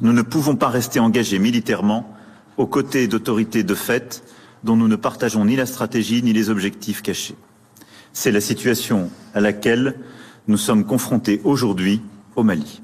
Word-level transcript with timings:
Nous 0.00 0.12
ne 0.12 0.22
pouvons 0.22 0.56
pas 0.56 0.68
rester 0.68 1.00
engagés 1.00 1.38
militairement 1.38 2.14
aux 2.56 2.66
côtés 2.66 3.08
d'autorités 3.08 3.62
de 3.62 3.74
fait 3.74 4.22
dont 4.64 4.76
nous 4.76 4.88
ne 4.88 4.96
partageons 4.96 5.44
ni 5.44 5.56
la 5.56 5.66
stratégie 5.66 6.22
ni 6.22 6.32
les 6.32 6.50
objectifs 6.50 7.02
cachés. 7.02 7.36
C'est 8.12 8.32
la 8.32 8.40
situation 8.40 9.10
à 9.34 9.40
laquelle 9.40 9.98
nous 10.48 10.56
sommes 10.56 10.84
confrontés 10.84 11.40
aujourd'hui 11.44 12.00
au 12.34 12.42
Mali. 12.42 12.82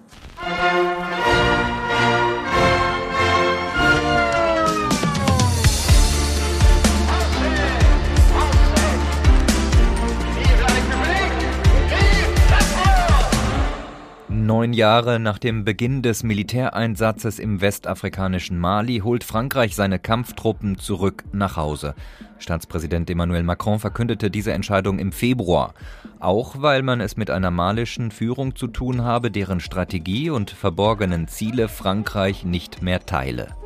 Neun 14.52 14.74
Jahre 14.74 15.18
nach 15.18 15.38
dem 15.38 15.64
Beginn 15.64 16.02
des 16.02 16.24
Militäreinsatzes 16.24 17.38
im 17.38 17.62
westafrikanischen 17.62 18.58
Mali 18.58 18.98
holt 18.98 19.24
Frankreich 19.24 19.74
seine 19.74 19.98
Kampftruppen 19.98 20.76
zurück 20.76 21.24
nach 21.32 21.56
Hause. 21.56 21.94
Staatspräsident 22.38 23.08
Emmanuel 23.08 23.44
Macron 23.44 23.78
verkündete 23.78 24.30
diese 24.30 24.52
Entscheidung 24.52 24.98
im 24.98 25.10
Februar, 25.10 25.72
auch 26.20 26.56
weil 26.60 26.82
man 26.82 27.00
es 27.00 27.16
mit 27.16 27.30
einer 27.30 27.50
malischen 27.50 28.10
Führung 28.10 28.54
zu 28.54 28.66
tun 28.66 29.00
habe, 29.00 29.30
deren 29.30 29.58
Strategie 29.58 30.28
und 30.28 30.50
verborgenen 30.50 31.28
Ziele 31.28 31.68
Frankreich 31.68 32.44
nicht 32.44 32.82
mehr 32.82 33.06
teile. 33.06 33.56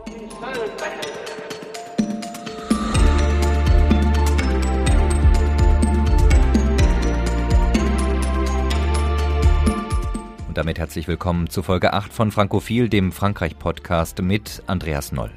Damit 10.57 10.79
herzlich 10.79 11.07
willkommen 11.07 11.51
zu 11.51 11.63
Folge 11.63 11.93
8 11.93 12.13
von 12.13 12.33
Frankophil, 12.33 12.89
dem 12.89 13.13
Frankreich-Podcast 13.13 14.23
mit 14.23 14.63
Andreas 14.67 15.13
Noll. 15.13 15.31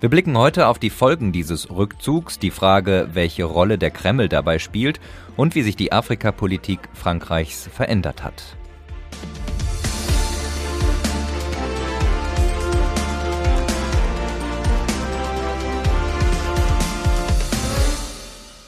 Wir 0.00 0.08
blicken 0.08 0.36
heute 0.36 0.66
auf 0.66 0.80
die 0.80 0.90
Folgen 0.90 1.30
dieses 1.30 1.70
Rückzugs, 1.70 2.40
die 2.40 2.50
Frage, 2.50 3.10
welche 3.12 3.44
Rolle 3.44 3.78
der 3.78 3.92
Kreml 3.92 4.28
dabei 4.28 4.58
spielt 4.58 5.00
und 5.36 5.54
wie 5.54 5.62
sich 5.62 5.76
die 5.76 5.92
Afrikapolitik 5.92 6.80
Frankreichs 6.94 7.68
verändert 7.72 8.24
hat. 8.24 8.56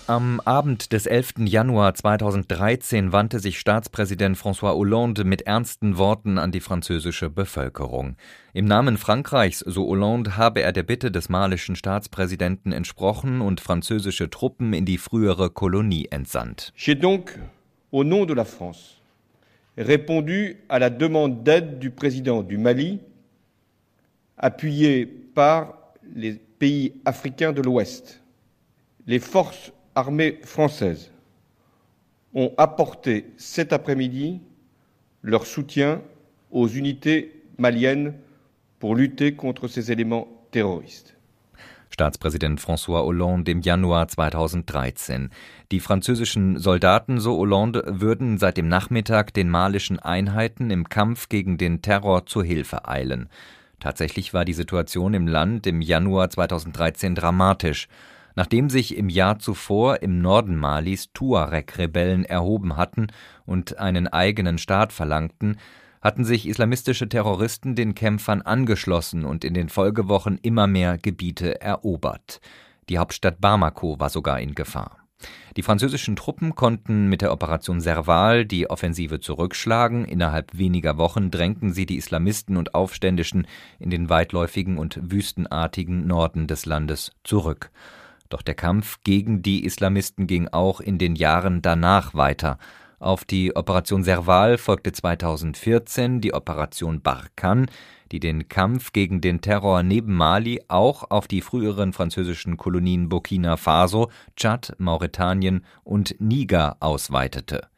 Am 0.09 0.41
Abend 0.41 0.93
des 0.95 1.05
11. 1.05 1.35
Januar 1.41 1.93
2013 1.93 3.13
wandte 3.13 3.41
sich 3.41 3.61
Staatspräsident 3.61 4.39
François 4.39 4.75
Hollande 4.75 5.23
mit 5.25 5.43
ernsten 5.43 5.99
Worten 5.99 6.39
an 6.39 6.51
die 6.51 6.61
französische 6.61 7.29
Bevölkerung. 7.29 8.17
Im 8.55 8.65
Namen 8.65 8.97
Frankreichs, 8.97 9.59
so 9.59 9.87
Hollande, 9.87 10.39
habe 10.39 10.63
er 10.63 10.73
der 10.73 10.83
Bitte 10.83 11.11
des 11.11 11.29
malischen 11.29 11.77
Staatspräsidenten 11.77 12.73
entsprochen 12.73 13.43
und 13.43 13.61
französische 13.61 14.31
Truppen 14.31 14.73
in 14.73 14.87
die 14.87 14.97
frühere 14.97 15.51
Kolonie 15.51 16.09
entsandt. 16.11 16.73
J'ai 16.75 16.95
donc, 16.95 17.39
au 17.91 18.03
nom 18.03 18.25
de 18.25 18.33
la 18.33 18.47
France, 18.47 19.03
répondu 19.77 20.57
à 20.71 20.79
la 20.79 20.89
demande 20.89 21.45
d'aide 21.45 21.79
du 21.79 21.91
président 21.91 22.43
du 22.43 22.57
Mali, 22.57 23.01
appuyé 24.39 25.05
par 25.05 25.75
les 26.15 26.41
pays 26.59 26.95
africains 27.05 27.53
de 27.53 27.61
l'Ouest. 27.61 28.23
Les 29.07 29.19
forces 29.19 29.71
armées 29.99 30.39
françaises 30.45 31.11
ont 32.33 32.53
apporté 32.57 33.27
cet 33.37 33.73
après-midi 33.73 34.41
leur 35.23 35.45
soutien 35.45 36.01
aux 36.53 36.69
unités 36.69 37.43
maliennes 37.59 38.15
pour 38.79 38.95
lutter 38.95 39.35
contre 39.35 39.67
ces 39.67 39.91
éléments 39.91 40.29
terroristes. 40.53 41.17
Staatspräsident 41.91 42.59
François 42.59 43.05
Hollande 43.05 43.49
im 43.49 43.61
Januar 43.61 44.07
2013. 44.07 45.31
Die 45.73 45.81
französischen 45.81 46.59
Soldaten, 46.59 47.19
so 47.19 47.37
Hollande, 47.37 47.83
würden 47.89 48.39
seit 48.39 48.57
dem 48.57 48.69
Nachmittag 48.69 49.35
den 49.35 49.49
malischen 49.49 49.99
Einheiten 49.99 50.71
im 50.71 50.89
Kampf 50.89 51.29
gegen 51.29 51.59
den 51.59 51.83
Terror 51.83 52.25
zur 52.25 52.45
Hilfe 52.45 52.87
eilen. 52.87 53.29
Tatsächlich 53.81 54.33
war 54.33 54.45
die 54.45 54.53
Situation 54.53 55.13
im 55.13 55.27
Land 55.27 55.67
im 55.67 55.81
Januar 55.81 56.31
2013 56.31 57.17
dramatisch. 57.17 57.89
Nachdem 58.39 58.71
sich 58.71 58.97
im 58.97 59.09
Jahr 59.09 59.41
zuvor 59.41 60.01
im 60.01 60.21
Norden 60.21 60.55
Malis 60.55 61.13
Tuareg-Rebellen 61.13 62.25
erhoben 62.25 62.77
hatten 62.77 63.09
und 63.47 63.81
einen 63.81 64.07
eigenen 64.07 64.59
Staat 64.59 64.93
verlangten, 64.93 65.57
hatten 66.01 66.25
sich 66.25 66.47
islamistische 66.47 67.09
Terroristen 67.09 67.75
den 67.75 67.97
Kämpfern 67.97 68.41
angeschlossen 68.43 69.25
und 69.25 69.45
in 69.45 69.55
den 69.55 69.69
Folgewochen 69.69 70.39
immer 70.41 70.69
mehr 70.69 70.99
Gebiete 70.99 71.61
erobert. 71.61 72.41
Die 72.89 72.99
Hauptstadt 72.99 73.41
Bamako 73.41 73.99
war 73.99 74.09
sogar 74.09 74.39
in 74.39 74.55
Gefahr. 74.55 74.99
Die 75.57 75.63
französischen 75.65 76.15
Truppen 76.15 76.55
konnten 76.55 77.09
mit 77.09 77.23
der 77.23 77.33
Operation 77.33 77.81
Serval 77.81 78.45
die 78.45 78.71
Offensive 78.71 79.19
zurückschlagen. 79.19 80.05
Innerhalb 80.05 80.57
weniger 80.57 80.97
Wochen 80.97 81.33
drängten 81.33 81.73
sie 81.73 81.87
die 81.87 81.97
Islamisten 81.97 82.57
und 82.57 82.77
Aufständischen 82.77 83.49
in 83.81 83.91
den 83.91 84.09
weitläufigen 84.09 84.79
und 84.79 85.01
wüstenartigen 85.11 86.07
Norden 86.07 86.47
des 86.47 86.67
Landes 86.67 87.11
zurück. 87.25 87.73
Doch 88.29 88.43
der 88.43 88.55
Kampf 88.55 88.99
gegen 89.05 89.43
die 89.43 89.65
Islamisten 89.65 90.27
ging 90.27 90.49
auch 90.49 90.81
in 90.81 90.99
den 90.99 91.17
Jahren 91.17 91.63
danach 91.63 92.15
weiter. 92.15 92.59
Auf 92.99 93.25
die 93.25 93.55
Operation 93.55 94.03
Serval 94.03 94.59
folgte 94.59 94.91
2014 94.91 96.21
die 96.21 96.35
Operation 96.35 97.01
Barkhane, 97.01 97.67
die 98.11 98.19
den 98.19 98.49
Kampf 98.49 98.93
gegen 98.93 99.21
den 99.21 99.41
Terror 99.41 99.83
neben 99.83 100.15
Mali 100.15 100.63
auch 100.67 101.11
auf 101.11 101.29
die 101.29 101.41
früheren 101.41 101.93
französischen 101.93 102.57
Kolonien 102.57 103.09
Burkina 103.09 103.57
Faso, 103.57 104.11
Tschad, 104.37 104.75
Mauretanien 104.79 105.65
und 105.85 106.17
Niger 106.19 106.77
ausweitete. 106.81 107.69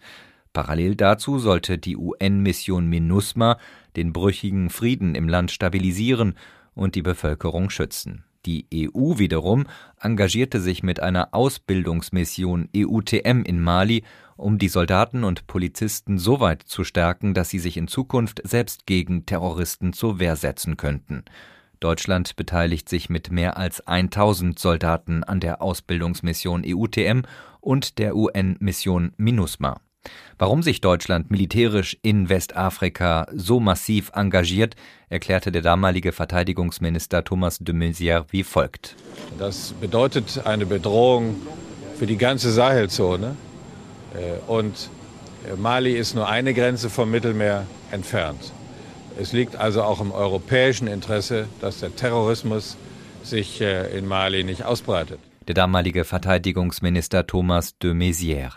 Parallel 0.53 0.97
dazu 0.97 1.39
sollte 1.39 1.79
die 1.79 1.97
UN-Mission 1.97 2.87
MINUSMA 2.87 3.59
den 3.97 4.13
brüchigen 4.13 4.71
Frieden 4.71 5.15
im 5.15 5.29
Land 5.29 5.51
stabilisieren 5.51 6.35
und 6.75 6.95
die 6.95 7.03
Bevölkerung 7.03 7.71
schützen. 7.71 8.25
Die 8.47 8.67
EU 8.75 9.19
wiederum 9.19 9.67
engagierte 10.01 10.61
sich 10.61 10.83
mit 10.83 11.01
einer 11.01 11.35
Ausbildungsmission 11.35 12.69
EUTM 12.75 13.43
in 13.43 13.61
Mali, 13.61 14.03
um 14.37 14.59
die 14.59 14.69
Soldaten 14.69 15.25
und 15.25 15.47
Polizisten 15.47 16.17
so 16.17 16.41
weit 16.41 16.63
zu 16.63 16.83
stärken, 16.85 17.35
dass 17.35 17.51
sie 17.51 17.59
sich 17.59 17.77
in 17.77 17.89
Zukunft 17.89 18.41
selbst 18.45 18.87
gegen 18.87 19.27
Terroristen 19.27 19.93
zur 19.93 20.19
Wehr 20.19 20.37
setzen 20.37 20.79
könnten. 20.79 21.25
Deutschland 21.81 22.37
beteiligt 22.37 22.89
sich 22.89 23.11
mit 23.11 23.31
mehr 23.31 23.57
als 23.57 23.87
1000 23.87 24.59
Soldaten 24.59 25.25
an 25.25 25.41
der 25.41 25.61
Ausbildungsmission 25.61 26.63
EUTM 26.65 27.23
und 27.61 27.99
der 27.99 28.17
UN-Mission 28.17 29.13
MINUSMA. 29.17 29.81
Warum 30.39 30.63
sich 30.63 30.81
Deutschland 30.81 31.31
militärisch 31.31 31.99
in 32.03 32.29
Westafrika 32.29 33.27
so 33.35 33.61
massiv 33.61 34.11
engagiert, 34.15 34.75
erklärte 35.11 35.53
der 35.53 35.63
damalige 35.63 36.13
Verteidigungsminister 36.13 37.25
Thomas 37.25 37.59
de 37.59 37.75
Maizière 37.75 38.25
wie 38.31 38.43
folgt. 38.43 38.97
Das 39.39 39.75
bedeutet 39.81 40.47
eine 40.47 40.65
Bedrohung 40.65 41.37
für 41.99 42.07
die 42.07 42.17
ganze 42.17 42.51
Sahelzone. 42.51 43.37
Äh, 44.15 44.51
und 44.51 44.89
Mali 45.59 45.93
ist 45.93 46.15
nur 46.15 46.29
eine 46.29 46.55
Grenze 46.55 46.91
vom 46.91 47.11
Mittelmeer 47.11 47.67
entfernt. 47.91 48.53
Es 49.19 49.33
liegt 49.33 49.57
also 49.57 49.83
auch 49.83 50.01
im 50.01 50.13
europäischen 50.13 50.87
Interesse, 50.87 51.49
dass 51.61 51.81
der 51.81 51.95
Terrorismus 51.95 52.77
sich 53.23 53.61
äh, 53.61 53.97
in 53.97 54.07
Mali 54.07 54.45
nicht 54.45 54.65
ausbreitet. 54.65 55.19
Der 55.47 55.55
damalige 55.55 56.05
Verteidigungsminister 56.05 57.27
Thomas 57.27 57.77
de 57.79 57.93
Maizière. 57.93 58.53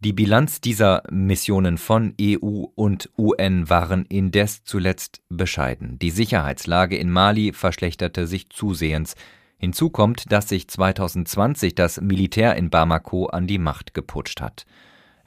Die 0.00 0.12
Bilanz 0.12 0.60
dieser 0.60 1.02
Missionen 1.10 1.78
von 1.78 2.14
EU 2.20 2.64
und 2.74 3.10
UN 3.16 3.70
waren 3.70 4.04
indes 4.04 4.62
zuletzt 4.62 5.22
bescheiden. 5.30 5.98
Die 5.98 6.10
Sicherheitslage 6.10 6.98
in 6.98 7.10
Mali 7.10 7.54
verschlechterte 7.54 8.26
sich 8.26 8.50
zusehends. 8.50 9.14
Hinzu 9.56 9.88
kommt, 9.88 10.30
dass 10.30 10.50
sich 10.50 10.68
2020 10.68 11.74
das 11.74 11.98
Militär 12.02 12.56
in 12.56 12.68
Bamako 12.68 13.26
an 13.26 13.46
die 13.46 13.58
Macht 13.58 13.94
geputscht 13.94 14.42
hat. 14.42 14.66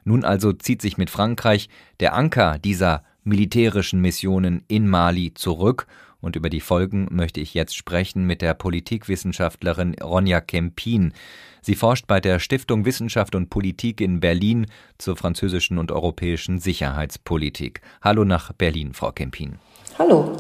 Nun 0.04 0.24
also 0.24 0.54
zieht 0.54 0.84
sich 0.84 1.00
mit 1.00 1.10
Frankreich 1.10 1.68
der 2.00 2.14
Anker 2.14 2.60
dieser 2.60 3.04
militärischen 3.24 4.02
Missionen 4.02 4.64
in 4.68 4.88
Mali 4.88 5.34
zurück 5.34 5.88
und 6.22 6.36
über 6.36 6.50
die 6.50 6.60
Folgen 6.60 7.08
möchte 7.12 7.40
ich 7.40 7.54
jetzt 7.54 7.76
sprechen 7.76 8.26
mit 8.26 8.42
der 8.42 8.54
Politikwissenschaftlerin 8.54 9.96
Ronja 10.02 10.42
Kempin. 10.42 11.14
Sie 11.62 11.76
forscht 11.76 12.08
bei 12.08 12.20
der 12.20 12.40
Stiftung 12.40 12.86
Wissenschaft 12.86 13.36
und 13.36 13.50
Politik 13.50 14.02
in 14.02 14.20
Berlin 14.20 14.68
zur 14.98 15.16
französischen 15.16 15.78
und 15.78 15.92
europäischen 15.92 16.60
Sicherheitspolitik. 16.60 17.82
Hallo 18.02 18.26
nach 18.26 18.54
Berlin, 18.54 18.94
Frau 18.94 19.12
Kempin. 19.12 19.60
Hallo. 19.98 20.38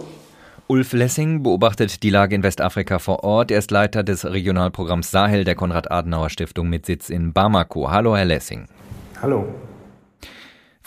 Ulf 0.68 0.94
Lessing 0.94 1.42
beobachtet 1.42 2.04
die 2.04 2.12
Lage 2.12 2.36
in 2.36 2.44
Westafrika 2.44 3.00
vor 3.00 3.24
Ort. 3.24 3.50
Er 3.50 3.58
ist 3.58 3.72
Leiter 3.72 4.04
des 4.04 4.24
Regionalprogramms 4.24 5.10
Sahel 5.10 5.44
der 5.44 5.56
Konrad-Adenauer-Stiftung 5.56 6.70
mit 6.70 6.86
Sitz 6.86 7.10
in 7.10 7.34
Bamako. 7.34 7.90
Hallo, 7.90 8.16
Herr 8.16 8.26
Lessing. 8.26 8.68
Hallo. 9.20 9.48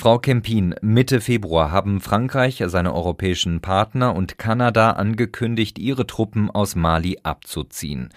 Frau 0.03 0.19
Kempin, 0.19 0.75
Mitte 0.83 1.21
Februar 1.21 1.71
haben 1.71 2.01
Frankreich, 2.01 2.61
seine 2.67 2.93
europäischen 2.93 3.61
Partner 3.61 4.17
und 4.17 4.37
Kanada 4.37 4.91
angekündigt, 4.91 5.79
ihre 5.79 6.09
Truppen 6.09 6.51
aus 6.51 6.75
Mali 6.75 7.21
abzuziehen. 7.23 8.09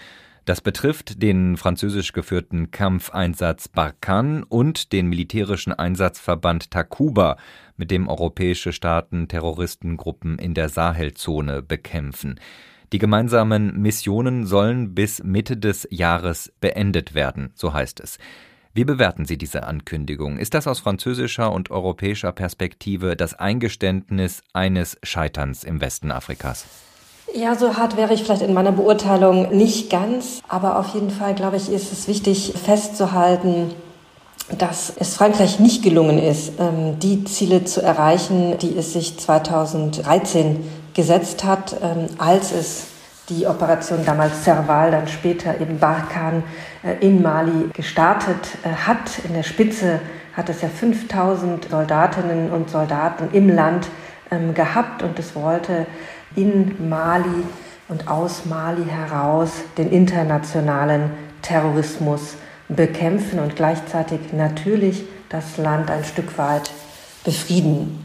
Das 0.46 0.60
betrifft 0.60 1.22
den 1.22 1.56
französisch 1.56 2.12
geführten 2.12 2.72
Kampfeinsatz 2.72 3.68
Barkhane 3.68 4.44
und 4.48 4.92
den 4.92 5.06
militärischen 5.06 5.72
Einsatzverband 5.72 6.72
Takuba, 6.72 7.36
mit 7.76 7.92
dem 7.92 8.08
europäische 8.08 8.72
Staaten 8.72 9.28
Terroristengruppen 9.28 10.40
in 10.40 10.54
der 10.54 10.68
Sahelzone 10.68 11.62
bekämpfen. 11.62 12.40
Die 12.92 12.98
gemeinsamen 12.98 13.80
Missionen 13.80 14.44
sollen 14.44 14.92
bis 14.96 15.22
Mitte 15.22 15.56
des 15.56 15.86
Jahres 15.92 16.52
beendet 16.60 17.14
werden, 17.14 17.52
so 17.54 17.72
heißt 17.72 18.00
es. 18.00 18.18
Wie 18.76 18.84
bewerten 18.84 19.24
Sie 19.24 19.38
diese 19.38 19.62
Ankündigung? 19.62 20.36
Ist 20.36 20.52
das 20.52 20.66
aus 20.66 20.80
französischer 20.80 21.50
und 21.50 21.70
europäischer 21.70 22.30
Perspektive 22.30 23.16
das 23.16 23.32
Eingeständnis 23.32 24.42
eines 24.52 24.98
Scheiterns 25.02 25.64
im 25.64 25.80
Westen 25.80 26.12
Afrikas? 26.12 26.66
Ja, 27.34 27.54
so 27.54 27.78
hart 27.78 27.96
wäre 27.96 28.12
ich 28.12 28.22
vielleicht 28.22 28.42
in 28.42 28.52
meiner 28.52 28.72
Beurteilung 28.72 29.56
nicht 29.56 29.88
ganz, 29.88 30.42
aber 30.46 30.78
auf 30.78 30.92
jeden 30.92 31.08
Fall, 31.08 31.34
glaube 31.34 31.56
ich, 31.56 31.70
ist 31.70 31.90
es 31.90 32.06
wichtig 32.06 32.52
festzuhalten, 32.52 33.70
dass 34.58 34.92
es 34.94 35.16
Frankreich 35.16 35.58
nicht 35.58 35.82
gelungen 35.82 36.18
ist, 36.18 36.52
ähm, 36.58 36.98
die 36.98 37.24
Ziele 37.24 37.64
zu 37.64 37.80
erreichen, 37.80 38.58
die 38.58 38.76
es 38.76 38.92
sich 38.92 39.18
2013 39.18 40.62
gesetzt 40.92 41.44
hat, 41.44 41.76
ähm, 41.82 42.08
als 42.18 42.52
es 42.52 42.88
die 43.28 43.46
Operation 43.46 44.04
damals 44.04 44.44
Serval, 44.44 44.90
dann 44.90 45.08
später 45.08 45.60
eben 45.60 45.78
Barkhane 45.78 46.42
äh, 46.82 47.04
in 47.04 47.22
Mali 47.22 47.70
gestartet 47.72 48.58
äh, 48.62 48.68
hat. 48.68 49.18
In 49.24 49.34
der 49.34 49.42
Spitze 49.42 50.00
hat 50.36 50.48
es 50.48 50.62
ja 50.62 50.68
5000 50.68 51.68
Soldatinnen 51.70 52.50
und 52.50 52.70
Soldaten 52.70 53.28
im 53.32 53.48
Land 53.48 53.88
ähm, 54.30 54.54
gehabt 54.54 55.02
und 55.02 55.18
es 55.18 55.34
wollte 55.34 55.86
in 56.36 56.88
Mali 56.88 57.44
und 57.88 58.08
aus 58.08 58.44
Mali 58.46 58.84
heraus 58.84 59.50
den 59.78 59.90
internationalen 59.90 61.10
Terrorismus 61.42 62.36
bekämpfen 62.68 63.38
und 63.38 63.56
gleichzeitig 63.56 64.32
natürlich 64.32 65.04
das 65.28 65.56
Land 65.56 65.90
ein 65.90 66.04
Stück 66.04 66.36
weit 66.38 66.70
befrieden. 67.24 68.02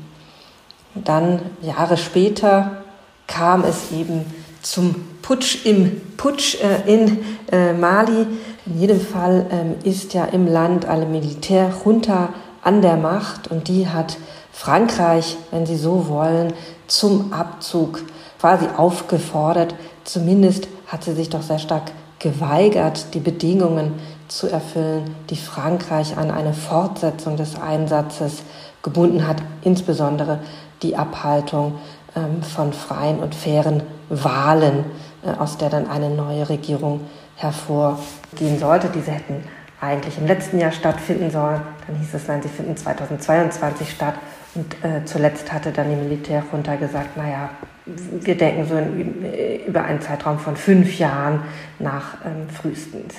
Dann 0.94 1.42
Jahre 1.62 1.98
später 1.98 2.84
kam 3.28 3.64
es 3.64 3.92
eben 3.92 4.26
zum 4.62 4.96
Putsch 5.22 5.66
im 5.66 6.02
Putsch 6.18 6.58
äh, 6.62 6.94
in 6.94 7.20
äh, 7.52 7.74
Mali. 7.74 8.28
In 8.66 8.80
jedem 8.80 9.02
Fall 9.02 9.46
ähm, 9.52 9.76
ist 9.84 10.14
ja 10.14 10.26
im 10.26 10.48
Land 10.48 10.86
eine 10.86 11.06
Militärjunta 11.06 12.30
an 12.62 12.82
der 12.82 12.98
Macht 12.98 13.50
und 13.50 13.68
die 13.68 13.88
hat 13.88 14.18
Frankreich, 14.52 15.38
wenn 15.50 15.66
Sie 15.66 15.78
so 15.78 16.08
wollen, 16.08 16.54
zum 16.88 17.34
Abzug 17.34 18.04
quasi 18.40 18.68
aufgefordert. 18.76 19.76
Zumindest 20.04 20.68
hat 20.88 21.04
sie 21.04 21.14
sich 21.14 21.30
doch 21.30 21.42
sehr 21.42 21.60
stark 21.60 21.92
geweigert, 22.20 23.14
die 23.14 23.20
Bedingungen 23.20 23.94
zu 24.28 24.48
erfüllen, 24.48 25.16
die 25.30 25.36
Frankreich 25.36 26.18
an 26.18 26.32
eine 26.32 26.54
Fortsetzung 26.54 27.38
des 27.38 27.60
Einsatzes 27.60 28.44
gebunden 28.84 29.28
hat, 29.28 29.38
insbesondere 29.64 30.40
die 30.82 30.96
Abhaltung 30.96 31.76
ähm, 32.16 32.44
von 32.44 32.74
freien 32.74 33.20
und 33.20 33.36
fairen 33.36 33.84
Wahlen, 34.12 34.86
äh, 35.24 35.30
aus 35.32 35.58
der 35.58 35.70
dann 35.70 35.88
eine 35.88 36.10
neue 36.10 36.48
Regierung 36.50 37.02
hervorgehen 37.36 38.60
sollte. 38.60 38.90
Diese 38.90 39.12
hätten 39.12 39.44
eigentlich 39.80 40.18
im 40.18 40.28
letzten 40.28 40.60
Jahr 40.60 40.72
stattfinden 40.72 41.32
sollen. 41.32 41.62
Dann 41.88 41.96
hieß 41.98 42.14
es, 42.14 42.28
nein, 42.28 42.42
sie 42.42 42.50
finden 42.50 42.78
2022 42.78 43.90
statt. 43.90 44.16
Und 44.54 44.84
äh, 44.84 45.06
zuletzt 45.06 45.52
hatte 45.52 45.72
dann 45.72 45.90
die 45.90 45.96
Militärjunta 45.96 46.76
gesagt, 46.76 47.16
naja, 47.16 47.50
wir 47.86 48.38
denken 48.38 48.68
so 48.68 48.78
in, 48.78 49.66
über 49.66 49.84
einen 49.84 50.02
Zeitraum 50.02 50.40
von 50.40 50.56
fünf 50.56 51.00
Jahren 51.00 51.42
nach 51.80 52.18
ähm, 52.26 52.50
frühestens. 52.50 53.16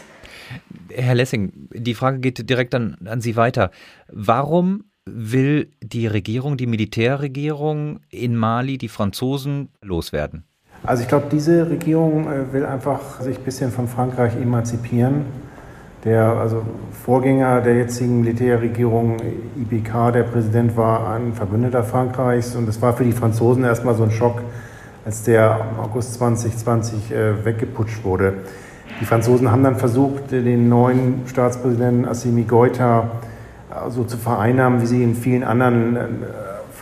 Herr 0.90 1.14
Lessing, 1.14 1.68
die 1.72 1.94
Frage 1.94 2.18
geht 2.18 2.48
direkt 2.48 2.74
an, 2.74 2.96
an 3.06 3.22
Sie 3.22 3.36
weiter. 3.36 3.70
Warum 4.08 4.84
will 5.06 5.70
die 5.82 6.06
Regierung, 6.06 6.58
die 6.58 6.66
Militärregierung 6.66 8.00
in 8.10 8.36
Mali, 8.36 8.76
die 8.76 8.88
Franzosen 8.88 9.70
loswerden? 9.80 10.44
Also 10.84 11.02
ich 11.02 11.08
glaube, 11.08 11.26
diese 11.30 11.70
Regierung 11.70 12.26
äh, 12.26 12.52
will 12.52 12.66
einfach 12.66 13.20
sich 13.20 13.38
ein 13.38 13.44
bisschen 13.44 13.70
von 13.70 13.86
Frankreich 13.86 14.34
emanzipieren. 14.36 15.26
Der 16.04 16.24
also 16.24 16.62
Vorgänger 17.04 17.60
der 17.60 17.76
jetzigen 17.76 18.20
Militärregierung, 18.22 19.18
IBK, 19.56 20.12
der 20.12 20.24
Präsident, 20.24 20.76
war 20.76 21.14
ein 21.14 21.32
Verbündeter 21.32 21.84
Frankreichs 21.84 22.56
und 22.56 22.68
es 22.68 22.82
war 22.82 22.94
für 22.94 23.04
die 23.04 23.12
Franzosen 23.12 23.62
erstmal 23.62 23.94
so 23.94 24.02
ein 24.02 24.10
Schock, 24.10 24.42
als 25.04 25.22
der 25.22 25.60
August 25.80 26.14
2020 26.14 27.12
äh, 27.12 27.44
weggeputscht 27.44 28.02
wurde. 28.02 28.34
Die 29.00 29.04
Franzosen 29.04 29.52
haben 29.52 29.62
dann 29.62 29.76
versucht, 29.76 30.32
den 30.32 30.68
neuen 30.68 31.22
Staatspräsidenten 31.26 32.06
Assimi 32.06 32.42
Goïta 32.42 33.02
äh, 33.70 33.90
so 33.90 34.02
zu 34.02 34.16
vereinnahmen, 34.16 34.82
wie 34.82 34.86
sie 34.86 35.04
in 35.04 35.14
vielen 35.14 35.44
anderen 35.44 35.96
äh, 35.96 36.00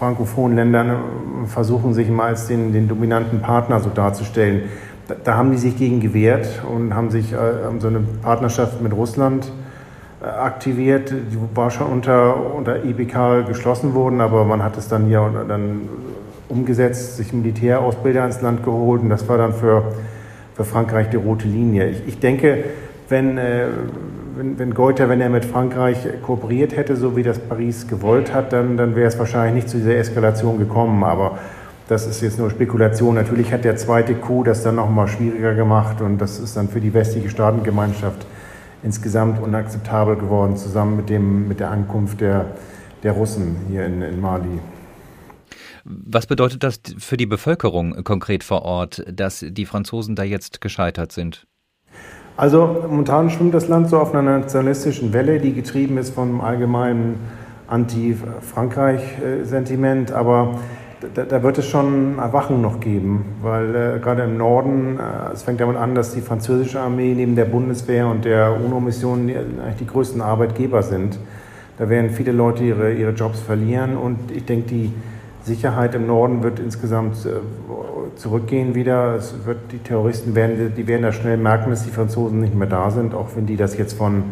frankophonen 0.00 0.56
Ländern 0.56 0.90
äh, 0.90 1.46
versuchen, 1.46 1.92
sich 1.92 2.08
mal 2.08 2.28
als 2.28 2.48
den, 2.48 2.72
den 2.72 2.88
dominanten 2.88 3.40
Partner 3.40 3.80
so 3.80 3.90
darzustellen. 3.90 4.62
Da, 5.06 5.14
da, 5.22 5.36
haben 5.36 5.52
die 5.52 5.58
sich 5.58 5.76
gegen 5.76 6.00
gewehrt 6.00 6.62
und 6.66 6.94
haben 6.94 7.10
sich 7.10 7.32
äh, 7.32 7.36
so 7.78 7.88
eine 7.88 8.00
Partnerschaft 8.22 8.80
mit 8.80 8.94
Russland 8.94 9.52
äh, 10.22 10.24
aktiviert. 10.24 11.10
Die 11.10 11.38
war 11.54 11.70
schon 11.70 11.88
unter, 11.88 12.54
unter 12.54 12.82
IBK 12.82 13.46
geschlossen 13.46 13.94
worden, 13.94 14.22
aber 14.22 14.46
man 14.46 14.62
hat 14.62 14.78
es 14.78 14.88
dann 14.88 15.06
hier 15.06 15.30
dann 15.46 15.82
umgesetzt, 16.48 17.18
sich 17.18 17.34
Militärausbilder 17.34 18.24
ins 18.24 18.40
Land 18.40 18.64
geholt 18.64 19.02
und 19.02 19.10
das 19.10 19.28
war 19.28 19.36
dann 19.36 19.52
für, 19.52 19.92
für 20.54 20.64
Frankreich 20.64 21.10
die 21.10 21.16
rote 21.16 21.46
Linie. 21.46 21.90
Ich, 21.90 22.08
ich 22.08 22.20
denke, 22.20 22.64
wenn, 23.10 23.36
äh, 23.36 23.66
wenn, 24.40 24.58
wenn 24.58 24.72
Goethe, 24.72 25.10
wenn 25.10 25.20
er 25.20 25.28
mit 25.28 25.44
Frankreich 25.44 25.98
kooperiert 26.22 26.74
hätte, 26.74 26.96
so 26.96 27.14
wie 27.14 27.22
das 27.22 27.38
Paris 27.38 27.86
gewollt 27.86 28.32
hat, 28.32 28.54
dann, 28.54 28.78
dann 28.78 28.96
wäre 28.96 29.06
es 29.06 29.18
wahrscheinlich 29.18 29.64
nicht 29.64 29.68
zu 29.68 29.76
dieser 29.76 29.96
Eskalation 29.96 30.58
gekommen. 30.58 31.04
Aber 31.04 31.38
das 31.88 32.06
ist 32.06 32.22
jetzt 32.22 32.38
nur 32.38 32.48
Spekulation. 32.48 33.16
Natürlich 33.16 33.52
hat 33.52 33.64
der 33.64 33.76
zweite 33.76 34.14
Coup 34.14 34.46
das 34.46 34.62
dann 34.62 34.76
nochmal 34.76 35.08
schwieriger 35.08 35.54
gemacht 35.54 36.00
und 36.00 36.16
das 36.16 36.38
ist 36.38 36.56
dann 36.56 36.70
für 36.70 36.80
die 36.80 36.94
westliche 36.94 37.28
Staatengemeinschaft 37.28 38.26
insgesamt 38.82 39.42
unakzeptabel 39.42 40.16
geworden, 40.16 40.56
zusammen 40.56 40.96
mit, 40.96 41.10
dem, 41.10 41.46
mit 41.46 41.60
der 41.60 41.70
Ankunft 41.70 42.22
der, 42.22 42.46
der 43.02 43.12
Russen 43.12 43.56
hier 43.68 43.84
in, 43.84 44.00
in 44.00 44.22
Mali. 44.22 44.58
Was 45.84 46.26
bedeutet 46.26 46.62
das 46.62 46.80
für 46.96 47.18
die 47.18 47.26
Bevölkerung 47.26 48.04
konkret 48.04 48.42
vor 48.42 48.62
Ort, 48.62 49.04
dass 49.12 49.44
die 49.46 49.66
Franzosen 49.66 50.16
da 50.16 50.22
jetzt 50.22 50.62
gescheitert 50.62 51.12
sind? 51.12 51.46
Also 52.40 52.84
momentan 52.88 53.28
schwimmt 53.28 53.52
das 53.52 53.68
Land 53.68 53.90
so 53.90 53.98
auf 53.98 54.14
einer 54.14 54.38
nationalistischen 54.38 55.12
Welle, 55.12 55.40
die 55.40 55.52
getrieben 55.52 55.98
ist 55.98 56.14
vom 56.14 56.40
allgemeinen 56.40 57.16
Anti-Frankreich-Sentiment, 57.68 60.12
aber 60.12 60.54
da, 61.14 61.24
da, 61.24 61.42
wird 61.42 61.58
es 61.58 61.66
schon 61.66 62.18
Erwachen 62.18 62.62
noch 62.62 62.80
geben, 62.80 63.26
weil 63.42 63.74
äh, 63.74 63.98
gerade 63.98 64.22
im 64.22 64.38
Norden, 64.38 64.98
äh, 64.98 65.34
es 65.34 65.42
fängt 65.42 65.60
damit 65.60 65.76
an, 65.76 65.94
dass 65.94 66.14
die 66.14 66.22
französische 66.22 66.80
Armee 66.80 67.12
neben 67.14 67.36
der 67.36 67.44
Bundeswehr 67.44 68.06
und 68.06 68.24
der 68.24 68.56
UNO-Mission 68.58 69.28
eigentlich 69.28 69.76
die 69.78 69.86
größten 69.86 70.22
Arbeitgeber 70.22 70.82
sind. 70.82 71.18
Da 71.76 71.90
werden 71.90 72.08
viele 72.08 72.32
Leute 72.32 72.64
ihre, 72.64 72.94
ihre 72.94 73.10
Jobs 73.10 73.40
verlieren 73.40 73.98
und 73.98 74.30
ich 74.30 74.46
denke, 74.46 74.66
die 74.66 74.94
Sicherheit 75.42 75.94
im 75.94 76.06
Norden 76.06 76.42
wird 76.42 76.58
insgesamt 76.58 77.16
äh, 77.26 77.32
zurückgehen 78.16 78.74
wieder. 78.74 79.14
Es 79.14 79.34
wird, 79.44 79.58
die 79.72 79.78
Terroristen 79.78 80.34
werden, 80.34 80.72
die 80.76 80.86
werden 80.86 81.02
da 81.02 81.12
schnell 81.12 81.36
merken, 81.36 81.70
dass 81.70 81.84
die 81.84 81.90
Franzosen 81.90 82.40
nicht 82.40 82.54
mehr 82.54 82.68
da 82.68 82.90
sind, 82.90 83.14
auch 83.14 83.28
wenn 83.34 83.46
die 83.46 83.56
das 83.56 83.76
jetzt 83.76 83.94
von 83.94 84.24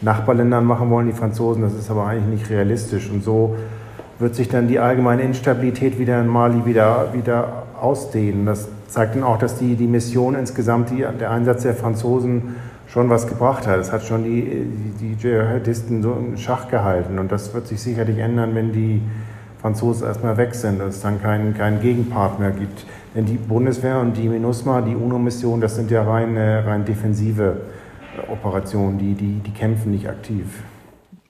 Nachbarländern 0.00 0.64
machen 0.64 0.90
wollen, 0.90 1.06
die 1.06 1.12
Franzosen. 1.12 1.62
Das 1.62 1.74
ist 1.74 1.90
aber 1.90 2.06
eigentlich 2.06 2.40
nicht 2.40 2.50
realistisch. 2.50 3.10
Und 3.10 3.22
so 3.22 3.56
wird 4.18 4.34
sich 4.34 4.48
dann 4.48 4.68
die 4.68 4.78
allgemeine 4.78 5.22
Instabilität 5.22 5.98
wieder 5.98 6.20
in 6.20 6.28
Mali 6.28 6.64
wieder, 6.64 7.08
wieder 7.12 7.64
ausdehnen. 7.80 8.46
Das 8.46 8.68
zeigt 8.88 9.16
dann 9.16 9.22
auch, 9.22 9.38
dass 9.38 9.58
die, 9.58 9.74
die 9.74 9.86
Mission 9.86 10.34
insgesamt, 10.34 10.90
die, 10.90 11.04
der 11.18 11.30
Einsatz 11.30 11.62
der 11.62 11.74
Franzosen 11.74 12.56
schon 12.86 13.08
was 13.08 13.26
gebracht 13.26 13.66
hat. 13.66 13.80
Es 13.80 13.90
hat 13.90 14.04
schon 14.04 14.24
die, 14.24 14.66
die, 15.00 15.16
Dschihadisten 15.16 16.02
so 16.02 16.12
in 16.12 16.36
Schach 16.36 16.68
gehalten. 16.68 17.18
Und 17.18 17.32
das 17.32 17.54
wird 17.54 17.66
sich 17.66 17.80
sicherlich 17.80 18.18
ändern, 18.18 18.54
wenn 18.54 18.72
die 18.72 19.00
Franzosen 19.60 20.06
erstmal 20.06 20.36
weg 20.36 20.54
sind, 20.54 20.78
dass 20.78 20.96
es 20.96 21.00
dann 21.00 21.22
keinen, 21.22 21.56
keinen 21.56 21.80
Gegenpartner 21.80 22.50
gibt. 22.50 22.84
Denn 23.14 23.26
die 23.26 23.36
Bundeswehr 23.36 24.00
und 24.00 24.16
die 24.16 24.28
MINUSMA, 24.28 24.80
die 24.80 24.94
UNO-Mission, 24.94 25.60
das 25.60 25.76
sind 25.76 25.90
ja 25.90 26.02
rein, 26.02 26.36
rein 26.36 26.84
defensive 26.84 27.60
äh, 28.16 28.30
Operationen, 28.30 28.98
die, 28.98 29.14
die, 29.14 29.40
die 29.44 29.50
kämpfen 29.50 29.92
nicht 29.92 30.08
aktiv. 30.08 30.46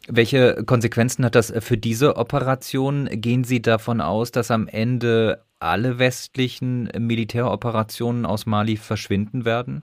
Welche 0.08 0.64
Konsequenzen 0.64 1.24
hat 1.24 1.34
das 1.34 1.52
für 1.60 1.76
diese 1.76 2.16
Operation? 2.16 3.08
Gehen 3.12 3.44
Sie 3.44 3.62
davon 3.62 4.00
aus, 4.00 4.32
dass 4.32 4.50
am 4.50 4.66
Ende 4.66 5.42
alle 5.60 5.98
westlichen 5.98 6.88
Militäroperationen 6.98 8.26
aus 8.26 8.46
Mali 8.46 8.76
verschwinden 8.76 9.44
werden? 9.44 9.82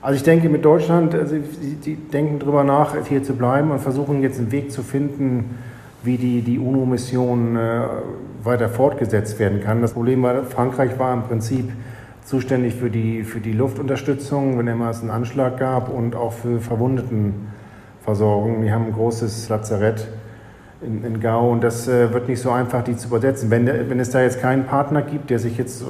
Also 0.00 0.16
ich 0.16 0.22
denke 0.22 0.48
mit 0.48 0.64
Deutschland, 0.64 1.14
also 1.14 1.36
die 1.84 1.96
denken 1.96 2.38
darüber 2.38 2.64
nach, 2.64 2.94
hier 3.06 3.22
zu 3.22 3.34
bleiben 3.34 3.70
und 3.70 3.80
versuchen 3.80 4.22
jetzt 4.22 4.38
einen 4.38 4.52
Weg 4.52 4.70
zu 4.70 4.82
finden, 4.82 5.56
wie 6.02 6.16
die, 6.16 6.42
die 6.42 6.58
UNO-Mission 6.58 7.56
äh, 7.56 7.80
weiter 8.42 8.68
fortgesetzt 8.68 9.38
werden 9.38 9.62
kann. 9.62 9.82
Das 9.82 9.92
Problem 9.92 10.22
war, 10.22 10.44
Frankreich 10.44 10.98
war 10.98 11.12
im 11.12 11.22
Prinzip 11.22 11.70
zuständig 12.24 12.74
für 12.74 12.90
die, 12.90 13.24
für 13.24 13.40
die 13.40 13.52
Luftunterstützung, 13.52 14.58
wenn 14.58 14.68
immer 14.68 14.90
es 14.90 15.00
einen 15.00 15.10
Anschlag 15.10 15.58
gab 15.58 15.88
und 15.88 16.14
auch 16.14 16.32
für 16.32 16.60
Verwundetenversorgung. 16.60 18.62
Wir 18.62 18.74
haben 18.74 18.86
ein 18.86 18.92
großes 18.92 19.48
Lazarett 19.48 20.08
in, 20.80 21.04
in 21.04 21.20
Gao 21.20 21.50
und 21.50 21.64
das 21.64 21.88
äh, 21.88 22.12
wird 22.12 22.28
nicht 22.28 22.40
so 22.40 22.50
einfach, 22.50 22.84
die 22.84 22.96
zu 22.96 23.08
übersetzen. 23.08 23.50
Wenn, 23.50 23.66
wenn 23.66 23.98
es 23.98 24.10
da 24.10 24.22
jetzt 24.22 24.40
keinen 24.40 24.64
Partner 24.64 25.02
gibt, 25.02 25.30
der 25.30 25.38
sich 25.38 25.58
jetzt 25.58 25.82
äh, 25.82 25.84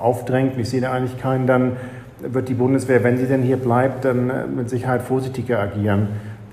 aufdrängt, 0.00 0.58
ich 0.58 0.68
sehe 0.68 0.80
da 0.80 0.92
eigentlich 0.92 1.18
keinen, 1.18 1.46
dann 1.46 1.76
wird 2.20 2.48
die 2.48 2.54
Bundeswehr, 2.54 3.04
wenn 3.04 3.18
sie 3.18 3.26
denn 3.26 3.42
hier 3.42 3.56
bleibt, 3.56 4.04
dann 4.04 4.30
äh, 4.30 4.46
mit 4.46 4.68
Sicherheit 4.68 5.02
vorsichtiger 5.02 5.60
agieren. 5.60 6.08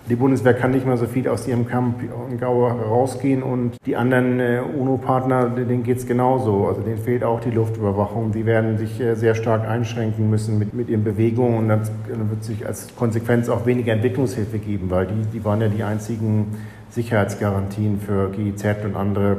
Die 0.10 0.16
Bundeswehr 0.18 0.54
kann 0.54 0.72
nicht 0.72 0.86
mal 0.86 0.98
so 0.98 1.06
viel 1.06 1.30
aus 1.30 1.48
ihrem 1.48 1.66
Camp 1.66 1.96
in 2.30 2.38
Gau 2.38 2.68
rausgehen 2.68 3.42
und 3.42 3.78
die 3.86 3.96
anderen 3.96 4.38
äh, 4.42 4.60
UNO-Partner, 4.78 5.50
denen 5.50 5.84
geht 5.84 6.00
es 6.00 6.06
genauso. 6.06 6.68
Also 6.68 6.82
denen 6.82 6.98
fehlt 6.98 7.24
auch 7.24 7.40
die 7.40 7.52
Luftüberwachung. 7.52 8.34
Die 8.34 8.46
werden 8.46 8.78
sich 8.78 9.00
äh, 9.00 9.16
sehr 9.16 9.34
stark 9.34 9.66
einschränken 9.66 10.30
müssen 10.30 10.60
mit, 10.60 10.74
mit 10.74 10.90
ihren 10.90 11.06
Bewegungen 11.06 11.58
und 11.58 11.70
dann, 11.70 11.82
wird 12.30 12.44
sich 12.44 12.68
als 12.68 12.94
Konsequenz 12.98 13.48
auch 13.48 13.66
weniger 13.66 13.94
Entwicklungshilfe 13.94 14.60
geben, 14.60 14.90
weil 14.90 15.08
die, 15.08 15.26
die 15.32 15.46
waren 15.46 15.62
ja 15.62 15.70
die 15.70 15.84
einzigen 15.84 16.48
Sicherheitsgarantien 16.90 18.02
für 18.02 18.30
GIZ 18.30 18.66
und 18.84 18.98
andere 18.98 19.38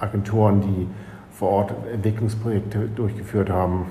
Agenturen, 0.00 0.62
die 0.62 0.86
vor 1.36 1.50
Ort 1.50 1.74
Entwicklungsprojekte 1.92 2.88
durchgeführt 2.96 3.50
haben. 3.50 3.86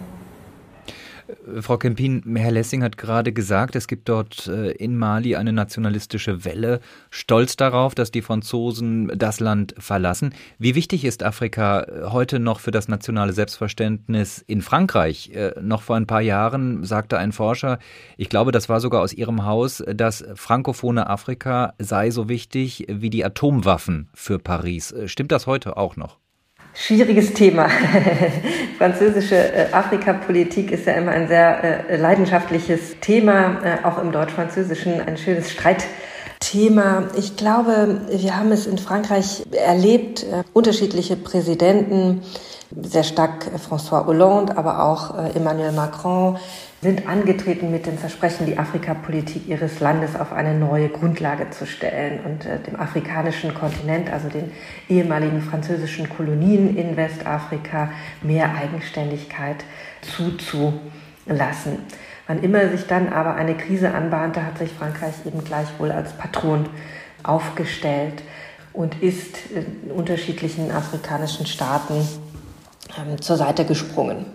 Äh, 1.28 1.62
Frau 1.62 1.78
Kempin, 1.78 2.24
Herr 2.36 2.52
Lessing 2.52 2.84
hat 2.84 2.98
gerade 2.98 3.34
gesagt, 3.34 3.76
es 3.76 3.88
gibt 3.88 4.10
dort 4.10 4.48
äh, 4.48 4.72
in 4.72 4.98
Mali 4.98 5.36
eine 5.36 5.54
nationalistische 5.54 6.46
Welle. 6.46 6.80
Stolz 7.10 7.56
darauf, 7.56 7.96
dass 7.96 8.12
die 8.12 8.22
Franzosen 8.22 9.12
das 9.16 9.40
Land 9.40 9.76
verlassen. 9.78 10.34
Wie 10.60 10.76
wichtig 10.76 11.06
ist 11.06 11.24
Afrika 11.24 11.82
äh, 11.82 12.04
heute 12.10 12.40
noch 12.40 12.60
für 12.60 12.72
das 12.72 12.88
nationale 12.88 13.34
Selbstverständnis 13.34 14.44
in 14.48 14.62
Frankreich? 14.62 15.32
Noch 15.62 15.82
vor 15.82 15.96
ein 15.96 16.08
paar 16.08 16.22
Jahren 16.22 16.84
sagte 16.84 17.18
ein 17.18 17.32
Forscher, 17.32 17.80
ich 18.18 18.30
glaube, 18.30 18.52
das 18.52 18.70
war 18.70 18.80
sogar 18.80 19.02
aus 19.02 19.14
Ihrem 19.14 19.46
Haus, 19.46 19.84
das 19.88 20.26
frankophone 20.36 21.00
Afrika 21.00 21.74
sei 21.80 22.12
so 22.12 22.30
wichtig 22.30 22.86
wie 22.90 23.10
die 23.10 23.24
Atomwaffen 23.24 24.10
für 24.14 24.40
Paris. 24.40 24.94
Stimmt 25.06 25.32
das 25.32 25.48
heute 25.48 25.78
auch 25.78 25.96
noch? 25.96 26.18
Schwieriges 26.80 27.34
Thema. 27.34 27.70
Französische 28.78 29.36
äh, 29.36 29.74
Afrikapolitik 29.74 30.72
ist 30.72 30.86
ja 30.86 30.94
immer 30.94 31.12
ein 31.12 31.28
sehr 31.28 31.90
äh, 31.90 31.98
leidenschaftliches 31.98 33.00
Thema, 33.02 33.58
äh, 33.64 33.84
auch 33.84 33.98
im 33.98 34.12
Deutsch-Französischen 34.12 35.02
ein 35.02 35.18
schönes 35.18 35.50
Streitthema. 35.50 37.06
Ich 37.18 37.36
glaube, 37.36 38.02
wir 38.12 38.38
haben 38.38 38.52
es 38.52 38.68
in 38.68 38.78
Frankreich 38.78 39.44
erlebt, 39.52 40.22
äh, 40.22 40.44
unterschiedliche 40.54 41.16
Präsidenten, 41.16 42.22
sehr 42.70 43.04
stark 43.04 43.48
äh, 43.48 43.58
François 43.58 44.06
Hollande, 44.06 44.56
aber 44.56 44.84
auch 44.84 45.18
äh, 45.18 45.36
Emmanuel 45.36 45.72
Macron, 45.72 46.38
sind 46.82 47.08
angetreten 47.08 47.72
mit 47.72 47.88
dem 47.88 47.98
Versprechen, 47.98 48.46
die 48.46 48.58
Afrikapolitik 48.58 49.48
ihres 49.48 49.80
Landes 49.80 50.16
auf 50.16 50.32
eine 50.32 50.54
neue 50.54 50.90
Grundlage 50.90 51.50
zu 51.50 51.66
stellen 51.66 52.20
und 52.24 52.46
äh, 52.46 52.60
dem 52.60 52.80
afrikanischen 52.80 53.54
Kontinent, 53.54 54.12
also 54.12 54.30
den 54.30 54.52
ehemaligen 54.88 55.42
französischen 55.42 56.08
Kolonien 56.08 56.78
in 56.78 56.96
Westafrika, 56.96 57.90
mehr 58.22 58.54
Eigenständigkeit 58.54 59.66
zuzulassen. 60.02 61.80
Wann 62.28 62.44
immer 62.44 62.70
sich 62.70 62.86
dann 62.86 63.12
aber 63.12 63.36
eine 63.36 63.56
Krise 63.56 63.94
anbahnte, 63.94 64.46
hat 64.46 64.60
sich 64.60 64.72
Frankreich 64.72 65.14
eben 65.26 65.44
gleichwohl 65.44 65.92
als 65.92 66.14
Patron 66.14 66.68
aufgestellt 67.24 68.22
und 68.74 69.02
ist 69.02 69.38
unterschiedlichen 69.90 70.72
afrikanischen 70.72 71.48
Staaten 71.48 72.08
ähm, 73.00 73.20
zur 73.20 73.38
Seite 73.38 73.66
gesprungen. 73.66 74.28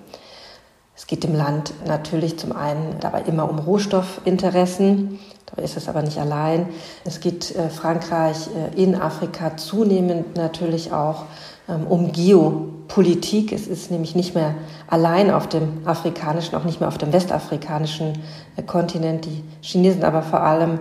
Es 1.02 1.08
geht 1.08 1.24
dem 1.24 1.34
Land 1.34 1.74
natürlich 1.84 2.38
zum 2.38 2.52
einen 2.52 3.00
dabei 3.00 3.22
immer 3.22 3.50
um 3.50 3.58
Rohstoffinteressen, 3.58 5.18
dabei 5.46 5.64
ist 5.64 5.76
es 5.76 5.88
aber 5.88 6.00
nicht 6.00 6.18
allein. 6.18 6.68
Es 7.04 7.18
geht 7.18 7.56
äh, 7.56 7.70
Frankreich 7.70 8.46
äh, 8.46 8.80
in 8.80 8.94
Afrika 8.94 9.56
zunehmend 9.56 10.36
natürlich 10.36 10.92
auch 10.92 11.24
ähm, 11.68 11.88
um 11.88 12.12
Geopolitik. 12.12 13.50
Es 13.50 13.66
ist 13.66 13.90
nämlich 13.90 14.14
nicht 14.14 14.36
mehr 14.36 14.54
allein 14.86 15.32
auf 15.32 15.48
dem 15.48 15.84
afrikanischen, 15.84 16.54
auch 16.54 16.62
nicht 16.62 16.78
mehr 16.78 16.88
auf 16.88 16.98
dem 16.98 17.12
westafrikanischen 17.12 18.20
äh, 18.54 18.62
Kontinent. 18.62 19.24
Die 19.24 19.42
Chinesen, 19.60 20.04
aber 20.04 20.22
vor 20.22 20.42
allem 20.42 20.78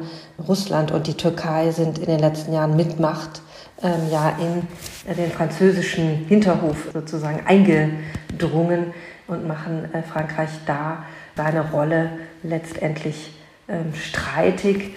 Russland 0.47 0.91
und 0.91 1.07
die 1.07 1.15
Türkei 1.15 1.71
sind 1.71 1.97
in 1.97 2.05
den 2.05 2.19
letzten 2.19 2.53
Jahren 2.53 2.75
mit 2.75 2.99
Macht 2.99 3.41
ähm, 3.81 4.01
ja 4.11 4.37
in 4.37 5.15
den 5.17 5.31
französischen 5.31 6.27
Hinterhof 6.27 6.89
sozusagen 6.93 7.43
eingedrungen 7.47 8.93
und 9.31 9.47
machen 9.47 9.93
äh, 9.93 10.03
Frankreich 10.03 10.49
da 10.65 11.05
seine 11.35 11.71
Rolle 11.71 12.09
letztendlich 12.43 13.33
ähm, 13.67 13.93
streitig. 13.95 14.95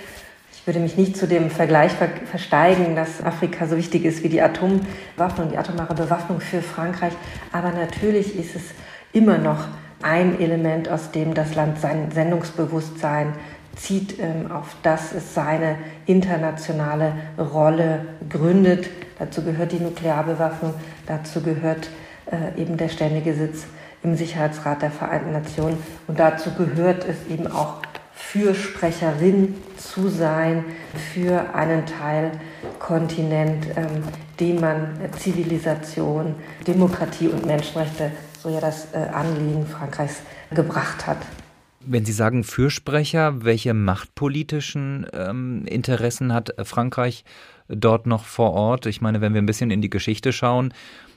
Ich 0.53 0.67
würde 0.67 0.81
mich 0.81 0.97
nicht 0.97 1.17
zu 1.17 1.29
dem 1.29 1.50
Vergleich 1.50 1.93
versteigen, 2.31 2.97
dass 2.97 3.23
Afrika 3.23 3.67
so 3.67 3.76
wichtig 3.76 4.05
ist 4.05 4.23
wie 4.23 4.29
die 4.29 4.41
Atomwaffen 4.41 5.45
und 5.45 5.53
die 5.53 5.59
atomare 5.59 5.95
Bewaffnung 5.95 6.41
für 6.41 6.62
Frankreich. 6.62 7.12
Aber 7.53 7.71
natürlich 7.71 8.38
ist 8.38 8.57
es 8.57 8.62
immer 9.12 9.38
noch 9.38 9.69
ein 10.03 10.41
Element, 10.41 10.88
aus 10.88 11.11
dem 11.11 11.35
das 11.35 11.55
Land 11.55 11.81
sein 11.81 12.11
Sendungsbewusstsein 12.11 13.35
zieht, 13.76 14.19
ähm, 14.19 14.50
auf 14.50 14.76
das 14.83 15.12
es 15.12 15.35
seine 15.35 15.76
internationale 16.07 17.12
Rolle 17.38 18.07
gründet. 18.29 18.88
Dazu 19.19 19.43
gehört 19.43 19.73
die 19.73 19.81
Nuklearbewaffnung, 19.81 20.75
dazu 21.07 21.43
gehört 21.43 21.91
äh, 22.31 22.61
eben 22.61 22.76
der 22.76 22.88
ständige 22.88 23.35
Sitz 23.35 23.67
im 24.05 24.17
Sicherheitsrat 24.17 24.83
der 24.83 24.91
Vereinten 24.91 25.33
Nationen. 25.33 25.79
Und 26.07 26.21
dazu 26.21 26.51
gehört 26.53 27.05
es 27.05 27.27
eben 27.29 27.47
auch, 27.47 27.83
Fürsprecherin 28.17 29.55
zu 29.77 30.09
sein 30.09 30.65
für 31.13 31.55
einen 31.55 31.85
Teil 31.87 32.33
Kontinent, 32.79 33.67
ähm, 33.77 34.03
dem 34.41 34.61
man 34.61 34.99
Zivilisation, 35.19 36.35
Demokratie 36.67 37.29
und 37.29 37.47
Menschenrechte, 37.47 38.11
so 38.41 38.49
ja 38.49 38.61
das 38.61 38.89
äh, 38.93 38.99
Anliegen 39.13 39.67
Frankreichs, 39.67 40.23
gebracht 40.51 41.07
hat. 41.07 41.19
Wenn 41.87 42.05
Sie 42.05 42.12
sagen 42.12 42.45
Fürsprecher, 42.45 43.45
welche 43.45 43.75
machtpolitischen 43.75 45.07
ähm, 45.12 45.67
Interessen 45.67 46.33
hat 46.33 46.55
Frankreich 46.62 47.25
dort 47.69 48.07
noch 48.07 48.25
vor 48.25 48.53
Ort? 48.53 48.87
Ich 48.87 49.00
meine, 49.00 49.21
wenn 49.21 49.35
wir 49.35 49.43
ein 49.43 49.47
bisschen 49.47 49.71
in 49.71 49.83
die 49.83 49.91
Geschichte 49.91 50.33
schauen, 50.33 50.73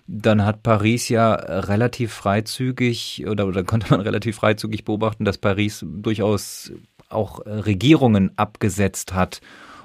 dann 0.08 0.44
hat 0.44 0.64
Paris 0.64 1.08
ja 1.10 1.34
relativ 1.34 2.14
freizügig 2.14 3.26
oder, 3.28 3.48
oder 3.48 3.64
konnte 3.64 3.90
man 3.92 4.02
relativ 4.02 4.38
freizügig 4.38 4.84
beobachten, 4.84 5.26
dass 5.26 5.38
Paris 5.38 5.86
durchaus 5.88 6.72
auch 7.10 7.46
Regierungen 7.46 8.32
abgesetzt 8.38 9.14
hat 9.14 9.42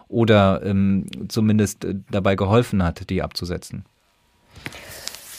oder 0.09 0.63
ähm, 0.65 1.07
zumindest 1.29 1.87
dabei 2.11 2.35
geholfen 2.35 2.83
hat, 2.83 3.09
die 3.09 3.23
abzusetzen. 3.23 3.85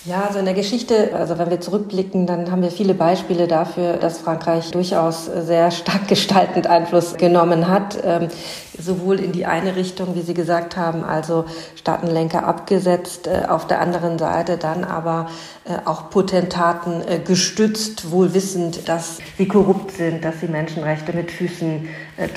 Ja, 0.06 0.26
also 0.26 0.40
in 0.40 0.44
der 0.44 0.54
Geschichte, 0.54 1.16
also 1.16 1.38
wenn 1.38 1.50
wir 1.50 1.62
zurückblicken, 1.62 2.28
dann 2.28 2.52
haben 2.52 2.62
wir 2.62 2.72
viele 2.72 2.94
Beispiele 2.94 3.48
dafür, 3.48 3.94
dass 3.94 4.20
Frankreich 4.20 4.70
durchaus 4.72 5.28
sehr 5.28 5.72
stark 5.72 6.08
gestaltend 6.10 6.68
Einfluss 6.68 7.16
genommen 7.16 7.70
hat, 7.70 7.98
ähm, 8.04 8.28
sowohl 8.78 9.22
in 9.22 9.32
die 9.32 9.46
eine 9.46 9.78
Richtung, 9.78 10.14
wie 10.16 10.22
Sie 10.22 10.34
gesagt 10.34 10.76
haben, 10.76 11.06
also 11.06 11.46
Staatenlenker 11.78 12.46
abgesetzt, 12.46 13.28
äh, 13.28 13.46
auf 13.48 13.66
der 13.66 13.80
anderen 13.80 14.20
Seite 14.20 14.58
dann 14.58 14.84
aber 14.84 15.30
äh, 15.64 15.78
auch 15.86 16.10
Potentaten 16.10 17.02
äh, 17.08 17.20
gestützt, 17.20 18.12
wohl 18.12 18.34
wissend, 18.34 18.90
dass 18.90 19.20
sie 19.38 19.48
korrupt 19.48 19.92
sind, 19.92 20.26
dass 20.26 20.42
sie 20.42 20.48
Menschenrechte 20.48 21.14
mit 21.14 21.32
Füßen 21.32 21.88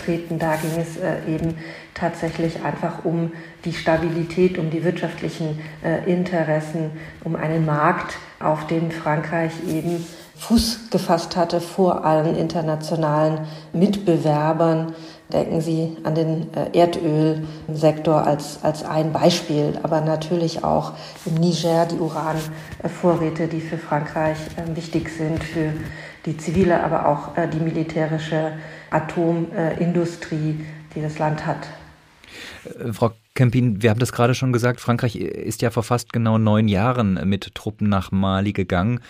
treten. 0.04 0.38
Da 0.38 0.54
ging 0.54 0.80
es 0.80 0.96
eben 1.28 1.56
tatsächlich 1.96 2.62
einfach 2.62 3.04
um 3.04 3.32
die 3.64 3.72
Stabilität, 3.72 4.58
um 4.58 4.70
die 4.70 4.84
wirtschaftlichen 4.84 5.60
äh, 5.82 6.08
Interessen, 6.10 6.90
um 7.24 7.34
einen 7.34 7.66
Markt, 7.66 8.18
auf 8.38 8.66
dem 8.66 8.90
Frankreich 8.90 9.52
eben 9.66 10.04
Fuß 10.38 10.90
gefasst 10.90 11.34
hatte 11.34 11.62
vor 11.62 12.04
allen 12.04 12.36
internationalen 12.36 13.40
Mitbewerbern. 13.72 14.94
Denken 15.32 15.60
Sie 15.60 15.96
an 16.04 16.14
den 16.14 16.54
äh, 16.54 16.78
Erdölsektor 16.78 18.24
als, 18.24 18.62
als 18.62 18.84
ein 18.84 19.12
Beispiel, 19.12 19.72
aber 19.82 20.02
natürlich 20.02 20.62
auch 20.62 20.92
im 21.24 21.34
Niger 21.34 21.86
die 21.86 21.96
Uranvorräte, 21.96 23.48
die 23.48 23.60
für 23.60 23.78
Frankreich 23.78 24.36
äh, 24.56 24.76
wichtig 24.76 25.08
sind, 25.08 25.42
für 25.42 25.72
die 26.26 26.36
zivile, 26.36 26.84
aber 26.84 27.08
auch 27.08 27.36
äh, 27.36 27.48
die 27.48 27.58
militärische 27.58 28.52
Atomindustrie, 28.90 30.64
die 30.94 31.02
das 31.02 31.18
Land 31.18 31.46
hat. 31.46 31.66
Äh, 32.66 32.92
Frau 32.92 33.12
Kempin, 33.34 33.82
wir 33.82 33.90
haben 33.90 34.00
das 34.00 34.12
gerade 34.12 34.34
schon 34.34 34.52
gesagt, 34.52 34.80
Frankreich 34.80 35.16
ist 35.16 35.62
ja 35.62 35.70
vor 35.70 35.82
fast 35.82 36.12
genau 36.12 36.38
neun 36.38 36.68
Jahren 36.68 37.20
mit 37.28 37.54
Truppen 37.54 37.88
nach 37.88 38.12
Mali 38.12 38.52
gegangen. 38.52 39.00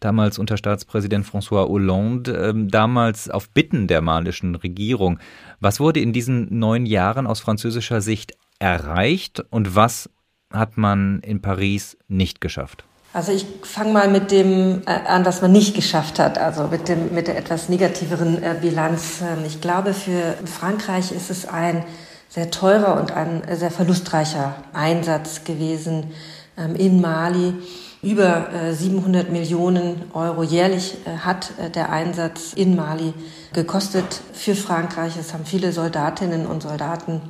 Damals 0.00 0.38
unter 0.38 0.56
Staatspräsident 0.56 1.26
François 1.26 1.66
Hollande, 1.68 2.32
ähm, 2.32 2.68
damals 2.68 3.30
auf 3.30 3.48
Bitten 3.48 3.86
der 3.86 4.02
malischen 4.02 4.54
Regierung. 4.54 5.18
Was 5.60 5.80
wurde 5.80 6.00
in 6.00 6.12
diesen 6.12 6.58
neun 6.58 6.84
Jahren 6.84 7.26
aus 7.26 7.40
französischer 7.40 8.02
Sicht 8.02 8.34
erreicht 8.58 9.42
und 9.50 9.74
was 9.74 10.10
hat 10.52 10.76
man 10.76 11.20
in 11.20 11.40
Paris 11.40 11.96
nicht 12.08 12.40
geschafft? 12.40 12.84
Also 13.12 13.32
ich 13.32 13.46
fange 13.62 13.94
mal 13.94 14.08
mit 14.08 14.30
dem 14.30 14.82
äh, 14.84 14.90
an, 14.90 15.24
was 15.24 15.40
man 15.40 15.50
nicht 15.50 15.74
geschafft 15.74 16.18
hat, 16.18 16.36
also 16.36 16.66
mit, 16.66 16.88
dem, 16.88 17.14
mit 17.14 17.28
der 17.28 17.38
etwas 17.38 17.70
negativeren 17.70 18.42
äh, 18.42 18.56
Bilanz. 18.60 19.22
Ähm, 19.22 19.42
ich 19.46 19.62
glaube, 19.62 19.94
für 19.94 20.34
Frankreich 20.44 21.12
ist 21.12 21.30
es 21.30 21.48
ein 21.48 21.82
sehr 22.28 22.50
teurer 22.50 23.00
und 23.00 23.12
ein 23.12 23.42
sehr 23.52 23.70
verlustreicher 23.70 24.54
Einsatz 24.72 25.44
gewesen 25.44 26.12
ähm, 26.56 26.74
in 26.76 27.00
Mali. 27.00 27.54
Über 28.02 28.46
700 28.72 29.28
äh, 29.28 29.32
Millionen 29.32 30.10
Euro 30.12 30.42
jährlich 30.42 30.96
äh, 31.06 31.18
hat 31.18 31.52
äh, 31.58 31.70
der 31.70 31.90
Einsatz 31.90 32.52
in 32.52 32.76
Mali 32.76 33.14
gekostet 33.52 34.20
für 34.32 34.54
Frankreich. 34.54 35.14
Es 35.18 35.32
haben 35.32 35.44
viele 35.44 35.72
Soldatinnen 35.72 36.46
und 36.46 36.62
Soldaten 36.62 37.20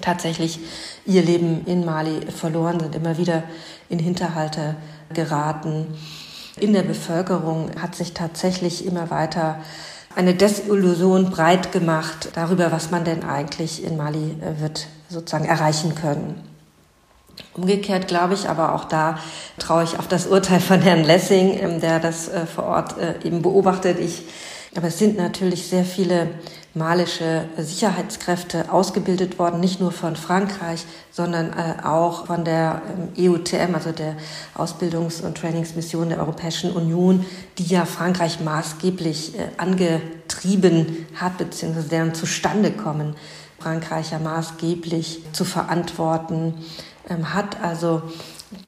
tatsächlich 0.00 0.60
ihr 1.06 1.22
Leben 1.22 1.64
in 1.66 1.84
Mali 1.84 2.20
verloren, 2.30 2.78
sind 2.78 2.94
immer 2.94 3.16
wieder 3.16 3.42
in 3.88 3.98
Hinterhalte 3.98 4.76
geraten. 5.12 5.86
In 6.60 6.74
der 6.74 6.82
Bevölkerung 6.82 7.70
hat 7.80 7.94
sich 7.94 8.12
tatsächlich 8.12 8.84
immer 8.84 9.10
weiter 9.10 9.58
eine 10.14 10.34
Desillusion 10.34 11.30
breit 11.30 11.72
gemacht 11.72 12.30
darüber, 12.34 12.72
was 12.72 12.90
man 12.90 13.04
denn 13.04 13.24
eigentlich 13.24 13.84
in 13.84 13.96
Mali 13.96 14.36
wird 14.58 14.86
sozusagen 15.08 15.44
erreichen 15.44 15.94
können. 15.94 16.42
Umgekehrt 17.54 18.08
glaube 18.08 18.34
ich, 18.34 18.48
aber 18.48 18.74
auch 18.74 18.84
da 18.84 19.18
traue 19.58 19.84
ich 19.84 19.98
auf 19.98 20.08
das 20.08 20.26
Urteil 20.26 20.60
von 20.60 20.80
Herrn 20.80 21.04
Lessing, 21.04 21.58
ähm, 21.60 21.80
der 21.80 22.00
das 22.00 22.28
äh, 22.28 22.46
vor 22.46 22.64
Ort 22.64 22.98
äh, 22.98 23.14
eben 23.24 23.42
beobachtet. 23.42 23.98
Ich, 23.98 24.24
aber 24.76 24.88
es 24.88 24.98
sind 24.98 25.16
natürlich 25.16 25.66
sehr 25.66 25.84
viele 25.84 26.28
malische 26.78 27.44
Sicherheitskräfte 27.58 28.72
ausgebildet 28.72 29.38
worden, 29.38 29.60
nicht 29.60 29.80
nur 29.80 29.92
von 29.92 30.16
Frankreich, 30.16 30.86
sondern 31.10 31.52
äh, 31.52 31.84
auch 31.84 32.26
von 32.26 32.44
der 32.44 32.80
EUTM, 33.18 33.72
e 33.72 33.74
also 33.74 33.92
der 33.92 34.16
Ausbildungs- 34.56 35.20
und 35.20 35.36
Trainingsmission 35.36 36.08
der 36.08 36.20
Europäischen 36.20 36.72
Union, 36.72 37.26
die 37.58 37.64
ja 37.64 37.84
Frankreich 37.84 38.40
maßgeblich 38.40 39.34
angetrieben 39.56 41.06
hat, 41.14 41.36
beziehungsweise 41.36 41.88
deren 41.88 42.14
Zustandekommen 42.14 43.14
Frankreich 43.58 44.12
ja 44.12 44.18
maßgeblich 44.18 45.22
zu 45.32 45.44
verantworten 45.44 46.54
ähm, 47.08 47.34
hat. 47.34 47.60
Also 47.60 48.02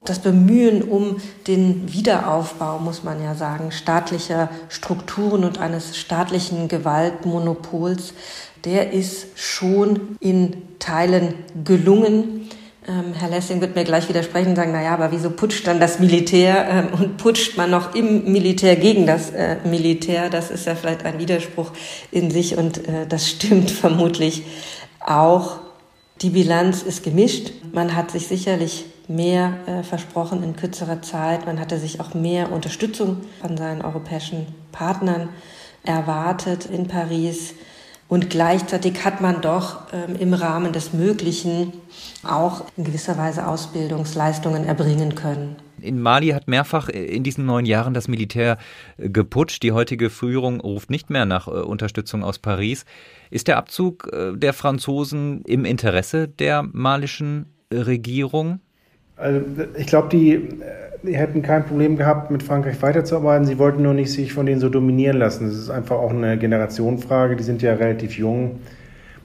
das 0.05 0.19
Bemühen 0.19 0.83
um 0.83 1.17
den 1.47 1.93
Wiederaufbau, 1.93 2.79
muss 2.79 3.03
man 3.03 3.23
ja 3.23 3.35
sagen, 3.35 3.73
staatlicher 3.73 4.51
Strukturen 4.69 5.45
und 5.45 5.59
eines 5.59 5.97
staatlichen 5.97 6.69
Gewaltmonopols, 6.69 8.15
der 8.65 8.93
ist 8.93 9.27
schon 9.37 10.19
in 10.21 10.63
Teilen 10.79 11.35
gelungen. 11.65 12.49
Ähm, 12.87 13.15
Herr 13.19 13.31
Lessing 13.31 13.61
wird 13.61 13.75
mir 13.75 13.85
gleich 13.85 14.09
widersprechen 14.09 14.51
und 14.51 14.57
sagen, 14.57 14.73
na 14.73 14.83
ja, 14.83 14.95
aber 14.95 15.13
wieso 15.13 15.31
putscht 15.31 15.67
dann 15.67 15.81
das 15.81 15.99
Militär 15.99 16.67
ähm, 16.69 16.89
und 16.99 17.17
putscht 17.17 17.57
man 17.57 17.71
noch 17.71 17.95
im 17.95 18.31
Militär 18.33 18.77
gegen 18.77 19.07
das 19.07 19.31
äh, 19.31 19.57
Militär? 19.65 20.29
Das 20.29 20.51
ist 20.51 20.67
ja 20.67 20.75
vielleicht 20.75 21.05
ein 21.05 21.19
Widerspruch 21.19 21.73
in 22.11 22.31
sich 22.31 22.57
und 22.57 22.87
äh, 22.87 23.07
das 23.09 23.29
stimmt 23.29 23.71
vermutlich 23.71 24.43
auch. 25.01 25.59
Die 26.21 26.31
Bilanz 26.31 26.83
ist 26.83 27.03
gemischt. 27.03 27.53
Man 27.73 27.97
hat 27.97 28.11
sich 28.11 28.27
sicherlich 28.27 28.85
mehr 29.11 29.55
äh, 29.67 29.83
versprochen 29.83 30.43
in 30.43 30.57
kürzerer 30.57 31.03
Zeit. 31.03 31.45
Man 31.45 31.59
hatte 31.59 31.79
sich 31.79 32.01
auch 32.01 32.15
mehr 32.15 32.53
Unterstützung 32.53 33.19
von 33.41 33.57
seinen 33.57 33.83
europäischen 33.83 34.47
Partnern 34.73 35.29
erwartet 35.83 36.67
in 36.67 36.87
Paris. 36.87 37.55
Und 38.09 38.29
gleichzeitig 38.31 39.05
hat 39.05 39.21
man 39.21 39.41
doch 39.41 39.83
ähm, 39.93 40.17
im 40.19 40.35
Rahmen 40.35 40.73
des 40.73 40.93
Möglichen 40.93 41.73
auch 42.25 42.65
in 42.77 42.85
gewisser 42.85 43.17
Weise 43.17 43.47
Ausbildungsleistungen 43.47 44.65
erbringen 44.65 45.15
können. 45.15 45.57
In 45.81 46.01
Mali 46.01 46.29
hat 46.29 46.49
mehrfach 46.49 46.89
in 46.89 47.23
diesen 47.23 47.47
neun 47.47 47.67
Jahren 47.67 47.95
das 47.95 48.09
Militär 48.09 48.59
äh, 48.97 49.09
geputscht. 49.09 49.63
Die 49.63 49.73
heutige 49.73 50.11
Führung 50.11 50.61
ruft 50.61 50.91
nicht 50.91 51.11
mehr 51.11 51.25
nach 51.25 51.49
äh, 51.49 51.51
Unterstützung 51.51 52.23
aus 52.23 52.39
Paris. 52.39 52.85
Ist 53.31 53.49
der 53.49 53.57
Abzug 53.57 54.09
äh, 54.13 54.37
der 54.37 54.53
Franzosen 54.53 55.43
im 55.43 55.65
Interesse 55.65 56.29
der 56.29 56.63
malischen 56.63 57.47
Regierung? 57.73 58.61
Also 59.21 59.41
ich 59.77 59.87
glaube, 59.87 60.09
die, 60.09 60.49
die, 61.03 61.17
hätten 61.17 61.43
kein 61.43 61.65
Problem 61.65 61.97
gehabt, 61.97 62.31
mit 62.31 62.43
Frankreich 62.43 62.81
weiterzuarbeiten. 62.83 63.47
Sie 63.47 63.59
wollten 63.59 63.83
nur 63.83 63.95
nicht 63.95 64.13
sich 64.13 64.33
von 64.33 64.47
denen 64.47 64.61
so 64.61 64.69
dominieren 64.69 65.19
lassen. 65.19 65.47
Das 65.47 65.57
ist 65.57 65.71
einfach 65.71 65.97
auch 65.97 66.11
eine 66.11 66.39
Generationenfrage. 66.39 67.37
Die 67.37 67.43
sind 67.43 67.63
ja 67.63 67.75
relativ 67.75 68.17
jung. 68.17 68.61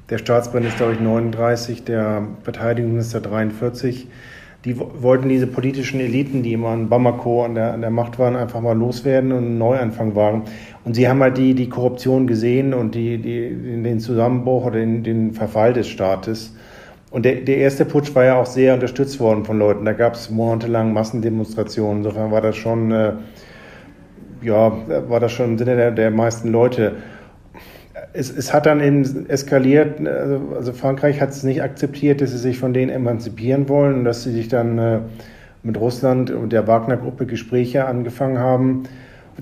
Der 0.09 0.17
Staatspräsident 0.17 0.73
ist, 0.73 0.77
glaube 0.77 0.93
ich, 0.93 0.99
39, 0.99 1.83
der 1.83 2.27
Verteidigungsminister 2.43 3.21
43 3.21 4.07
die 4.65 4.75
wollten 4.79 5.29
diese 5.29 5.45
politischen 5.45 5.99
Eliten, 5.99 6.41
die 6.41 6.53
immer 6.53 6.73
in 6.73 6.89
Bamako 6.89 7.45
an 7.45 7.53
der, 7.53 7.73
an 7.73 7.81
der 7.81 7.91
Macht 7.91 8.17
waren, 8.17 8.35
einfach 8.35 8.61
mal 8.61 8.75
loswerden 8.75 9.31
und 9.31 9.45
einen 9.45 9.57
Neuanfang 9.59 10.15
wagen. 10.15 10.45
Und 10.83 10.95
sie 10.95 11.07
haben 11.07 11.21
halt 11.21 11.37
die, 11.37 11.53
die 11.53 11.69
Korruption 11.69 12.25
gesehen 12.25 12.73
und 12.73 12.95
die, 12.95 13.19
die, 13.19 13.83
den 13.83 13.99
Zusammenbruch 13.99 14.65
oder 14.65 14.79
den, 14.79 15.03
den 15.03 15.33
Verfall 15.33 15.73
des 15.73 15.87
Staates. 15.87 16.55
Und 17.15 17.23
der, 17.23 17.35
der 17.35 17.59
erste 17.59 17.85
Putsch 17.85 18.13
war 18.13 18.25
ja 18.25 18.35
auch 18.35 18.45
sehr 18.45 18.73
unterstützt 18.73 19.21
worden 19.21 19.45
von 19.45 19.57
Leuten. 19.57 19.85
Da 19.85 19.93
gab 19.93 20.15
es 20.15 20.29
monatelang 20.29 20.91
Massendemonstrationen. 20.91 21.99
Insofern 21.99 22.29
war 22.29 22.41
das 22.41 22.57
schon, 22.57 22.91
äh, 22.91 23.13
ja, 24.41 24.73
war 25.07 25.21
das 25.21 25.31
schon 25.31 25.51
im 25.51 25.57
Sinne 25.57 25.77
der, 25.77 25.91
der 25.91 26.11
meisten 26.11 26.49
Leute 26.49 26.97
es, 28.11 28.35
es 28.35 28.53
hat 28.53 28.65
dann 28.65 28.81
in, 28.81 29.29
eskaliert, 29.29 30.05
also, 30.05 30.41
also 30.57 30.73
Frankreich 30.73 31.21
hat 31.21 31.29
es 31.29 31.43
nicht 31.43 31.63
akzeptiert, 31.63 32.19
dass 32.19 32.31
sie 32.31 32.37
sich 32.37 32.57
von 32.59 32.73
denen 32.73 32.91
emanzipieren 32.91 33.69
wollen 33.69 33.95
und 33.95 34.03
dass 34.03 34.23
sie 34.23 34.33
sich 34.33 34.49
dann 34.49 34.77
äh, 34.77 34.99
mit 35.63 35.79
Russland 35.79 36.31
und 36.31 36.51
der 36.51 36.67
Wagner-Gruppe 36.67 37.27
Gespräche 37.27 37.85
angefangen 37.85 38.39
haben. 38.39 38.83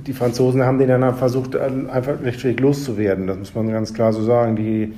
Die 0.07 0.13
Franzosen 0.13 0.63
haben 0.63 0.77
den 0.77 0.89
dann 0.89 1.15
versucht, 1.15 1.55
einfach 1.55 2.19
schlichtweg 2.19 2.59
loszuwerden. 2.59 3.25
Das 3.25 3.37
muss 3.39 3.55
man 3.55 3.71
ganz 3.71 3.95
klar 3.95 4.13
so 4.13 4.21
sagen. 4.23 4.55
Die 4.55 4.93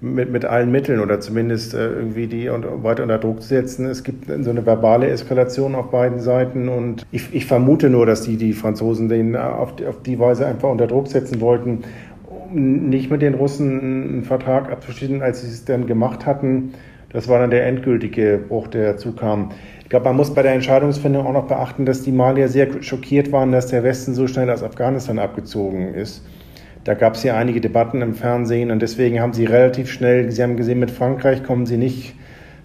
mit, 0.00 0.30
mit 0.30 0.44
allen 0.44 0.70
Mitteln 0.70 1.00
oder 1.00 1.20
zumindest 1.20 1.74
äh, 1.74 1.88
irgendwie 1.88 2.26
die 2.26 2.48
und, 2.48 2.64
weiter 2.82 3.02
unter 3.02 3.18
Druck 3.18 3.42
zu 3.42 3.48
setzen. 3.48 3.86
Es 3.86 4.04
gibt 4.04 4.26
so 4.26 4.50
eine 4.50 4.66
verbale 4.66 5.08
Eskalation 5.08 5.74
auf 5.74 5.90
beiden 5.90 6.20
Seiten 6.20 6.68
und 6.68 7.06
ich, 7.12 7.34
ich 7.34 7.46
vermute 7.46 7.90
nur, 7.90 8.06
dass 8.06 8.22
die, 8.22 8.36
die 8.36 8.52
Franzosen 8.52 9.08
den 9.08 9.36
auf 9.36 9.76
die, 9.76 9.86
auf 9.86 10.02
die 10.02 10.18
Weise 10.18 10.46
einfach 10.46 10.68
unter 10.68 10.86
Druck 10.86 11.08
setzen 11.08 11.40
wollten 11.40 11.84
nicht 12.52 13.10
mit 13.10 13.22
den 13.22 13.34
Russen 13.34 13.80
einen 13.80 14.24
Vertrag 14.24 14.70
abzuschließen, 14.70 15.22
als 15.22 15.42
sie 15.42 15.48
es 15.48 15.64
dann 15.64 15.86
gemacht 15.86 16.26
hatten. 16.26 16.74
Das 17.10 17.28
war 17.28 17.38
dann 17.38 17.50
der 17.50 17.66
endgültige 17.66 18.38
Bruch, 18.48 18.68
der 18.68 18.92
dazu 18.92 19.12
kam. 19.12 19.50
Ich 19.82 19.88
glaube, 19.88 20.06
man 20.06 20.16
muss 20.16 20.34
bei 20.34 20.42
der 20.42 20.52
Entscheidungsfindung 20.52 21.26
auch 21.26 21.32
noch 21.32 21.46
beachten, 21.46 21.86
dass 21.86 22.02
die 22.02 22.12
Malier 22.12 22.48
sehr 22.48 22.82
schockiert 22.82 23.32
waren, 23.32 23.52
dass 23.52 23.68
der 23.68 23.84
Westen 23.84 24.14
so 24.14 24.26
schnell 24.26 24.50
aus 24.50 24.62
Afghanistan 24.62 25.18
abgezogen 25.18 25.94
ist. 25.94 26.24
Da 26.86 26.94
gab 26.94 27.14
es 27.14 27.24
ja 27.24 27.36
einige 27.36 27.60
Debatten 27.60 28.00
im 28.00 28.14
Fernsehen 28.14 28.70
und 28.70 28.80
deswegen 28.80 29.20
haben 29.20 29.32
sie 29.32 29.44
relativ 29.44 29.90
schnell, 29.90 30.30
sie 30.30 30.40
haben 30.40 30.56
gesehen, 30.56 30.78
mit 30.78 30.92
Frankreich 30.92 31.42
kommen 31.42 31.66
sie 31.66 31.78
nicht 31.78 32.14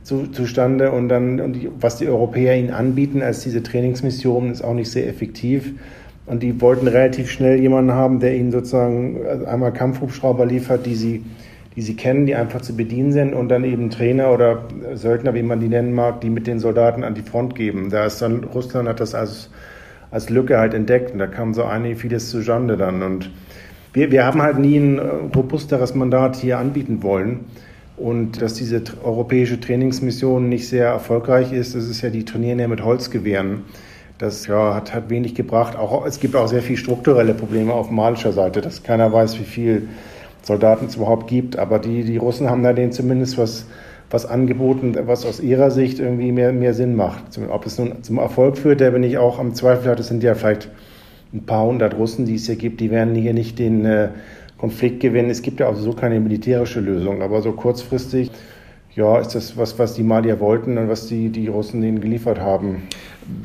zu, 0.04 0.28
zustande 0.28 0.92
und 0.92 1.10
dann, 1.10 1.42
und 1.42 1.54
die, 1.54 1.72
was 1.80 1.96
die 1.98 2.08
Europäer 2.08 2.56
ihnen 2.56 2.70
anbieten 2.70 3.24
als 3.24 3.40
diese 3.40 3.64
Trainingsmission, 3.64 4.52
ist 4.52 4.62
auch 4.62 4.76
nicht 4.76 4.92
sehr 4.92 5.08
effektiv. 5.08 5.74
Und 6.28 6.44
die 6.44 6.62
wollten 6.62 6.88
relativ 6.88 7.32
schnell 7.32 7.60
jemanden 7.60 7.94
haben, 7.94 8.20
der 8.20 8.36
ihnen 8.36 8.52
sozusagen 8.52 9.26
also 9.28 9.46
einmal 9.46 9.74
Kampfhubschrauber 9.74 10.46
liefert, 10.46 10.86
die 10.86 10.94
sie, 10.94 11.24
die 11.76 11.82
sie 11.82 11.96
kennen, 11.96 12.28
die 12.28 12.36
einfach 12.36 12.62
zu 12.62 12.78
bedienen 12.78 13.14
sind 13.14 13.34
und 13.34 13.50
dann 13.50 13.64
eben 13.64 13.90
Trainer 13.90 14.32
oder 14.32 14.66
Söldner, 14.94 15.34
wie 15.34 15.42
man 15.42 15.60
die 15.60 15.68
nennen 15.68 15.94
mag, 15.94 16.22
die 16.22 16.30
mit 16.30 16.46
den 16.46 16.60
Soldaten 16.60 17.04
an 17.04 17.16
die 17.16 17.24
Front 17.24 17.56
geben. 17.56 17.90
Da 17.90 18.06
ist 18.06 18.22
dann, 18.22 18.44
Russland 18.44 18.88
hat 18.88 19.00
das 19.00 19.16
als, 19.16 19.50
als 20.12 20.30
Lücke 20.30 20.60
halt 20.60 20.76
entdeckt 20.76 21.12
und 21.12 21.18
da 21.18 21.26
kam 21.26 21.56
so 21.56 21.64
eine 21.64 21.96
vieles 21.96 22.30
zustande 22.30 22.78
dann. 22.78 23.02
Und 23.02 23.32
wir, 23.94 24.12
wir 24.12 24.26
haben 24.26 24.42
halt 24.42 24.58
nie 24.58 24.78
ein 24.78 24.98
äh, 24.98 25.02
robusteres 25.36 25.96
Mandat 25.96 26.36
hier 26.36 26.58
anbieten 26.58 27.04
wollen. 27.04 27.42
Und 27.98 28.42
dass 28.42 28.56
diese 28.56 28.82
europäische 29.04 29.60
Trainingsmission 29.60 30.50
nicht 30.50 30.68
sehr 30.68 30.88
erfolgreich 30.88 31.54
ist, 31.54 31.76
das 31.76 31.88
ist 31.88 32.02
ja, 32.02 32.10
die 32.10 32.26
trainieren 32.26 32.58
ja 32.58 32.68
mit 32.68 32.84
Holzgewehren. 32.84 33.64
Das 34.18 34.48
ja, 34.48 34.74
hat, 34.74 34.94
hat 34.94 35.10
wenig 35.10 35.36
gebracht. 35.36 35.78
Auch, 35.78 36.06
es 36.06 36.20
gibt 36.20 36.36
auch 36.36 36.48
sehr 36.48 36.62
viele 36.62 36.78
strukturelle 36.78 37.34
Probleme 37.34 37.74
auf 37.74 37.92
malischer 37.92 38.32
Seite, 38.32 38.62
dass 38.62 38.82
keiner 38.82 39.12
weiß, 39.12 39.40
wie 39.40 39.44
viel 39.44 39.90
Soldaten 40.42 40.86
es 40.88 40.96
überhaupt 40.96 41.28
gibt. 41.28 41.60
Aber 41.60 41.78
die, 41.80 42.04
die 42.04 42.18
Russen 42.18 42.50
haben 42.50 42.64
da 42.64 42.74
denen 42.74 42.92
zumindest 42.92 43.38
was, 43.38 43.66
was 44.10 44.26
angeboten, 44.26 44.96
was 45.06 45.26
aus 45.26 45.40
ihrer 45.40 45.70
Sicht 45.70 46.00
irgendwie 46.00 46.32
mehr, 46.32 46.54
mehr 46.54 46.74
Sinn 46.74 46.96
macht. 46.96 47.24
Ob 47.50 47.66
es 47.66 47.78
nun 47.78 48.04
zum 48.04 48.18
Erfolg 48.18 48.58
führt, 48.58 48.82
da 48.82 48.90
bin 48.90 49.04
ich 49.04 49.18
auch 49.18 49.38
am 49.38 49.54
Zweifel. 49.54 49.92
Es 49.92 50.08
sind 50.08 50.24
ja 50.24 50.34
vielleicht 50.34 50.70
ein 51.34 51.46
paar 51.46 51.66
hundert 51.66 51.96
Russen, 51.96 52.26
die 52.26 52.36
es 52.36 52.46
hier 52.46 52.56
gibt, 52.56 52.82
die 52.82 52.92
werden 52.92 53.16
hier 53.16 53.34
nicht 53.34 53.60
den 53.60 53.86
äh, 53.86 54.10
Konflikt 54.58 55.00
gewinnen. 55.00 55.30
Es 55.30 55.42
gibt 55.42 55.60
ja 55.60 55.68
auch 55.68 55.76
so 55.76 55.94
keine 55.94 56.20
militärische 56.20 56.82
Lösung. 56.82 57.22
Aber 57.22 57.42
so 57.42 57.52
kurzfristig 57.54 58.32
ja, 58.96 59.20
ist 59.20 59.30
das 59.30 59.56
was, 59.58 59.80
was 59.80 59.94
die 59.94 60.04
Malier 60.04 60.40
wollten 60.40 60.78
und 60.78 60.90
was 60.90 61.08
die, 61.08 61.30
die 61.30 61.48
Russen 61.48 61.82
denen 61.82 62.02
geliefert 62.02 62.40
haben. 62.40 62.84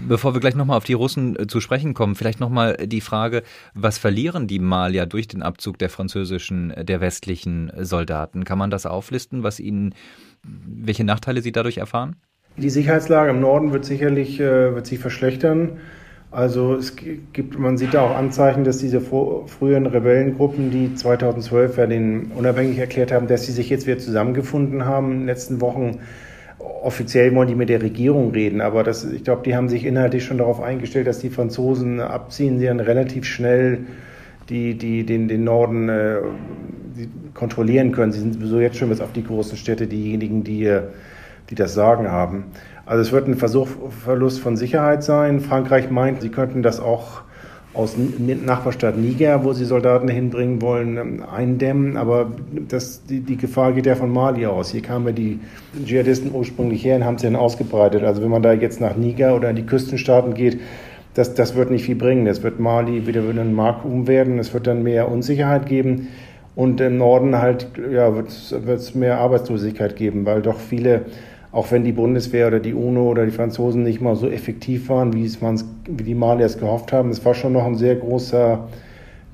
Bevor 0.08 0.34
wir 0.34 0.40
gleich 0.40 0.56
nochmal 0.56 0.76
auf 0.76 0.84
die 0.84 0.94
Russen 0.94 1.38
äh, 1.38 1.46
zu 1.46 1.60
sprechen 1.60 1.94
kommen, 1.94 2.16
vielleicht 2.16 2.40
nochmal 2.40 2.76
die 2.86 3.00
Frage, 3.00 3.42
was 3.74 3.98
verlieren 3.98 4.48
die 4.48 4.58
Malier 4.58 5.06
durch 5.06 5.28
den 5.28 5.42
Abzug 5.42 5.78
der 5.78 5.90
französischen, 5.90 6.72
äh, 6.72 6.84
der 6.84 7.00
westlichen 7.00 7.70
Soldaten? 7.78 8.44
Kann 8.44 8.58
man 8.58 8.70
das 8.70 8.86
auflisten, 8.86 9.42
was 9.42 9.60
ihnen, 9.60 9.94
welche 10.42 11.04
Nachteile 11.04 11.40
sie 11.40 11.52
dadurch 11.52 11.78
erfahren? 11.78 12.16
Die 12.56 12.70
Sicherheitslage 12.70 13.30
im 13.30 13.40
Norden 13.40 13.72
wird 13.72 13.84
sicherlich 13.84 14.38
wird 14.38 14.86
sich 14.86 14.98
verschlechtern. 14.98 15.72
Also 16.36 16.74
es 16.74 16.96
gibt, 16.96 17.58
man 17.58 17.78
sieht 17.78 17.94
da 17.94 18.02
auch 18.02 18.14
Anzeichen, 18.14 18.62
dass 18.62 18.76
diese 18.76 19.00
früheren 19.00 19.86
Rebellengruppen, 19.86 20.70
die 20.70 20.94
2012 20.94 21.78
ja 21.78 21.86
den 21.86 22.30
unabhängig 22.36 22.76
erklärt 22.76 23.10
haben, 23.10 23.26
dass 23.26 23.46
sie 23.46 23.52
sich 23.52 23.70
jetzt 23.70 23.86
wieder 23.86 23.96
zusammengefunden 23.96 24.84
haben 24.84 25.12
in 25.12 25.18
den 25.20 25.26
letzten 25.28 25.62
Wochen. 25.62 26.00
Offiziell 26.58 27.34
wollen 27.34 27.48
die 27.48 27.54
mit 27.54 27.70
der 27.70 27.80
Regierung 27.80 28.32
reden, 28.32 28.60
aber 28.60 28.84
das, 28.84 29.10
ich 29.10 29.24
glaube, 29.24 29.44
die 29.46 29.56
haben 29.56 29.70
sich 29.70 29.86
inhaltlich 29.86 30.26
schon 30.26 30.36
darauf 30.36 30.60
eingestellt, 30.60 31.06
dass 31.06 31.20
die 31.20 31.30
Franzosen 31.30 32.00
abziehen. 32.00 32.58
Sie 32.58 32.66
dann 32.66 32.80
relativ 32.80 33.24
schnell 33.24 33.86
die, 34.50 34.76
die 34.76 35.06
den, 35.06 35.28
den 35.28 35.42
Norden 35.42 35.88
äh, 35.88 36.18
kontrollieren 37.32 37.92
können. 37.92 38.12
Sie 38.12 38.20
sind 38.20 38.34
sowieso 38.34 38.60
jetzt 38.60 38.76
schon 38.76 38.90
bis 38.90 39.00
auf 39.00 39.12
die 39.14 39.24
großen 39.24 39.56
Städte 39.56 39.86
diejenigen, 39.86 40.44
die, 40.44 40.80
die 41.48 41.54
das 41.54 41.72
Sagen 41.72 42.10
haben. 42.10 42.44
Also 42.86 43.02
es 43.02 43.12
wird 43.12 43.26
ein 43.26 43.34
Versuch, 43.34 43.68
Verlust 44.04 44.40
von 44.40 44.56
Sicherheit 44.56 45.02
sein. 45.02 45.40
Frankreich 45.40 45.90
meint, 45.90 46.22
sie 46.22 46.28
könnten 46.28 46.62
das 46.62 46.78
auch 46.78 47.22
aus 47.74 47.96
Nachbarstadt 47.96 48.96
Niger, 48.96 49.44
wo 49.44 49.52
sie 49.52 49.64
Soldaten 49.64 50.08
hinbringen 50.08 50.62
wollen, 50.62 50.96
ähm, 50.96 51.22
eindämmen. 51.22 51.96
Aber 51.96 52.30
das, 52.68 53.04
die, 53.04 53.20
die 53.20 53.36
Gefahr 53.36 53.72
geht 53.72 53.86
ja 53.86 53.96
von 53.96 54.10
Mali 54.10 54.46
aus. 54.46 54.70
Hier 54.70 54.82
kamen 54.82 55.08
ja 55.08 55.12
die 55.12 55.40
Dschihadisten 55.84 56.32
ursprünglich 56.32 56.84
her 56.84 56.96
und 56.96 57.04
haben 57.04 57.18
sie 57.18 57.26
dann 57.26 57.36
ausgebreitet. 57.36 58.02
Also 58.04 58.22
wenn 58.22 58.30
man 58.30 58.42
da 58.42 58.52
jetzt 58.52 58.80
nach 58.80 58.96
Niger 58.96 59.36
oder 59.36 59.50
in 59.50 59.56
die 59.56 59.66
Küstenstaaten 59.66 60.32
geht, 60.32 60.60
das, 61.14 61.34
das 61.34 61.54
wird 61.54 61.70
nicht 61.70 61.84
viel 61.84 61.96
bringen. 61.96 62.26
Es 62.26 62.42
wird 62.42 62.60
Mali 62.60 63.06
wieder 63.06 63.20
ein 63.20 63.52
Markum 63.52 64.06
werden. 64.06 64.38
Es 64.38 64.54
wird 64.54 64.66
dann 64.66 64.82
mehr 64.82 65.10
Unsicherheit 65.10 65.66
geben. 65.66 66.08
Und 66.54 66.80
im 66.80 66.96
Norden 66.96 67.36
halt, 67.36 67.68
ja, 67.92 68.14
wird 68.14 68.28
es 68.28 68.94
mehr 68.94 69.18
Arbeitslosigkeit 69.18 69.96
geben, 69.96 70.24
weil 70.24 70.40
doch 70.40 70.58
viele 70.58 71.02
auch 71.56 71.70
wenn 71.70 71.84
die 71.84 71.92
Bundeswehr 71.92 72.48
oder 72.48 72.60
die 72.60 72.74
UNO 72.74 73.08
oder 73.08 73.24
die 73.24 73.32
Franzosen 73.32 73.82
nicht 73.82 74.02
mal 74.02 74.14
so 74.14 74.28
effektiv 74.28 74.90
waren, 74.90 75.14
wie, 75.14 75.24
es 75.24 75.38
wie 75.40 76.02
die 76.02 76.14
Maliers 76.14 76.58
gehofft 76.58 76.92
haben. 76.92 77.08
Es 77.08 77.24
war 77.24 77.32
schon 77.32 77.54
noch 77.54 77.64
ein 77.64 77.76
sehr 77.76 77.96
großer, 77.96 78.68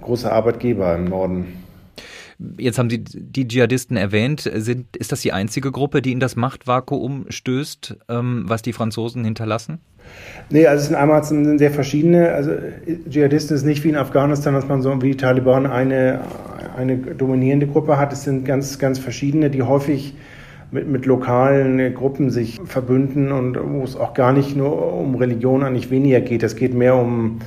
großer 0.00 0.32
Arbeitgeber 0.32 0.94
im 0.94 1.06
Norden. 1.06 1.46
Jetzt 2.58 2.78
haben 2.78 2.90
Sie 2.90 3.02
die 3.02 3.48
Dschihadisten 3.48 3.96
erwähnt. 3.96 4.48
Sind, 4.54 4.96
ist 4.96 5.10
das 5.10 5.20
die 5.22 5.32
einzige 5.32 5.72
Gruppe, 5.72 6.00
die 6.00 6.12
in 6.12 6.20
das 6.20 6.36
Machtvakuum 6.36 7.26
stößt, 7.28 7.96
ähm, 8.08 8.44
was 8.46 8.62
die 8.62 8.72
Franzosen 8.72 9.24
hinterlassen? 9.24 9.80
Nee, 10.48 10.68
also 10.68 10.82
es 10.82 10.86
sind 10.86 10.96
einmal 10.96 11.24
sind 11.24 11.58
sehr 11.58 11.72
verschiedene. 11.72 12.30
Also 12.30 12.52
Dschihadisten 13.10 13.56
ist 13.56 13.64
nicht 13.64 13.82
wie 13.82 13.88
in 13.88 13.96
Afghanistan, 13.96 14.54
dass 14.54 14.68
man 14.68 14.80
so 14.80 15.02
wie 15.02 15.10
die 15.10 15.16
Taliban 15.16 15.66
eine, 15.66 16.20
eine 16.76 16.98
dominierende 16.98 17.66
Gruppe 17.66 17.98
hat. 17.98 18.12
Es 18.12 18.22
sind 18.22 18.44
ganz, 18.44 18.78
ganz 18.78 19.00
verschiedene, 19.00 19.50
die 19.50 19.62
häufig 19.62 20.14
mit, 20.72 20.88
mit 20.88 21.06
lokalen 21.06 21.94
Gruppen 21.94 22.30
sich 22.30 22.58
verbünden 22.64 23.30
und 23.30 23.58
wo 23.62 23.84
es 23.84 23.94
auch 23.94 24.14
gar 24.14 24.32
nicht 24.32 24.56
nur 24.56 24.94
um 24.94 25.14
Religion 25.14 25.62
eigentlich 25.62 25.90
weniger 25.90 26.20
geht. 26.20 26.42
Es 26.42 26.56
geht 26.56 26.74
mehr 26.74 26.96
um, 26.96 27.38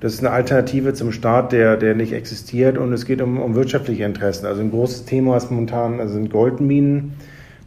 das 0.00 0.14
ist 0.14 0.20
eine 0.20 0.32
Alternative 0.32 0.92
zum 0.92 1.12
Staat, 1.12 1.52
der, 1.52 1.76
der 1.76 1.94
nicht 1.94 2.12
existiert 2.12 2.76
und 2.76 2.92
es 2.92 3.06
geht 3.06 3.22
um, 3.22 3.40
um 3.40 3.54
wirtschaftliche 3.54 4.04
Interessen. 4.04 4.46
Also 4.46 4.60
ein 4.60 4.70
großes 4.70 5.04
Thema 5.04 5.36
ist 5.36 5.50
momentan 5.50 6.00
also 6.00 6.14
sind 6.14 6.30
Goldminen. 6.30 7.14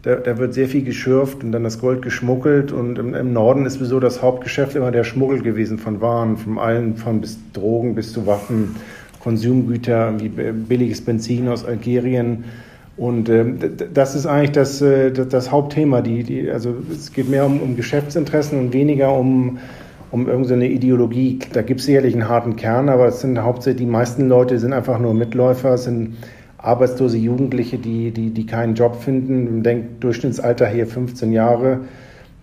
Da, 0.02 0.16
da 0.16 0.38
wird 0.38 0.54
sehr 0.54 0.68
viel 0.68 0.84
geschürft 0.84 1.44
und 1.44 1.52
dann 1.52 1.64
das 1.64 1.80
Gold 1.80 2.02
geschmuggelt 2.02 2.72
und 2.72 3.00
im, 3.00 3.14
im 3.14 3.34
Norden 3.34 3.66
ist 3.66 3.76
sowieso 3.76 4.00
das 4.00 4.22
Hauptgeschäft 4.22 4.76
immer 4.76 4.92
der 4.92 5.04
Schmuggel 5.04 5.42
gewesen 5.42 5.78
von 5.78 6.00
Waren, 6.02 6.38
von 6.38 6.58
allen, 6.58 6.96
von 6.96 7.22
bis 7.22 7.38
Drogen 7.54 7.96
bis 7.96 8.14
zu 8.14 8.26
Waffen, 8.26 8.76
Konsumgüter, 9.22 10.14
wie 10.20 10.30
billiges 10.30 11.02
Benzin 11.02 11.50
aus 11.50 11.66
Algerien 11.66 12.46
und 13.00 13.30
ähm, 13.30 13.60
das 13.94 14.14
ist 14.14 14.26
eigentlich 14.26 14.52
das, 14.52 14.82
äh, 14.82 15.12
das 15.12 15.52
Hauptthema. 15.52 16.02
Die, 16.02 16.24
die, 16.24 16.52
also 16.52 16.76
es 16.92 17.14
geht 17.14 17.30
mehr 17.30 17.46
um, 17.46 17.62
um 17.62 17.78
Geschäftsinteressen 17.78 18.60
und 18.60 18.74
weniger 18.74 19.14
um, 19.14 19.58
um 20.12 20.28
irgendeine 20.28 20.68
Ideologie. 20.68 21.40
Da 21.54 21.62
gibt 21.62 21.80
es 21.80 21.86
sicherlich 21.86 22.14
einen 22.14 22.28
harten 22.28 22.58
Kern, 22.58 22.90
aber 22.90 23.08
es 23.08 23.22
sind 23.22 23.42
hauptsächlich 23.42 23.86
die 23.86 23.92
meisten 23.92 24.28
Leute 24.28 24.60
sind 24.60 24.74
einfach 24.74 25.00
nur 25.00 25.14
Mitläufer, 25.14 25.78
sind 25.78 26.18
arbeitslose 26.58 27.18
Jugendliche, 27.18 27.78
die, 27.78 28.12
die, 28.12 28.32
die 28.32 28.46
keinen 28.46 28.76
Job 28.76 28.98
finden. 28.98 29.46
Man 29.46 29.64
denkt, 29.64 30.04
Durchschnittsalter 30.04 30.68
hier 30.68 30.86
15 30.86 31.32
Jahre. 31.32 31.80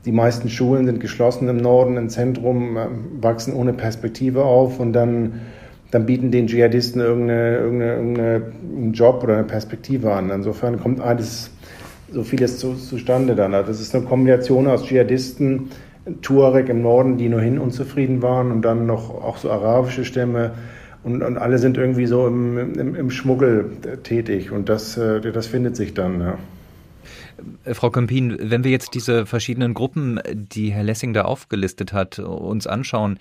Die 0.07 0.13
meisten 0.13 0.49
Schulen 0.49 0.87
sind 0.87 1.01
geschlossen 1.01 1.51
im 1.51 1.59
Norden, 1.59 1.99
im 1.99 2.09
Zentrum, 2.09 2.79
äh, 2.79 2.87
wachsen 3.21 3.53
ohne 3.53 3.75
Perspektive 3.75 4.45
auf 4.45 4.81
und 4.81 4.95
dann 4.95 5.35
dann 5.91 6.07
bieten 6.07 6.31
den 6.31 6.47
Dschihadisten 6.47 7.01
irgendeine, 7.01 7.59
irgendeine, 7.59 7.93
irgendeinen 7.95 8.93
Job 8.93 9.23
oder 9.23 9.35
eine 9.35 9.45
Perspektive 9.45 10.13
an. 10.13 10.31
Insofern 10.31 10.81
kommt 10.81 11.01
alles, 11.01 11.51
so 12.11 12.25
vieles 12.25 12.59
zu, 12.59 12.75
zustande 12.75 13.35
dann. 13.35 13.55
Also 13.55 13.69
das 13.69 13.81
ist 13.81 13.95
eine 13.95 14.05
Kombination 14.05 14.67
aus 14.67 14.85
Dschihadisten, 14.85 15.71
Tuareg 16.23 16.69
im 16.69 16.83
Norden, 16.83 17.19
die 17.19 17.29
nur 17.29 17.41
hin 17.41 17.59
unzufrieden 17.59 18.23
waren 18.23 18.53
und 18.53 18.63
dann 18.63 18.87
noch 18.87 19.11
auch 19.11 19.39
so 19.39 19.51
arabische 19.51 20.05
Stämme 20.05 20.53
und, 21.07 21.23
und 21.23 21.39
alle 21.39 21.59
sind 21.59 21.77
irgendwie 21.77 22.07
so 22.07 22.27
im, 22.27 22.75
im, 22.75 22.95
im 22.97 23.11
Schmuggel 23.11 23.71
tätig 24.03 24.51
und 24.51 24.69
das, 24.69 24.97
äh, 24.97 25.21
das 25.21 25.47
findet 25.47 25.77
sich 25.77 25.95
dann. 25.95 26.21
Ja. 26.21 26.39
Äh, 27.65 27.75
Frau 27.75 27.91
Kempin, 27.91 28.37
wenn 28.41 28.65
wir 28.65 28.73
jetzt 28.73 28.95
diese 28.95 29.25
verschiedenen 29.25 29.73
Gruppen, 29.73 30.21
die 30.33 30.73
Herr 30.73 30.83
Lessing 30.83 31.13
da 31.13 31.23
aufgelistet 31.23 31.93
hat, 31.93 32.19
uns 32.19 32.67
anschauen, 32.67 33.21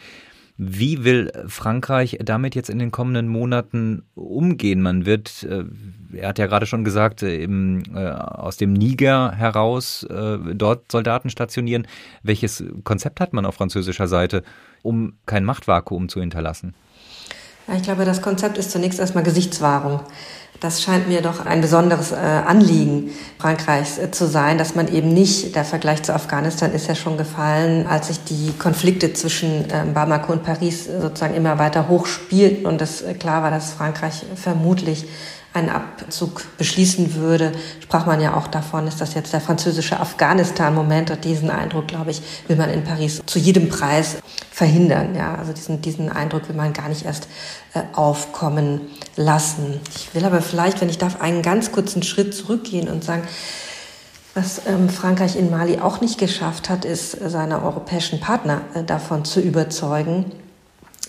wie 0.57 1.03
will 1.03 1.31
Frankreich 1.47 2.17
damit 2.23 2.55
jetzt 2.55 2.69
in 2.69 2.79
den 2.79 2.91
kommenden 2.91 3.27
Monaten 3.27 4.03
umgehen? 4.15 4.81
Man 4.81 5.05
wird, 5.05 5.43
äh, 5.43 5.65
er 6.13 6.29
hat 6.29 6.39
ja 6.39 6.47
gerade 6.47 6.65
schon 6.65 6.85
gesagt, 6.85 7.23
äh, 7.23 7.43
im, 7.43 7.83
äh, 7.93 8.09
aus 8.09 8.55
dem 8.55 8.71
Niger 8.71 9.33
heraus 9.33 10.05
dort 10.53 10.91
Soldaten 10.91 11.29
stationieren. 11.29 11.87
Welches 12.23 12.63
Konzept 12.83 13.19
hat 13.19 13.33
man 13.33 13.45
auf 13.45 13.55
französischer 13.55 14.07
Seite, 14.07 14.43
um 14.81 15.13
kein 15.25 15.43
Machtvakuum 15.43 16.09
zu 16.09 16.19
hinterlassen? 16.19 16.73
Ich 17.73 17.83
glaube, 17.83 18.05
das 18.05 18.21
Konzept 18.21 18.57
ist 18.57 18.71
zunächst 18.71 18.99
erstmal 18.99 19.23
Gesichtswahrung. 19.23 20.01
Das 20.59 20.81
scheint 20.81 21.09
mir 21.09 21.21
doch 21.21 21.45
ein 21.45 21.61
besonderes 21.61 22.11
äh, 22.11 22.15
Anliegen 22.15 23.11
Frankreichs 23.39 23.97
äh, 23.97 24.11
zu 24.11 24.25
sein, 24.25 24.57
dass 24.57 24.73
man 24.73 24.87
eben 24.87 25.13
nicht, 25.13 25.55
der 25.55 25.65
Vergleich 25.65 26.03
zu 26.03 26.13
Afghanistan 26.13 26.71
ist 26.71 26.87
ja 26.87 26.95
schon 26.95 27.17
gefallen, 27.17 27.87
als 27.87 28.07
sich 28.07 28.23
die 28.23 28.53
Konflikte 28.57 29.11
zwischen 29.13 29.69
äh, 29.69 29.83
Bamako 29.93 30.31
und 30.31 30.43
Paris 30.43 30.85
sozusagen 30.85 31.35
immer 31.35 31.59
weiter 31.59 31.89
hochspielten 31.89 32.65
und 32.65 32.81
es 32.81 33.01
äh, 33.01 33.15
klar 33.15 33.43
war, 33.43 33.51
dass 33.51 33.73
Frankreich 33.73 34.25
vermutlich 34.35 35.05
einen 35.55 35.69
Abzug 35.69 36.43
beschließen 36.57 37.15
würde, 37.15 37.51
sprach 37.81 38.05
man 38.05 38.21
ja 38.21 38.35
auch 38.35 38.47
davon, 38.47 38.87
ist 38.87 39.01
das 39.01 39.13
jetzt 39.13 39.33
der 39.33 39.41
französische 39.41 39.99
Afghanistan-Moment 39.99 41.11
und 41.11 41.23
diesen 41.23 41.49
Eindruck, 41.49 41.87
glaube 41.87 42.11
ich, 42.11 42.21
will 42.47 42.55
man 42.55 42.69
in 42.69 42.83
Paris 42.83 43.21
zu 43.25 43.39
jedem 43.39 43.69
Preis 43.69 44.17
verhindern. 44.51 45.15
Ja, 45.15 45.35
also 45.35 45.53
diesen, 45.53 45.81
diesen 45.81 46.09
Eindruck 46.09 46.47
will 46.49 46.55
man 46.55 46.73
gar 46.73 46.89
nicht 46.89 47.05
erst 47.05 47.27
äh, 47.73 47.81
aufkommen 47.93 48.81
lassen. 49.15 49.79
Ich 49.95 50.13
will 50.13 50.25
aber 50.25 50.41
vielleicht, 50.41 50.81
wenn 50.81 50.89
ich 50.89 50.97
darf, 50.97 51.21
einen 51.21 51.41
ganz 51.41 51.71
kurzen 51.71 52.03
Schritt 52.03 52.33
zurückgehen 52.33 52.87
und 52.87 53.03
sagen, 53.03 53.23
was 54.33 54.61
ähm, 54.67 54.89
Frankreich 54.89 55.37
in 55.37 55.49
Mali 55.49 55.79
auch 55.79 56.01
nicht 56.01 56.17
geschafft 56.17 56.69
hat, 56.69 56.83
ist, 56.83 57.17
seine 57.29 57.63
europäischen 57.63 58.19
Partner 58.19 58.61
äh, 58.73 58.83
davon 58.83 59.23
zu 59.23 59.39
überzeugen, 59.39 60.25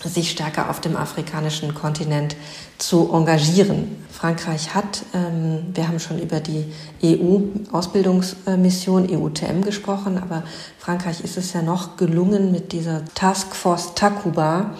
sich 0.03 0.31
stärker 0.31 0.69
auf 0.69 0.79
dem 0.79 0.95
afrikanischen 0.95 1.73
Kontinent 1.73 2.35
zu 2.77 3.11
engagieren. 3.11 4.05
Frankreich 4.11 4.75
hat, 4.75 5.03
ähm, 5.13 5.65
wir 5.73 5.87
haben 5.87 5.99
schon 5.99 6.19
über 6.19 6.39
die 6.39 6.65
EU-Ausbildungsmission 7.03 9.09
EUTM 9.09 9.61
gesprochen, 9.61 10.21
aber 10.21 10.43
Frankreich 10.77 11.21
ist 11.21 11.37
es 11.37 11.53
ja 11.53 11.61
noch 11.61 11.97
gelungen 11.97 12.51
mit 12.51 12.71
dieser 12.71 13.03
Taskforce 13.15 13.95
Takuba, 13.95 14.75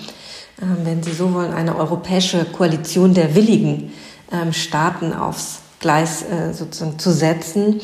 äh, 0.60 0.66
wenn 0.84 1.02
Sie 1.02 1.14
so 1.14 1.34
wollen, 1.34 1.54
eine 1.54 1.76
europäische 1.76 2.46
Koalition 2.46 3.14
der 3.14 3.36
willigen 3.36 3.92
ähm, 4.32 4.54
Staaten 4.54 5.14
aufs 5.14 5.60
Gleis 5.80 6.24
äh, 6.24 6.54
sozusagen 6.54 7.00
zu 7.00 7.12
setzen, 7.12 7.82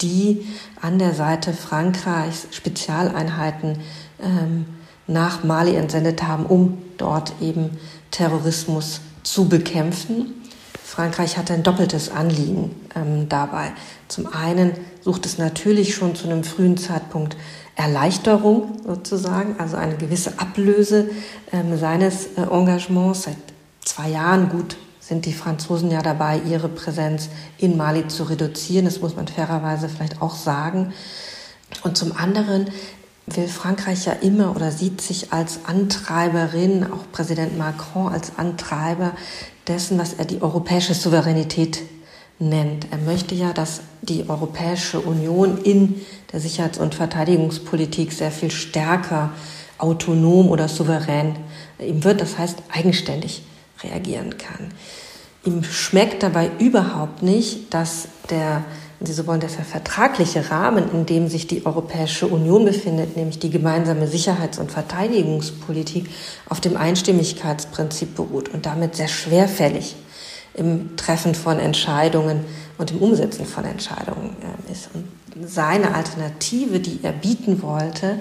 die 0.00 0.46
an 0.80 0.98
der 0.98 1.14
Seite 1.14 1.52
Frankreichs 1.52 2.48
Spezialeinheiten 2.50 3.78
ähm, 4.20 4.66
nach 5.12 5.44
Mali 5.44 5.74
entsendet 5.76 6.22
haben, 6.22 6.46
um 6.46 6.78
dort 6.98 7.32
eben 7.40 7.70
Terrorismus 8.10 9.00
zu 9.22 9.48
bekämpfen. 9.48 10.34
Frankreich 10.82 11.38
hatte 11.38 11.54
ein 11.54 11.62
doppeltes 11.62 12.10
Anliegen 12.10 12.74
ähm, 12.94 13.28
dabei. 13.28 13.72
Zum 14.08 14.26
einen 14.32 14.72
sucht 15.00 15.24
es 15.24 15.38
natürlich 15.38 15.94
schon 15.94 16.14
zu 16.14 16.26
einem 16.26 16.44
frühen 16.44 16.76
Zeitpunkt 16.76 17.36
Erleichterung 17.76 18.76
sozusagen, 18.86 19.56
also 19.58 19.76
eine 19.76 19.96
gewisse 19.96 20.38
Ablöse 20.38 21.08
ähm, 21.52 21.78
seines 21.78 22.26
äh, 22.36 22.42
Engagements. 22.42 23.22
Seit 23.22 23.36
zwei 23.82 24.10
Jahren 24.10 24.50
gut 24.50 24.76
sind 25.00 25.24
die 25.24 25.32
Franzosen 25.32 25.90
ja 25.90 26.02
dabei, 26.02 26.40
ihre 26.46 26.68
Präsenz 26.68 27.30
in 27.58 27.76
Mali 27.76 28.08
zu 28.08 28.24
reduzieren. 28.24 28.84
Das 28.84 29.00
muss 29.00 29.16
man 29.16 29.26
fairerweise 29.26 29.88
vielleicht 29.88 30.20
auch 30.20 30.34
sagen. 30.34 30.92
Und 31.82 31.96
zum 31.96 32.14
anderen 32.16 32.66
will 33.26 33.48
Frankreich 33.48 34.06
ja 34.06 34.12
immer 34.12 34.54
oder 34.54 34.70
sieht 34.70 35.00
sich 35.00 35.32
als 35.32 35.60
Antreiberin, 35.66 36.84
auch 36.84 37.10
Präsident 37.12 37.56
Macron 37.56 38.12
als 38.12 38.32
Antreiber 38.36 39.12
dessen, 39.68 39.98
was 39.98 40.14
er 40.14 40.24
die 40.24 40.42
europäische 40.42 40.94
Souveränität 40.94 41.82
nennt. 42.38 42.88
Er 42.90 42.98
möchte 42.98 43.34
ja, 43.34 43.52
dass 43.52 43.80
die 44.02 44.28
Europäische 44.28 45.00
Union 45.00 45.58
in 45.58 46.00
der 46.32 46.40
Sicherheits- 46.40 46.78
und 46.78 46.94
Verteidigungspolitik 46.94 48.12
sehr 48.12 48.32
viel 48.32 48.50
stärker 48.50 49.30
autonom 49.78 50.48
oder 50.48 50.68
souverän 50.68 51.36
ihm 51.78 52.04
wird, 52.04 52.20
das 52.20 52.38
heißt 52.38 52.58
eigenständig 52.72 53.42
reagieren 53.82 54.36
kann. 54.38 54.72
Ihm 55.44 55.64
schmeckt 55.64 56.22
dabei 56.22 56.50
überhaupt 56.58 57.22
nicht, 57.22 57.74
dass 57.74 58.08
der, 58.30 58.64
wenn 59.02 59.06
Sie 59.06 59.14
so 59.14 59.26
wollen, 59.26 59.40
dass 59.40 59.56
der 59.56 59.64
vertragliche 59.64 60.48
Rahmen, 60.52 60.88
in 60.92 61.06
dem 61.06 61.26
sich 61.26 61.48
die 61.48 61.66
Europäische 61.66 62.28
Union 62.28 62.64
befindet, 62.64 63.16
nämlich 63.16 63.40
die 63.40 63.50
gemeinsame 63.50 64.06
Sicherheits- 64.06 64.60
und 64.60 64.70
Verteidigungspolitik, 64.70 66.08
auf 66.48 66.60
dem 66.60 66.76
Einstimmigkeitsprinzip 66.76 68.14
beruht 68.14 68.50
und 68.50 68.64
damit 68.64 68.94
sehr 68.94 69.08
schwerfällig 69.08 69.96
im 70.54 70.96
Treffen 70.96 71.34
von 71.34 71.58
Entscheidungen 71.58 72.44
und 72.78 72.92
im 72.92 72.98
Umsetzen 72.98 73.44
von 73.44 73.64
Entscheidungen 73.64 74.36
äh, 74.40 74.70
ist. 74.70 74.90
Und 74.94 75.08
seine 75.48 75.96
Alternative, 75.96 76.78
die 76.78 77.00
er 77.02 77.10
bieten 77.10 77.60
wollte, 77.60 78.20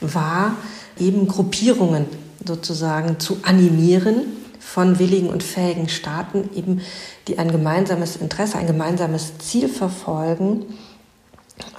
war 0.00 0.54
eben 0.96 1.26
Gruppierungen 1.26 2.06
sozusagen 2.46 3.18
zu 3.18 3.38
animieren 3.42 4.39
von 4.60 4.98
willigen 4.98 5.28
und 5.28 5.42
fähigen 5.42 5.88
Staaten, 5.88 6.50
eben 6.54 6.82
die 7.26 7.38
ein 7.38 7.50
gemeinsames 7.50 8.16
Interesse, 8.16 8.58
ein 8.58 8.66
gemeinsames 8.66 9.38
Ziel 9.38 9.68
verfolgen, 9.68 10.66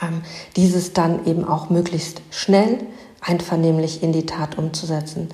ähm, 0.02 0.22
dieses 0.56 0.92
dann 0.92 1.26
eben 1.26 1.46
auch 1.46 1.70
möglichst 1.70 2.22
schnell 2.32 2.80
einvernehmlich 3.22 4.04
in 4.04 4.12
die 4.12 4.26
Tat 4.26 4.58
umzusetzen. 4.58 5.30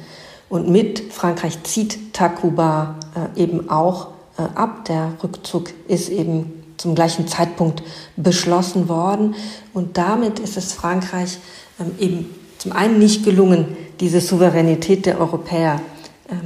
Und 0.50 0.70
mit 0.70 1.12
Frankreich 1.12 1.64
zieht 1.64 2.14
Takuba 2.14 2.96
äh, 3.36 3.42
eben 3.42 3.70
auch 3.70 4.10
äh, 4.38 4.44
ab. 4.56 4.86
Der 4.86 5.14
Rückzug 5.24 5.72
ist 5.88 6.10
eben 6.10 6.64
zum 6.78 6.96
gleichen 6.96 7.28
Zeitpunkt 7.28 7.82
beschlossen 8.16 8.88
worden. 8.88 9.36
Und 9.74 9.98
damit 9.98 10.40
ist 10.40 10.58
es 10.58 10.74
Frankreich 10.74 11.40
ähm, 11.80 11.92
eben 12.00 12.36
zum 12.58 12.72
einen 12.72 13.00
nicht 13.00 13.24
gelungen, 13.24 13.78
diese 14.00 14.22
Souveränität 14.22 15.06
der 15.06 15.20
Europäer 15.20 15.82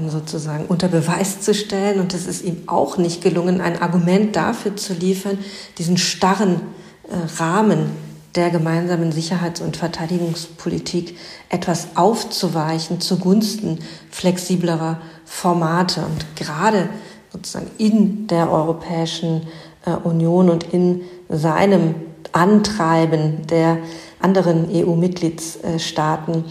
sozusagen 0.10 0.66
unter 0.66 0.88
Beweis 0.88 1.42
zu 1.42 1.54
stellen. 1.54 2.00
Und 2.00 2.14
es 2.14 2.28
ist 2.28 2.44
ihm 2.44 2.64
auch 2.68 2.98
nicht 2.98 3.22
gelungen, 3.22 3.62
ein 3.62 3.82
Argument 3.82 4.36
dafür 4.36 4.76
zu 4.76 4.94
liefern, 4.94 5.40
diesen 5.78 5.98
starren 5.98 6.62
äh, 7.10 7.42
Rahmen 7.42 7.92
der 8.36 8.50
gemeinsamen 8.50 9.12
Sicherheits- 9.12 9.60
und 9.60 9.78
Verteidigungspolitik 9.78 11.18
etwas 11.50 11.90
aufzuweichen 11.96 13.02
zugunsten 13.02 13.80
flexiblerer 14.10 15.02
Formate. 15.26 16.02
Und 16.06 16.26
gerade 16.36 16.90
sozusagen 17.32 17.70
in 17.78 18.28
der 18.28 18.50
Europäischen 18.52 19.48
äh, 19.86 19.92
Union 19.92 20.50
und 20.50 20.64
in 20.74 21.02
seinem 21.28 21.96
Antreiben 22.32 23.48
der 23.48 23.80
anderen 24.20 24.70
EU-Mitgliedsstaaten 24.72 26.46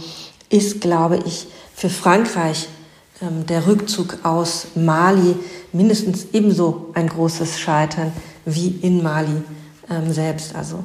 ist, 0.50 0.80
glaube 0.80 1.20
ich, 1.24 1.46
für 1.74 1.88
Frankreich 1.88 2.68
ähm, 2.68 2.79
der 3.20 3.66
Rückzug 3.66 4.18
aus 4.22 4.68
Mali 4.74 5.36
mindestens 5.72 6.28
ebenso 6.32 6.90
ein 6.94 7.08
großes 7.08 7.58
Scheitern 7.60 8.12
wie 8.44 8.68
in 8.68 9.02
Mali 9.02 9.42
ähm, 9.90 10.12
selbst. 10.12 10.54
Also 10.54 10.82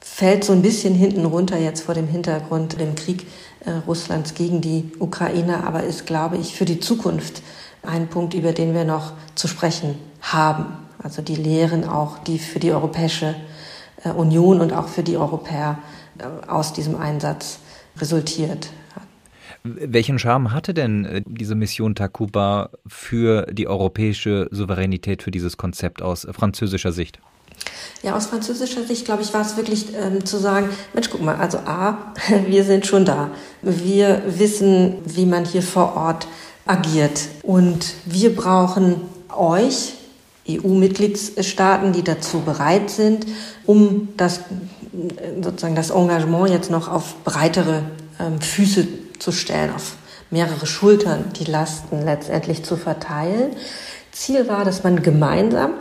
fällt 0.00 0.44
so 0.44 0.52
ein 0.52 0.62
bisschen 0.62 0.94
hinten 0.94 1.24
runter 1.24 1.58
jetzt 1.58 1.82
vor 1.82 1.94
dem 1.94 2.06
Hintergrund 2.06 2.78
dem 2.78 2.94
Krieg 2.94 3.26
äh, 3.64 3.72
Russlands 3.86 4.34
gegen 4.34 4.60
die 4.60 4.92
Ukraine, 5.00 5.66
aber 5.66 5.82
ist, 5.82 6.06
glaube 6.06 6.36
ich, 6.36 6.54
für 6.54 6.64
die 6.64 6.78
Zukunft 6.78 7.42
ein 7.82 8.08
Punkt, 8.08 8.34
über 8.34 8.52
den 8.52 8.74
wir 8.74 8.84
noch 8.84 9.12
zu 9.34 9.48
sprechen 9.48 9.96
haben. 10.20 10.66
Also 11.02 11.22
die 11.22 11.34
Lehren 11.34 11.88
auch, 11.88 12.18
die 12.18 12.38
für 12.38 12.60
die 12.60 12.72
Europäische 12.72 13.34
äh, 14.04 14.10
Union 14.10 14.60
und 14.60 14.72
auch 14.72 14.88
für 14.88 15.02
die 15.02 15.16
Europäer 15.16 15.78
äh, 16.18 16.48
aus 16.48 16.72
diesem 16.72 16.96
Einsatz 16.96 17.58
resultiert. 17.98 18.68
Welchen 19.66 20.18
Charme 20.18 20.52
hatte 20.52 20.74
denn 20.74 21.06
äh, 21.06 21.22
diese 21.26 21.54
Mission 21.54 21.94
Takuba 21.94 22.68
für 22.86 23.46
die 23.50 23.66
europäische 23.66 24.46
Souveränität, 24.50 25.22
für 25.22 25.30
dieses 25.30 25.56
Konzept 25.56 26.02
aus 26.02 26.26
französischer 26.30 26.92
Sicht? 26.92 27.18
Ja, 28.02 28.14
aus 28.14 28.26
französischer 28.26 28.84
Sicht, 28.84 29.06
glaube 29.06 29.22
ich, 29.22 29.32
war 29.32 29.40
es 29.40 29.56
wirklich 29.56 29.86
ähm, 29.94 30.26
zu 30.26 30.36
sagen, 30.36 30.68
Mensch, 30.92 31.08
guck 31.08 31.22
mal, 31.22 31.36
also 31.36 31.58
A, 31.58 32.12
wir 32.46 32.62
sind 32.64 32.84
schon 32.84 33.06
da. 33.06 33.30
Wir 33.62 34.22
wissen, 34.26 34.96
wie 35.06 35.24
man 35.24 35.46
hier 35.46 35.62
vor 35.62 35.96
Ort 35.96 36.28
agiert. 36.66 37.28
Und 37.42 37.94
wir 38.04 38.36
brauchen 38.36 38.96
euch, 39.34 39.94
EU-Mitgliedstaaten, 40.46 41.94
die 41.94 42.04
dazu 42.04 42.40
bereit 42.40 42.90
sind, 42.90 43.24
um 43.64 44.08
das, 44.18 44.40
sozusagen 45.40 45.74
das 45.74 45.88
Engagement 45.88 46.50
jetzt 46.50 46.70
noch 46.70 46.88
auf 46.88 47.24
breitere 47.24 47.84
ähm, 48.20 48.38
Füße 48.42 48.86
zu 49.24 49.32
stellen, 49.32 49.74
auf 49.74 49.96
mehrere 50.30 50.66
Schultern 50.66 51.32
die 51.38 51.44
Lasten 51.50 52.04
letztendlich 52.04 52.64
zu 52.64 52.76
verteilen. 52.76 53.56
Ziel 54.12 54.46
war, 54.48 54.64
dass 54.64 54.84
man 54.84 55.02
gemeinsam 55.02 55.72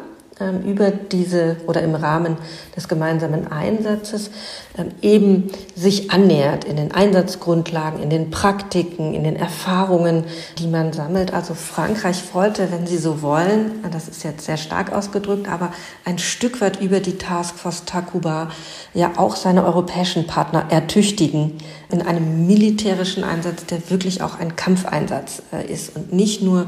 über 0.65 0.89
diese 0.89 1.58
oder 1.67 1.82
im 1.82 1.93
Rahmen 1.93 2.38
des 2.76 2.88
gemeinsamen 2.88 3.52
Einsatzes 3.52 4.32
ähm, 4.78 4.89
eben 5.02 5.52
sich 5.76 6.10
annähert 6.12 6.65
in 6.65 6.76
den 6.76 6.91
Einsatzgrundlagen, 6.91 8.02
in 8.02 8.10
den 8.10 8.32
Praktiken, 8.32 9.13
in 9.13 9.24
den 9.24 9.36
Erfahrungen, 9.36 10.24
die 10.58 10.67
man 10.67 10.91
sammelt. 10.91 11.34
Also 11.34 11.54
Frankreich 11.54 12.34
wollte, 12.34 12.72
wenn 12.72 12.88
Sie 12.88 12.98
so 12.98 13.22
wollen, 13.22 13.84
das 13.91 14.08
ist 14.08 14.24
jetzt 14.24 14.46
sehr 14.46 14.58
stark 14.58 14.91
ausgedrückt, 14.91 15.48
aber 15.48 15.72
ein 16.04 16.17
Stück 16.17 16.62
weit 16.62 16.82
über 16.82 17.00
die 17.00 17.17
Taskforce 17.19 17.86
Takuba 17.86 18.50
ja 18.96 19.12
auch 19.17 19.36
seine 19.36 19.63
europäischen 19.63 20.26
Partner 20.26 20.65
ertüchtigen 20.69 21.60
in 21.91 22.02
einem 22.02 22.48
militärischen 22.48 23.24
Einsatz, 23.24 23.65
der 23.67 23.89
wirklich 23.91 24.24
auch 24.24 24.39
ein 24.39 24.56
Kampfeinsatz 24.56 25.43
äh, 25.52 25.72
ist 25.72 25.96
und 25.96 26.12
nicht 26.12 26.41
nur 26.41 26.67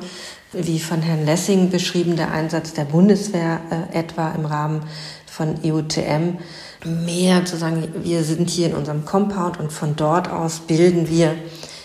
wie 0.53 0.79
von 0.79 1.01
Herrn 1.01 1.25
Lessing 1.25 1.69
beschrieben, 1.69 2.15
der 2.15 2.31
Einsatz 2.31 2.73
der 2.73 2.85
Bundeswehr 2.85 3.59
äh, 3.69 3.97
etwa 3.97 4.31
im 4.31 4.45
Rahmen 4.45 4.83
von 5.25 5.55
EUTM, 5.63 6.37
mehr 6.85 7.45
zu 7.45 7.57
sagen, 7.57 7.87
wir 8.03 8.23
sind 8.23 8.49
hier 8.49 8.67
in 8.67 8.73
unserem 8.73 9.05
Compound 9.05 9.59
und 9.59 9.71
von 9.71 9.95
dort 9.95 10.29
aus 10.29 10.59
bilden 10.59 11.09
wir 11.09 11.35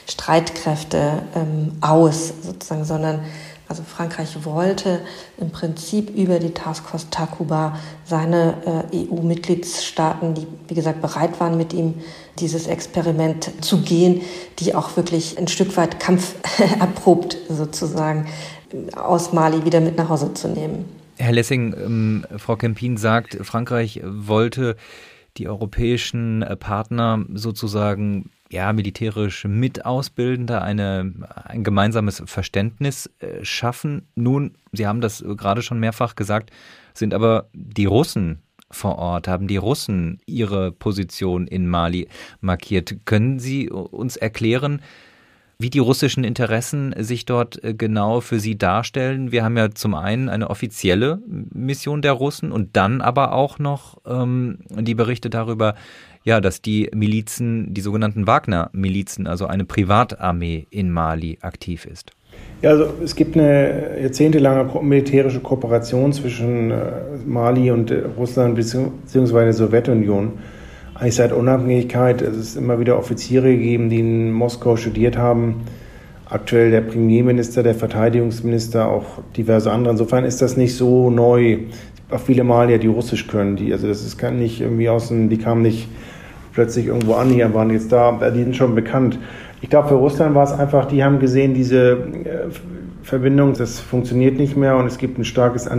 Streitkräfte 0.09 1.23
ähm, 1.35 1.73
aus, 1.81 2.33
sozusagen, 2.43 2.85
sondern 2.85 3.21
also 3.71 3.85
Frankreich 3.85 4.45
wollte 4.45 5.01
im 5.39 5.51
Prinzip 5.51 6.11
über 6.11 6.41
die 6.41 6.51
Taskforce 6.51 7.09
Takuba 7.11 7.79
seine 8.05 8.89
äh, 8.93 9.07
EU-Mitgliedstaaten, 9.07 10.35
die 10.35 10.49
wie 10.67 10.75
gesagt 10.75 11.01
bereit 11.01 11.39
waren, 11.39 11.57
mit 11.57 11.73
ihm 11.73 11.95
dieses 12.41 12.67
Experiment 12.67 13.65
zu 13.65 13.83
gehen, 13.83 14.23
die 14.59 14.75
auch 14.75 14.97
wirklich 14.97 15.39
ein 15.39 15.47
Stück 15.47 15.77
weit 15.77 16.01
kampferprobt 16.01 17.39
sozusagen 17.49 18.27
aus 18.97 19.33
Mali 19.33 19.65
wieder 19.65 19.81
mit 19.81 19.97
nach 19.97 20.09
Hause 20.09 20.35
zu 20.35 20.49
nehmen. 20.49 20.85
Herr 21.17 21.33
Lessing, 21.33 21.73
ähm, 21.75 22.27
Frau 22.39 22.57
Kempin 22.57 22.97
sagt, 22.97 23.39
Frankreich 23.43 24.01
wollte 24.05 24.75
die 25.37 25.47
europäischen 25.47 26.43
äh, 26.43 26.57
Partner 26.57 27.25
sozusagen 27.35 28.31
ja, 28.51 28.73
militärisch 28.73 29.45
mit 29.45 29.85
ausbilden, 29.87 30.47
da 30.47 30.61
eine, 30.61 31.13
ein 31.45 31.63
gemeinsames 31.63 32.23
Verständnis 32.27 33.09
äh, 33.21 33.45
schaffen. 33.45 34.09
Nun, 34.17 34.57
Sie 34.73 34.87
haben 34.87 35.01
das 35.01 35.25
gerade 35.37 35.63
schon 35.63 35.79
mehrfach 35.79 36.17
gesagt, 36.17 36.51
sind 36.93 37.15
aber 37.15 37.49
die 37.53 37.87
Russen 37.87 38.43
vor 38.71 38.99
Ort, 38.99 39.29
haben 39.29 39.47
die 39.47 39.57
Russen 39.57 40.19
ihre 40.27 40.73
Position 40.73 41.47
in 41.47 41.69
Mali 41.69 42.09
markiert. 42.41 43.05
Können 43.05 43.39
Sie 43.39 43.71
uns 43.71 44.17
erklären, 44.17 44.81
wie 45.61 45.71
die 45.71 45.79
russischen 45.79 46.25
Interessen 46.25 46.95
sich 46.97 47.27
dort 47.27 47.63
äh, 47.63 47.75
genau 47.75 48.21
für 48.21 48.41
sie 48.41 48.57
darstellen. 48.57 49.31
Wir 49.31 49.45
haben 49.45 49.59
ja 49.59 49.71
zum 49.71 49.95
einen 49.95 50.31
eine 50.31 50.49
offizielle 50.49 51.21
Mission 51.27 52.01
der 52.01 52.13
Russen 52.13 52.51
und 52.51 52.77
dann 52.77 53.03
aber 53.03 53.33
auch 53.33 53.59
noch 53.59 53.99
ähm, 54.07 54.61
die 54.71 54.95
Berichte 54.95 55.29
darüber, 55.29 55.75
ja, 56.25 56.41
dass 56.41 56.63
die 56.63 56.91
Milizen, 56.95 57.73
die 57.73 57.81
sogenannten 57.81 58.27
Wagner-Milizen, 58.27 59.27
also 59.27 59.47
eine 59.47 59.65
Privatarmee 59.65 60.67
in 60.71 60.91
Mali 60.91 61.39
aktiv 61.41 61.87
ist. 61.87 62.13
Ja, 62.63 62.71
also 62.71 62.93
es 63.03 63.17
gibt 63.17 63.37
eine 63.37 64.01
jahrzehntelange 64.01 64.83
militärische 64.83 65.41
Kooperation 65.41 66.13
zwischen 66.13 66.71
äh, 66.71 66.93
Mali 67.27 67.71
und 67.71 67.91
äh, 67.91 68.03
Russland 68.17 68.55
bzw. 68.55 69.33
der 69.33 69.53
Sowjetunion 69.53 70.33
eigentlich 71.01 71.15
seit 71.15 71.33
Unabhängigkeit. 71.33 72.21
Es 72.21 72.37
ist 72.37 72.57
immer 72.57 72.79
wieder 72.79 72.99
Offiziere 72.99 73.51
gegeben, 73.51 73.89
die 73.89 74.01
in 74.01 74.33
Moskau 74.33 74.77
studiert 74.77 75.17
haben. 75.17 75.63
Aktuell 76.27 76.71
der 76.71 76.83
Premierminister, 76.83 77.63
der 77.63 77.75
Verteidigungsminister, 77.75 78.87
auch 78.87 79.23
diverse 79.37 79.73
andere. 79.73 79.93
Insofern 79.93 80.25
ist 80.25 80.43
das 80.43 80.59
nicht 80.59 80.77
so 80.77 81.11
neu. 81.11 81.61
Auch 82.11 82.21
viele 82.21 82.45
Malier, 82.45 82.79
die 82.79 82.89
Russisch 82.89 83.27
können, 83.27 83.57
die, 83.57 83.73
also 83.73 83.87
das 83.87 84.05
ist 84.05 84.19
kann 84.19 84.39
nicht 84.39 84.61
irgendwie 84.61 84.89
aus 84.89 85.09
dem, 85.09 85.29
die 85.29 85.39
kamen 85.39 85.63
nicht 85.63 85.89
plötzlich 86.53 86.87
irgendwo 86.87 87.15
an 87.15 87.29
hier, 87.29 87.55
waren 87.55 87.71
jetzt 87.71 87.93
da, 87.93 88.13
die 88.31 88.43
sind 88.43 88.57
schon 88.57 88.75
bekannt. 88.75 89.19
Ich 89.61 89.71
glaube, 89.71 89.89
für 89.89 89.95
Russland 89.95 90.35
war 90.35 90.45
es 90.45 90.53
einfach, 90.53 90.87
die 90.87 91.05
haben 91.05 91.19
gesehen, 91.21 91.55
diese 91.55 91.93
äh, 91.93 92.51
Verbindung, 93.03 93.55
das 93.55 93.81
funktioniert 93.81 94.39
nicht 94.39 94.57
mehr 94.57 94.77
und 94.77 94.87
es 94.87 94.99
gibt 94.99 95.19
ein 95.19 95.25
starkes 95.25 95.67
äh, 95.67 95.73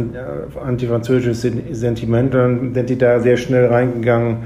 antifranzösisches 0.64 1.42
Sentiment. 1.72 2.34
Dann 2.34 2.74
sind 2.74 2.90
die 2.90 2.98
da 2.98 3.20
sehr 3.20 3.38
schnell 3.38 3.68
reingegangen, 3.68 4.38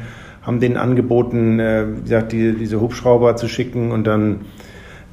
haben 0.42 0.60
denen 0.60 0.78
angeboten, 0.78 1.60
äh, 1.60 1.86
wie 1.98 2.02
gesagt, 2.02 2.32
die, 2.32 2.54
diese 2.54 2.82
Hubschrauber 2.82 3.36
zu 3.36 3.48
schicken 3.48 3.92
und 3.92 4.08
dann 4.08 4.42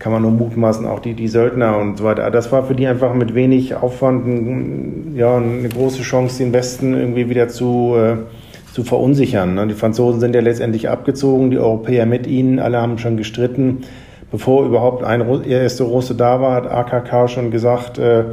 kann 0.03 0.11
man 0.11 0.23
nur 0.23 0.33
mutmaßen, 0.33 0.85
auch 0.85 0.99
die, 0.99 1.15
die 1.15 1.29
Söldner 1.29 1.79
und 1.79 1.99
so 1.99 2.05
weiter. 2.05 2.29
Das 2.33 2.51
war 2.51 2.65
für 2.65 2.75
die 2.75 2.89
einfach 2.89 3.15
mit 3.15 3.37
wenig 3.37 3.77
Aufwand 3.77 4.27
ein, 4.27 5.15
ja, 5.15 5.37
eine 5.37 5.69
große 5.69 6.03
Chance, 6.03 6.39
den 6.43 6.53
Westen 6.53 6.93
irgendwie 6.93 7.31
wieder 7.31 7.47
zu, 7.47 7.95
äh, 7.97 8.17
zu 8.75 8.83
verunsichern. 8.83 9.55
Ne? 9.55 9.69
Die 9.69 9.75
Franzosen 9.75 10.19
sind 10.19 10.35
ja 10.35 10.41
letztendlich 10.41 10.89
abgezogen, 10.89 11.53
die 11.53 11.59
Europäer 11.59 12.07
mit 12.07 12.27
ihnen, 12.27 12.59
alle 12.59 12.83
haben 12.83 12.99
schon 12.99 13.17
gestritten. 13.17 13.83
Bevor 14.33 14.67
überhaupt 14.67 15.05
ein 15.05 15.45
erster 15.45 15.85
Russe 15.85 16.17
da 16.17 16.41
war, 16.41 16.57
hat 16.57 16.69
AKK 16.69 17.29
schon 17.29 17.53
gesagt, 17.53 17.99
äh, 17.99 18.25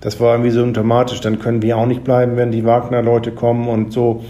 das 0.00 0.20
war 0.20 0.32
irgendwie 0.32 0.52
symptomatisch, 0.52 1.20
dann 1.20 1.38
können 1.38 1.60
wir 1.60 1.76
auch 1.76 1.84
nicht 1.84 2.02
bleiben, 2.02 2.38
wenn 2.38 2.50
die 2.50 2.64
Wagner-Leute 2.64 3.32
kommen 3.32 3.68
und 3.68 3.92
so 3.92 4.24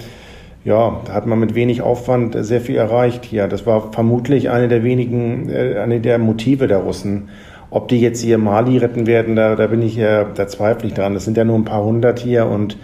ja, 0.64 1.00
da 1.06 1.12
hat 1.12 1.26
man 1.26 1.40
mit 1.40 1.54
wenig 1.54 1.82
Aufwand 1.82 2.36
sehr 2.38 2.60
viel 2.60 2.76
erreicht 2.76 3.24
hier. 3.24 3.48
Das 3.48 3.66
war 3.66 3.92
vermutlich 3.92 4.50
eine 4.50 4.68
der 4.68 4.84
wenigen, 4.84 5.48
äh, 5.48 5.78
eine 5.78 6.00
der 6.00 6.18
Motive 6.18 6.66
der 6.66 6.78
Russen. 6.78 7.28
Ob 7.70 7.88
die 7.88 8.00
jetzt 8.00 8.20
hier 8.20 8.36
Mali 8.36 8.78
retten 8.78 9.06
werden, 9.06 9.36
da, 9.36 9.54
da 9.54 9.68
bin 9.68 9.80
ich 9.80 9.96
ja, 9.96 10.24
da 10.24 10.48
zweifle 10.48 10.88
ich 10.88 10.94
dran. 10.94 11.14
Das 11.14 11.24
sind 11.24 11.36
ja 11.36 11.44
nur 11.44 11.56
ein 11.56 11.64
paar 11.64 11.84
hundert 11.84 12.18
hier 12.18 12.46
und 12.46 12.76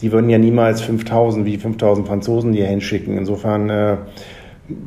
die 0.00 0.10
würden 0.10 0.28
ja 0.28 0.38
niemals 0.38 0.80
5000 0.82 1.46
wie 1.46 1.56
5000 1.58 2.06
Franzosen 2.06 2.52
hier 2.52 2.66
hinschicken. 2.66 3.16
Insofern 3.16 3.70
äh, 3.70 3.96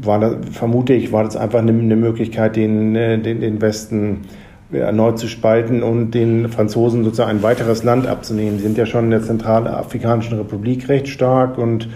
war 0.01 0.19
das, 0.19 0.35
vermute 0.51 0.93
ich, 0.93 1.11
war 1.11 1.23
das 1.23 1.37
einfach 1.37 1.59
eine, 1.59 1.71
eine 1.71 1.95
Möglichkeit, 1.95 2.57
den, 2.57 2.95
äh, 2.95 3.17
den, 3.17 3.41
den 3.41 3.61
Westen 3.61 4.21
erneut 4.71 5.17
zu 5.17 5.27
spalten 5.27 5.83
und 5.83 6.11
den 6.11 6.49
Franzosen 6.49 7.03
sozusagen 7.03 7.31
ein 7.31 7.43
weiteres 7.43 7.83
Land 7.83 8.07
abzunehmen. 8.07 8.57
Sie 8.57 8.63
sind 8.63 8.77
ja 8.77 8.85
schon 8.85 9.05
in 9.05 9.11
der 9.11 9.23
Zentralafrikanischen 9.23 10.37
Republik 10.37 10.89
recht 10.89 11.07
stark 11.07 11.57
und 11.57 11.87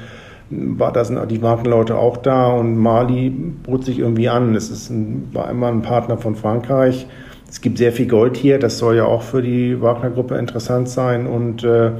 war 0.49 0.91
das 0.91 1.11
die 1.29 1.41
Wagner-Leute 1.41 1.97
auch 1.97 2.17
da 2.17 2.51
und 2.51 2.77
Mali 2.77 3.29
bot 3.29 3.85
sich 3.85 3.99
irgendwie 3.99 4.29
an. 4.29 4.55
Es 4.55 4.69
ist 4.69 4.89
ein, 4.89 5.29
war 5.33 5.49
immer 5.49 5.67
ein 5.67 5.81
Partner 5.81 6.17
von 6.17 6.35
Frankreich. 6.35 7.07
Es 7.49 7.61
gibt 7.61 7.77
sehr 7.77 7.91
viel 7.91 8.07
Gold 8.07 8.37
hier, 8.37 8.59
das 8.59 8.77
soll 8.77 8.95
ja 8.95 9.05
auch 9.05 9.23
für 9.23 9.41
die 9.41 9.81
Wagner-Gruppe 9.81 10.37
interessant 10.37 10.87
sein 10.87 11.25
und 11.25 11.63
äh, 11.63 11.91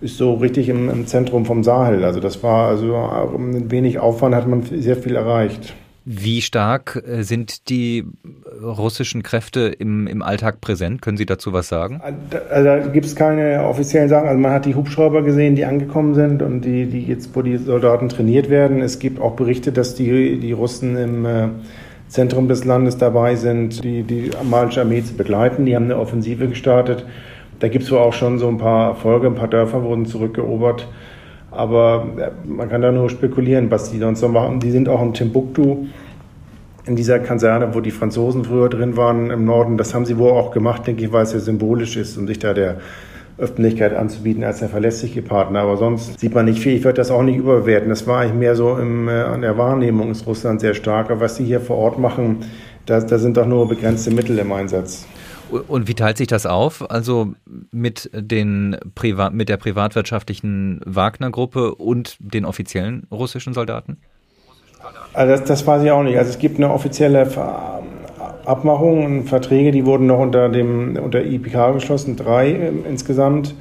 ist 0.00 0.18
so 0.18 0.34
richtig 0.34 0.68
im, 0.68 0.88
im, 0.88 1.06
Zentrum 1.06 1.44
vom 1.46 1.64
Sahel. 1.64 2.04
Also 2.04 2.20
das 2.20 2.42
war 2.42 2.68
also 2.68 3.38
mit 3.38 3.70
wenig 3.70 3.98
Aufwand 3.98 4.34
hat 4.34 4.46
man 4.46 4.62
sehr 4.62 4.96
viel 4.96 5.16
erreicht. 5.16 5.74
Wie 6.06 6.42
stark 6.42 7.02
äh, 7.06 7.22
sind 7.22 7.70
die 7.70 8.04
russischen 8.62 9.22
Kräfte 9.22 9.74
im, 9.78 10.06
im 10.06 10.22
Alltag 10.22 10.60
präsent? 10.60 11.00
Können 11.00 11.16
Sie 11.16 11.24
dazu 11.24 11.54
was 11.54 11.68
sagen? 11.68 12.00
Also 12.50 12.64
da 12.64 12.78
gibt 12.88 13.06
es 13.06 13.16
keine 13.16 13.64
offiziellen 13.64 14.10
Sachen. 14.10 14.28
Also 14.28 14.38
man 14.38 14.52
hat 14.52 14.66
die 14.66 14.74
Hubschrauber 14.74 15.22
gesehen, 15.22 15.56
die 15.56 15.64
angekommen 15.64 16.14
sind 16.14 16.42
und 16.42 16.60
die, 16.62 16.86
die 16.86 17.04
jetzt, 17.04 17.34
wo 17.34 17.40
die 17.40 17.56
Soldaten 17.56 18.10
trainiert 18.10 18.50
werden. 18.50 18.82
Es 18.82 18.98
gibt 18.98 19.18
auch 19.18 19.34
Berichte, 19.34 19.72
dass 19.72 19.94
die, 19.94 20.38
die 20.38 20.52
Russen 20.52 20.96
im 20.96 21.24
äh, 21.24 21.48
Zentrum 22.08 22.48
des 22.48 22.64
Landes 22.64 22.98
dabei 22.98 23.36
sind, 23.36 23.82
die, 23.82 24.02
die 24.02 24.30
malische 24.42 24.82
Armee 24.82 25.02
zu 25.02 25.14
begleiten. 25.14 25.64
Die 25.64 25.74
haben 25.74 25.84
eine 25.84 25.98
Offensive 25.98 26.48
gestartet. 26.48 27.06
Da 27.60 27.68
gibt 27.68 27.84
es 27.84 27.90
wohl 27.90 27.98
auch 27.98 28.12
schon 28.12 28.38
so 28.38 28.48
ein 28.48 28.58
paar 28.58 28.90
Erfolge. 28.90 29.26
Ein 29.26 29.36
paar 29.36 29.48
Dörfer 29.48 29.82
wurden 29.82 30.04
zurückerobert. 30.04 30.86
Aber 31.54 32.06
man 32.44 32.68
kann 32.68 32.82
da 32.82 32.92
nur 32.92 33.10
spekulieren, 33.10 33.70
was 33.70 33.90
die 33.90 33.98
sonst 33.98 34.22
noch 34.22 34.30
machen. 34.30 34.60
Die 34.60 34.70
sind 34.70 34.88
auch 34.88 35.02
in 35.02 35.14
Timbuktu, 35.14 35.86
in 36.86 36.96
dieser 36.96 37.18
Kaserne, 37.18 37.74
wo 37.74 37.80
die 37.80 37.90
Franzosen 37.90 38.44
früher 38.44 38.68
drin 38.68 38.96
waren 38.96 39.30
im 39.30 39.44
Norden. 39.44 39.76
Das 39.76 39.94
haben 39.94 40.04
sie 40.04 40.18
wohl 40.18 40.32
auch 40.32 40.50
gemacht, 40.50 40.86
denke 40.86 41.04
ich, 41.04 41.12
weil 41.12 41.22
es 41.22 41.32
ja 41.32 41.38
symbolisch 41.38 41.96
ist, 41.96 42.16
um 42.18 42.26
sich 42.26 42.38
da 42.38 42.52
der 42.52 42.76
Öffentlichkeit 43.36 43.94
anzubieten 43.94 44.44
als 44.44 44.60
der 44.60 44.68
verlässliche 44.68 45.22
Partner. 45.22 45.60
Aber 45.60 45.76
sonst 45.76 46.20
sieht 46.20 46.34
man 46.34 46.44
nicht 46.44 46.60
viel. 46.60 46.74
Ich 46.74 46.84
würde 46.84 46.96
das 46.96 47.10
auch 47.10 47.22
nicht 47.22 47.36
überwerten. 47.36 47.88
Das 47.88 48.06
war 48.06 48.20
eigentlich 48.20 48.34
mehr 48.34 48.54
so 48.54 48.76
im, 48.76 49.08
äh, 49.08 49.12
an 49.12 49.40
der 49.40 49.58
Wahrnehmung 49.58 50.10
ist 50.10 50.26
Russland 50.26 50.60
sehr 50.60 50.74
stark. 50.74 51.10
Aber 51.10 51.20
was 51.20 51.36
sie 51.36 51.44
hier 51.44 51.60
vor 51.60 51.76
Ort 51.76 51.98
machen, 51.98 52.44
da, 52.86 53.00
da 53.00 53.18
sind 53.18 53.36
doch 53.36 53.46
nur 53.46 53.68
begrenzte 53.68 54.10
Mittel 54.10 54.38
im 54.38 54.52
Einsatz. 54.52 55.06
Und 55.50 55.88
wie 55.88 55.94
teilt 55.94 56.16
sich 56.16 56.26
das 56.26 56.46
auf? 56.46 56.90
Also 56.90 57.34
mit, 57.70 58.10
den 58.12 58.76
Priva 58.94 59.30
mit 59.30 59.48
der 59.48 59.56
privatwirtschaftlichen 59.56 60.80
Wagner-Gruppe 60.84 61.74
und 61.74 62.16
den 62.18 62.44
offiziellen 62.44 63.06
russischen 63.10 63.54
Soldaten? 63.54 63.98
Also 65.12 65.32
das, 65.32 65.44
das 65.44 65.66
weiß 65.66 65.82
ich 65.82 65.90
auch 65.90 66.02
nicht. 66.02 66.18
Also 66.18 66.30
es 66.30 66.38
gibt 66.38 66.56
eine 66.56 66.70
offizielle 66.70 67.28
Abmachung 68.44 69.04
und 69.04 69.24
Verträge, 69.24 69.70
die 69.70 69.86
wurden 69.86 70.06
noch 70.06 70.18
unter 70.18 70.48
dem 70.48 70.96
unter 70.96 71.24
IPK 71.24 71.72
geschlossen, 71.74 72.16
drei 72.16 72.50
insgesamt. 72.88 73.54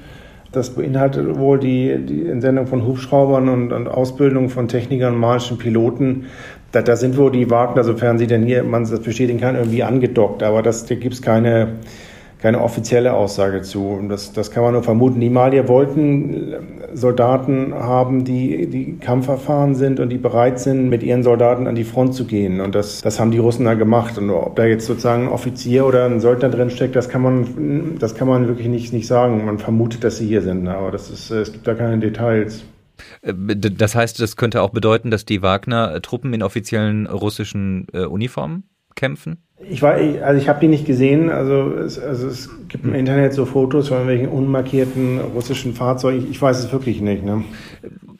Das 0.51 0.69
beinhaltet 0.69 1.39
wohl 1.39 1.57
die, 1.57 1.97
die 2.05 2.27
Entsendung 2.27 2.67
von 2.67 2.85
Hubschraubern 2.85 3.49
und, 3.49 3.73
und 3.73 3.87
Ausbildung 3.87 4.49
von 4.49 4.67
Technikern 4.67 5.15
und 5.15 5.19
malischen 5.19 5.57
Piloten. 5.57 6.25
Da, 6.73 6.81
da 6.81 6.95
sind 6.95 7.17
wohl 7.17 7.31
die 7.31 7.51
Wagner, 7.51 7.83
sofern 7.83 8.17
sie 8.17 8.25
denn 8.25 8.43
hier, 8.43 8.63
man 8.63 8.83
das 8.83 8.99
bestätigen 8.99 9.39
kann, 9.39 9.55
irgendwie 9.55 9.83
angedockt. 9.83 10.41
Aber 10.41 10.63
das, 10.63 10.85
da 10.87 10.95
gibt 10.95 11.13
es 11.13 11.21
keine, 11.21 11.73
keine 12.39 12.61
offizielle 12.61 13.13
Aussage 13.13 13.61
zu. 13.61 14.01
Das, 14.09 14.33
das 14.33 14.49
kann 14.49 14.63
man 14.63 14.73
nur 14.73 14.81
vermuten. 14.81 15.19
Die 15.19 15.29
Malier 15.29 15.67
wollten 15.67 16.55
Soldaten 16.95 17.75
haben, 17.75 18.23
die, 18.23 18.65
die 18.65 18.97
kampferfahren 18.97 19.75
sind 19.75 19.99
und 19.99 20.09
die 20.09 20.17
bereit 20.17 20.59
sind, 20.59 20.89
mit 20.89 21.03
ihren 21.03 21.21
Soldaten 21.21 21.67
an 21.67 21.75
die 21.75 21.83
Front 21.83 22.15
zu 22.15 22.25
gehen. 22.25 22.59
Und 22.59 22.73
das, 22.73 23.01
das 23.01 23.19
haben 23.19 23.29
die 23.29 23.37
Russen 23.37 23.65
da 23.65 23.75
gemacht. 23.75 24.17
Und 24.17 24.31
ob 24.31 24.55
da 24.55 24.65
jetzt 24.65 24.87
sozusagen 24.87 25.27
ein 25.27 25.31
Offizier 25.31 25.85
oder 25.85 26.05
ein 26.05 26.21
Söldner 26.21 26.49
drin 26.49 26.71
steckt, 26.71 26.95
das 26.95 27.07
kann 27.07 27.21
man, 27.21 27.97
das 27.99 28.15
kann 28.15 28.27
man 28.27 28.47
wirklich 28.47 28.67
nicht, 28.67 28.93
nicht 28.93 29.05
sagen. 29.05 29.45
Man 29.45 29.59
vermutet, 29.59 30.03
dass 30.03 30.17
sie 30.17 30.25
hier 30.25 30.41
sind. 30.41 30.67
Aber 30.67 30.89
das 30.89 31.11
ist, 31.11 31.29
es 31.29 31.53
gibt 31.53 31.67
da 31.67 31.75
keine 31.75 31.99
Details. 31.99 32.65
Äh, 33.21 33.33
das 33.33 33.95
heißt, 33.95 34.19
das 34.19 34.35
könnte 34.35 34.61
auch 34.61 34.71
bedeuten, 34.71 35.11
dass 35.11 35.25
die 35.25 35.41
Wagner-Truppen 35.41 36.33
in 36.33 36.43
offiziellen 36.43 37.07
russischen 37.07 37.87
äh, 37.93 38.05
Uniformen 38.05 38.63
kämpfen? 38.95 39.37
Ich 39.69 39.81
war, 39.81 39.93
also 39.93 40.41
ich 40.41 40.49
habe 40.49 40.59
die 40.59 40.67
nicht 40.67 40.85
gesehen. 40.85 41.29
Also 41.29 41.73
es, 41.77 41.97
also 41.97 42.27
es 42.27 42.49
gibt 42.67 42.83
im 42.83 42.93
Internet 42.93 43.33
so 43.33 43.45
Fotos 43.45 43.87
von 43.87 44.07
welchen 44.07 44.27
unmarkierten 44.27 45.19
russischen 45.19 45.73
Fahrzeugen. 45.73 46.27
Ich, 46.29 46.41
weiß 46.41 46.59
es 46.59 46.71
wirklich 46.71 47.01
nicht. 47.01 47.23
Ne? 47.23 47.43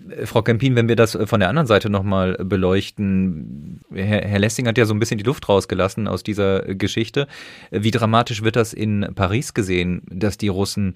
Äh, 0.10 0.26
Frau 0.26 0.42
Kempin, 0.42 0.76
wenn 0.76 0.88
wir 0.88 0.96
das 0.96 1.18
von 1.26 1.40
der 1.40 1.50
anderen 1.50 1.68
Seite 1.68 1.90
nochmal 1.90 2.36
beleuchten, 2.36 3.82
Herr, 3.94 4.22
Herr 4.22 4.40
Lessing 4.40 4.68
hat 4.68 4.78
ja 4.78 4.86
so 4.86 4.94
ein 4.94 5.00
bisschen 5.00 5.18
die 5.18 5.24
Luft 5.24 5.50
rausgelassen 5.50 6.08
aus 6.08 6.24
dieser 6.24 6.62
Geschichte. 6.76 7.28
Wie 7.72 7.92
dramatisch 7.92 8.44
wird 8.44 8.56
das 8.56 8.74
in 8.74 9.08
Paris 9.16 9.54
gesehen, 9.54 10.04
dass 10.10 10.38
die 10.38 10.48
Russen 10.48 10.94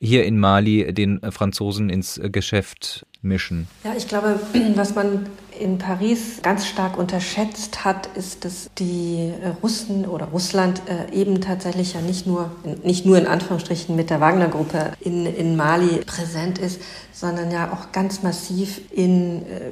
hier 0.00 0.24
in 0.24 0.38
Mali 0.38 0.92
den 0.92 1.20
Franzosen 1.30 1.88
ins 1.88 2.20
Geschäft 2.22 3.06
mischen? 3.24 3.66
Ja, 3.82 3.94
ich 3.96 4.06
glaube, 4.06 4.38
was 4.74 4.94
man 4.94 5.26
in 5.58 5.78
Paris 5.78 6.40
ganz 6.42 6.66
stark 6.66 6.98
unterschätzt 6.98 7.84
hat, 7.84 8.08
ist, 8.16 8.44
dass 8.44 8.68
die 8.78 9.32
äh, 9.42 9.48
Russen 9.62 10.04
oder 10.06 10.26
Russland 10.26 10.82
äh, 10.86 11.14
eben 11.14 11.40
tatsächlich 11.40 11.94
ja 11.94 12.00
nicht 12.00 12.26
nur, 12.26 12.50
nicht 12.82 13.06
nur 13.06 13.18
in 13.18 13.26
Anführungsstrichen 13.26 13.94
mit 13.94 14.10
der 14.10 14.20
Wagner-Gruppe 14.20 14.92
in, 15.00 15.26
in 15.26 15.56
Mali 15.56 16.00
präsent 16.04 16.58
ist, 16.58 16.80
sondern 17.12 17.50
ja 17.50 17.72
auch 17.72 17.92
ganz 17.92 18.22
massiv 18.22 18.80
in 18.90 19.42
äh, 19.42 19.70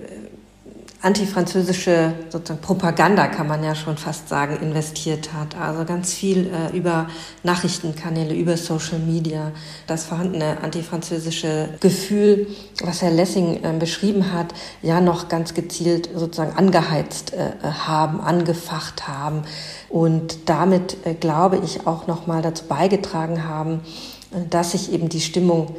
antifranzösische 1.02 2.14
sozusagen 2.30 2.60
Propaganda, 2.60 3.26
kann 3.26 3.48
man 3.48 3.64
ja 3.64 3.74
schon 3.74 3.96
fast 3.96 4.28
sagen, 4.28 4.56
investiert 4.62 5.32
hat. 5.32 5.56
Also 5.56 5.84
ganz 5.84 6.14
viel 6.14 6.46
äh, 6.46 6.76
über 6.76 7.08
Nachrichtenkanäle, 7.42 8.34
über 8.34 8.56
Social 8.56 9.00
Media. 9.00 9.50
Das 9.88 10.04
vorhandene 10.04 10.58
antifranzösische 10.62 11.70
Gefühl, 11.80 12.46
was 12.82 13.02
Herr 13.02 13.10
Lessing 13.10 13.64
äh, 13.64 13.72
beschrieben 13.78 14.32
hat, 14.32 14.54
ja 14.80 15.00
noch 15.00 15.28
ganz 15.28 15.54
gezielt 15.54 16.08
sozusagen 16.14 16.56
angeheizt 16.56 17.32
äh, 17.32 17.50
haben, 17.62 18.20
angefacht 18.20 19.08
haben 19.08 19.42
und 19.88 20.48
damit, 20.48 21.04
äh, 21.04 21.14
glaube 21.14 21.60
ich, 21.64 21.84
auch 21.86 22.06
noch 22.06 22.28
mal 22.28 22.42
dazu 22.42 22.66
beigetragen 22.66 23.44
haben, 23.44 23.80
äh, 24.30 24.46
dass 24.48 24.70
sich 24.70 24.92
eben 24.92 25.08
die 25.08 25.20
Stimmung 25.20 25.74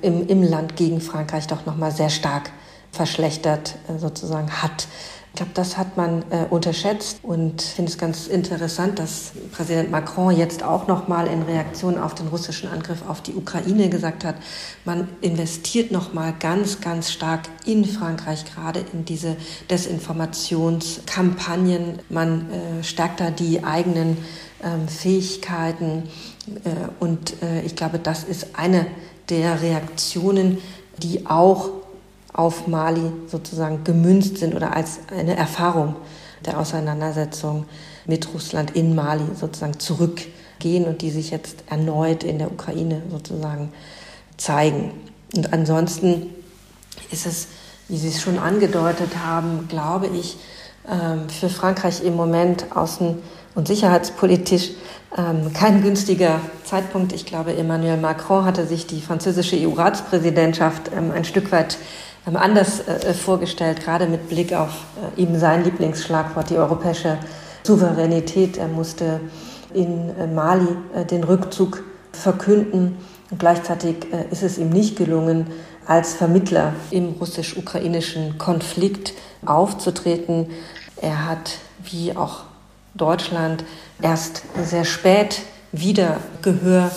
im, 0.00 0.28
im 0.28 0.42
Land 0.42 0.76
gegen 0.76 1.00
Frankreich 1.00 1.48
doch 1.48 1.66
noch 1.66 1.76
mal 1.76 1.90
sehr 1.90 2.10
stark 2.10 2.52
verschlechtert 2.94 3.76
äh, 3.88 3.98
sozusagen 3.98 4.62
hat. 4.62 4.86
Ich 5.34 5.38
glaube, 5.38 5.50
das 5.54 5.76
hat 5.76 5.96
man 5.96 6.24
äh, 6.30 6.44
unterschätzt 6.48 7.18
und 7.24 7.60
finde 7.60 7.90
es 7.90 7.98
ganz 7.98 8.28
interessant, 8.28 9.00
dass 9.00 9.32
Präsident 9.50 9.90
Macron 9.90 10.30
jetzt 10.30 10.62
auch 10.62 10.86
noch 10.86 11.08
mal 11.08 11.26
in 11.26 11.42
Reaktion 11.42 11.98
auf 11.98 12.14
den 12.14 12.28
russischen 12.28 12.68
Angriff 12.68 13.02
auf 13.08 13.20
die 13.20 13.34
Ukraine 13.34 13.88
gesagt 13.88 14.24
hat, 14.24 14.36
man 14.84 15.08
investiert 15.22 15.90
noch 15.90 16.14
mal 16.14 16.32
ganz, 16.38 16.80
ganz 16.80 17.10
stark 17.10 17.48
in 17.66 17.84
Frankreich 17.84 18.44
gerade 18.44 18.84
in 18.92 19.04
diese 19.04 19.36
Desinformationskampagnen. 19.70 21.98
Man 22.10 22.48
äh, 22.52 22.84
stärkt 22.84 23.18
da 23.18 23.32
die 23.32 23.64
eigenen 23.64 24.18
ähm, 24.62 24.86
Fähigkeiten 24.86 26.04
äh, 26.62 26.70
und 27.00 27.42
äh, 27.42 27.62
ich 27.62 27.74
glaube, 27.74 27.98
das 27.98 28.22
ist 28.22 28.56
eine 28.56 28.86
der 29.30 29.62
Reaktionen, 29.62 30.58
die 31.02 31.26
auch 31.26 31.70
auf 32.34 32.66
Mali 32.66 33.12
sozusagen 33.28 33.84
gemünzt 33.84 34.38
sind 34.38 34.54
oder 34.54 34.76
als 34.76 34.98
eine 35.16 35.36
Erfahrung 35.36 35.96
der 36.44 36.58
Auseinandersetzung 36.58 37.64
mit 38.04 38.34
Russland 38.34 38.72
in 38.72 38.94
Mali 38.94 39.24
sozusagen 39.40 39.78
zurück 39.78 40.20
gehen 40.58 40.84
und 40.84 41.00
die 41.00 41.10
sich 41.10 41.30
jetzt 41.30 41.64
erneut 41.70 42.22
in 42.22 42.38
der 42.38 42.50
Ukraine 42.50 43.02
sozusagen 43.10 43.72
zeigen. 44.36 44.90
Und 45.34 45.52
ansonsten 45.52 46.26
ist 47.10 47.26
es, 47.26 47.48
wie 47.88 47.96
Sie 47.96 48.08
es 48.08 48.20
schon 48.20 48.38
angedeutet 48.38 49.10
haben, 49.24 49.68
glaube 49.68 50.08
ich, 50.08 50.36
ähm, 50.88 51.28
für 51.28 51.48
Frankreich 51.48 52.02
im 52.02 52.14
Moment 52.14 52.66
außen- 52.72 53.16
und 53.54 53.68
sicherheitspolitisch 53.68 54.70
ähm, 55.16 55.52
kein 55.52 55.82
günstiger 55.82 56.40
Zeitpunkt. 56.64 57.12
Ich 57.12 57.24
glaube, 57.24 57.56
Emmanuel 57.56 57.96
Macron 57.96 58.44
hatte 58.44 58.66
sich 58.66 58.86
die 58.86 59.00
französische 59.00 59.56
EU-Ratspräsidentschaft 59.56 60.90
ähm, 60.94 61.12
ein 61.12 61.24
Stück 61.24 61.52
weit 61.52 61.78
anders 62.26 62.80
äh, 62.86 63.12
vorgestellt, 63.12 63.82
gerade 63.82 64.06
mit 64.06 64.28
Blick 64.28 64.52
auf 64.52 64.70
äh, 65.16 65.20
eben 65.20 65.38
sein 65.38 65.64
Lieblingsschlagwort, 65.64 66.50
die 66.50 66.56
europäische 66.56 67.18
Souveränität. 67.62 68.56
Er 68.56 68.68
musste 68.68 69.20
in 69.74 70.10
äh, 70.18 70.26
Mali 70.26 70.68
den 71.10 71.24
Rückzug 71.24 71.82
verkünden. 72.12 72.96
Und 73.30 73.40
gleichzeitig 73.40 74.06
ist 74.30 74.42
es 74.42 74.58
ihm 74.58 74.68
nicht 74.68 74.96
gelungen, 74.96 75.46
als 75.86 76.14
Vermittler 76.14 76.74
im 76.90 77.14
russisch-ukrainischen 77.20 78.38
Konflikt 78.38 79.14
aufzutreten. 79.44 80.50
Er 81.00 81.28
hat, 81.28 81.58
wie 81.82 82.16
auch 82.16 82.44
Deutschland, 82.94 83.64
erst 84.00 84.42
sehr 84.62 84.84
spät 84.84 85.42
wieder 85.72 86.18
Gehör 86.42 86.90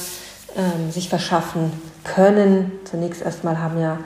äh, 0.55 0.91
sich 0.91 1.09
verschaffen 1.09 1.71
können. 2.03 2.71
Zunächst 2.85 3.21
erstmal 3.21 3.59
haben 3.59 3.79
ja 3.79 3.97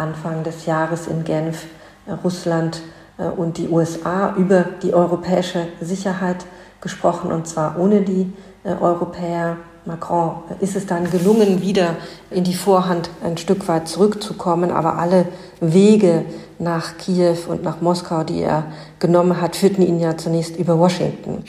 Anfang 0.00 0.42
des 0.42 0.66
Jahres 0.66 1.06
in 1.06 1.24
Genf 1.24 1.66
äh, 2.06 2.12
Russland 2.12 2.80
äh, 3.18 3.24
und 3.24 3.58
die 3.58 3.68
USA 3.68 4.34
über 4.36 4.64
die 4.82 4.94
europäische 4.94 5.66
Sicherheit 5.80 6.46
gesprochen, 6.80 7.30
und 7.30 7.46
zwar 7.46 7.78
ohne 7.78 8.00
die 8.00 8.32
äh, 8.64 8.70
Europäer. 8.80 9.58
Macron 9.86 10.42
ist 10.60 10.76
es 10.76 10.84
dann 10.84 11.10
gelungen, 11.10 11.62
wieder 11.62 11.96
in 12.30 12.44
die 12.44 12.54
Vorhand 12.54 13.08
ein 13.24 13.38
Stück 13.38 13.66
weit 13.66 13.88
zurückzukommen, 13.88 14.70
aber 14.70 14.98
alle 14.98 15.26
Wege 15.60 16.26
nach 16.58 16.98
Kiew 16.98 17.38
und 17.48 17.62
nach 17.62 17.80
Moskau, 17.80 18.22
die 18.22 18.42
er 18.42 18.64
genommen 18.98 19.40
hat, 19.40 19.56
führten 19.56 19.80
ihn 19.80 19.98
ja 19.98 20.18
zunächst 20.18 20.56
über 20.56 20.78
Washington. 20.78 21.44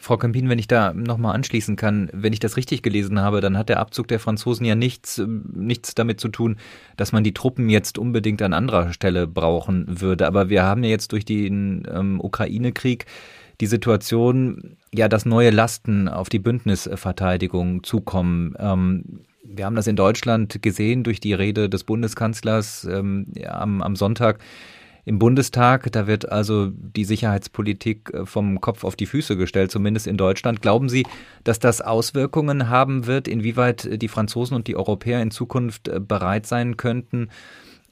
Frau 0.00 0.16
Campin, 0.16 0.48
wenn 0.48 0.58
ich 0.58 0.68
da 0.68 0.92
nochmal 0.92 1.34
anschließen 1.34 1.76
kann, 1.76 2.08
wenn 2.12 2.32
ich 2.32 2.40
das 2.40 2.56
richtig 2.56 2.82
gelesen 2.82 3.20
habe, 3.20 3.40
dann 3.40 3.56
hat 3.56 3.68
der 3.68 3.80
Abzug 3.80 4.08
der 4.08 4.20
Franzosen 4.20 4.66
ja 4.66 4.74
nichts, 4.74 5.22
nichts 5.52 5.94
damit 5.94 6.20
zu 6.20 6.28
tun, 6.28 6.56
dass 6.96 7.12
man 7.12 7.24
die 7.24 7.34
Truppen 7.34 7.68
jetzt 7.68 7.98
unbedingt 7.98 8.42
an 8.42 8.52
anderer 8.52 8.92
Stelle 8.92 9.26
brauchen 9.26 10.00
würde. 10.00 10.26
Aber 10.26 10.48
wir 10.48 10.62
haben 10.62 10.84
ja 10.84 10.90
jetzt 10.90 11.12
durch 11.12 11.24
den 11.24 11.86
ähm, 11.92 12.20
Ukraine-Krieg 12.20 13.06
die 13.60 13.66
Situation, 13.66 14.76
ja, 14.94 15.08
dass 15.08 15.24
neue 15.24 15.50
Lasten 15.50 16.08
auf 16.08 16.28
die 16.28 16.38
Bündnisverteidigung 16.38 17.82
zukommen. 17.82 18.54
Ähm, 18.58 19.20
wir 19.42 19.64
haben 19.64 19.76
das 19.76 19.86
in 19.86 19.96
Deutschland 19.96 20.60
gesehen 20.62 21.04
durch 21.04 21.20
die 21.20 21.32
Rede 21.32 21.68
des 21.68 21.84
Bundeskanzlers 21.84 22.84
ähm, 22.84 23.26
ja, 23.34 23.58
am, 23.60 23.82
am 23.82 23.96
Sonntag 23.96 24.40
im 25.06 25.18
Bundestag. 25.18 25.90
Da 25.92 26.06
wird 26.06 26.30
also 26.30 26.68
die 26.70 27.04
Sicherheitspolitik 27.04 28.12
äh, 28.12 28.26
vom 28.26 28.60
Kopf 28.60 28.84
auf 28.84 28.96
die 28.96 29.06
Füße 29.06 29.38
gestellt, 29.38 29.70
zumindest 29.70 30.06
in 30.06 30.18
Deutschland. 30.18 30.60
Glauben 30.60 30.90
Sie, 30.90 31.06
dass 31.44 31.58
das 31.58 31.80
Auswirkungen 31.80 32.68
haben 32.68 33.06
wird, 33.06 33.28
inwieweit 33.28 34.02
die 34.02 34.08
Franzosen 34.08 34.54
und 34.54 34.66
die 34.66 34.76
Europäer 34.76 35.22
in 35.22 35.30
Zukunft 35.30 35.88
äh, 35.88 36.00
bereit 36.00 36.46
sein 36.46 36.76
könnten, 36.76 37.30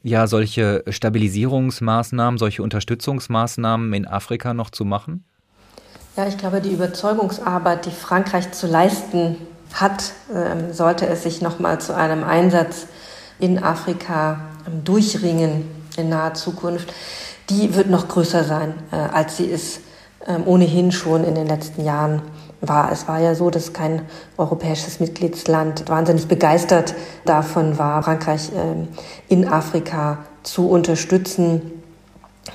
ja, 0.02 0.26
solche 0.26 0.84
Stabilisierungsmaßnahmen, 0.86 2.36
solche 2.36 2.62
Unterstützungsmaßnahmen 2.62 3.94
in 3.94 4.06
Afrika 4.06 4.52
noch 4.52 4.68
zu 4.68 4.84
machen? 4.84 5.24
Ja, 6.16 6.28
ich 6.28 6.36
glaube, 6.36 6.60
die 6.60 6.72
Überzeugungsarbeit, 6.72 7.86
die 7.86 7.90
Frankreich 7.90 8.52
zu 8.52 8.66
leisten 8.66 9.36
hat, 9.72 10.12
ähm, 10.34 10.72
sollte 10.72 11.06
es 11.06 11.22
sich 11.22 11.40
nochmal 11.40 11.80
zu 11.80 11.96
einem 11.96 12.22
Einsatz 12.22 12.86
in 13.38 13.62
Afrika 13.62 14.40
ähm, 14.66 14.84
durchringen 14.84 15.64
in 15.96 16.08
naher 16.08 16.34
Zukunft, 16.34 16.92
die 17.50 17.74
wird 17.74 17.90
noch 17.90 18.08
größer 18.08 18.44
sein, 18.44 18.74
äh, 18.90 18.96
als 18.96 19.36
sie 19.36 19.50
es 19.50 19.80
ähm, 20.26 20.42
ohnehin 20.46 20.92
schon 20.92 21.24
in 21.24 21.34
den 21.34 21.46
letzten 21.46 21.84
Jahren 21.84 22.22
war. 22.60 22.90
Es 22.90 23.08
war 23.08 23.20
ja 23.20 23.34
so, 23.34 23.50
dass 23.50 23.72
kein 23.72 24.02
europäisches 24.38 25.00
Mitgliedsland 25.00 25.88
wahnsinnig 25.88 26.28
begeistert 26.28 26.94
davon 27.26 27.78
war, 27.78 28.02
Frankreich 28.02 28.50
in 29.28 29.46
Afrika 29.46 30.18
zu 30.42 30.70
unterstützen 30.70 31.82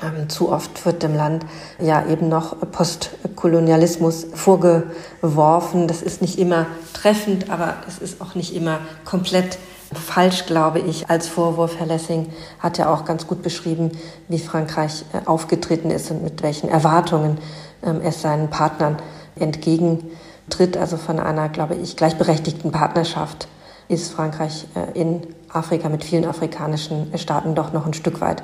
ähm, 0.03 0.29
zu 0.29 0.51
oft 0.51 0.85
wird 0.85 1.03
dem 1.03 1.15
Land 1.15 1.45
ja 1.79 2.05
eben 2.07 2.29
noch 2.29 2.57
Postkolonialismus 2.71 4.27
vorgeworfen. 4.33 5.87
Das 5.87 6.01
ist 6.01 6.21
nicht 6.21 6.37
immer 6.37 6.67
treffend, 6.93 7.49
aber 7.49 7.75
es 7.87 7.97
ist 7.97 8.21
auch 8.21 8.35
nicht 8.35 8.55
immer 8.55 8.79
komplett 9.03 9.57
falsch, 9.93 10.45
glaube 10.45 10.79
ich, 10.79 11.09
als 11.09 11.27
Vorwurf. 11.27 11.79
Herr 11.79 11.87
Lessing 11.87 12.27
hat 12.59 12.77
ja 12.77 12.93
auch 12.93 13.05
ganz 13.05 13.27
gut 13.27 13.41
beschrieben, 13.41 13.91
wie 14.27 14.39
Frankreich 14.39 15.05
äh, 15.13 15.25
aufgetreten 15.25 15.89
ist 15.89 16.11
und 16.11 16.23
mit 16.23 16.43
welchen 16.43 16.69
Erwartungen 16.69 17.37
ähm, 17.83 18.01
es 18.03 18.21
seinen 18.21 18.49
Partnern 18.49 18.97
entgegentritt. 19.39 20.77
Also 20.77 20.97
von 20.97 21.19
einer, 21.19 21.49
glaube 21.49 21.75
ich, 21.75 21.95
gleichberechtigten 21.95 22.71
Partnerschaft 22.71 23.47
ist 23.87 24.11
Frankreich 24.11 24.67
äh, 24.75 24.99
in 24.99 25.21
Afrika 25.51 25.89
mit 25.89 26.03
vielen 26.03 26.25
afrikanischen 26.25 27.11
Staaten 27.17 27.55
doch 27.55 27.73
noch 27.73 27.85
ein 27.85 27.93
Stück 27.93 28.21
weit 28.21 28.43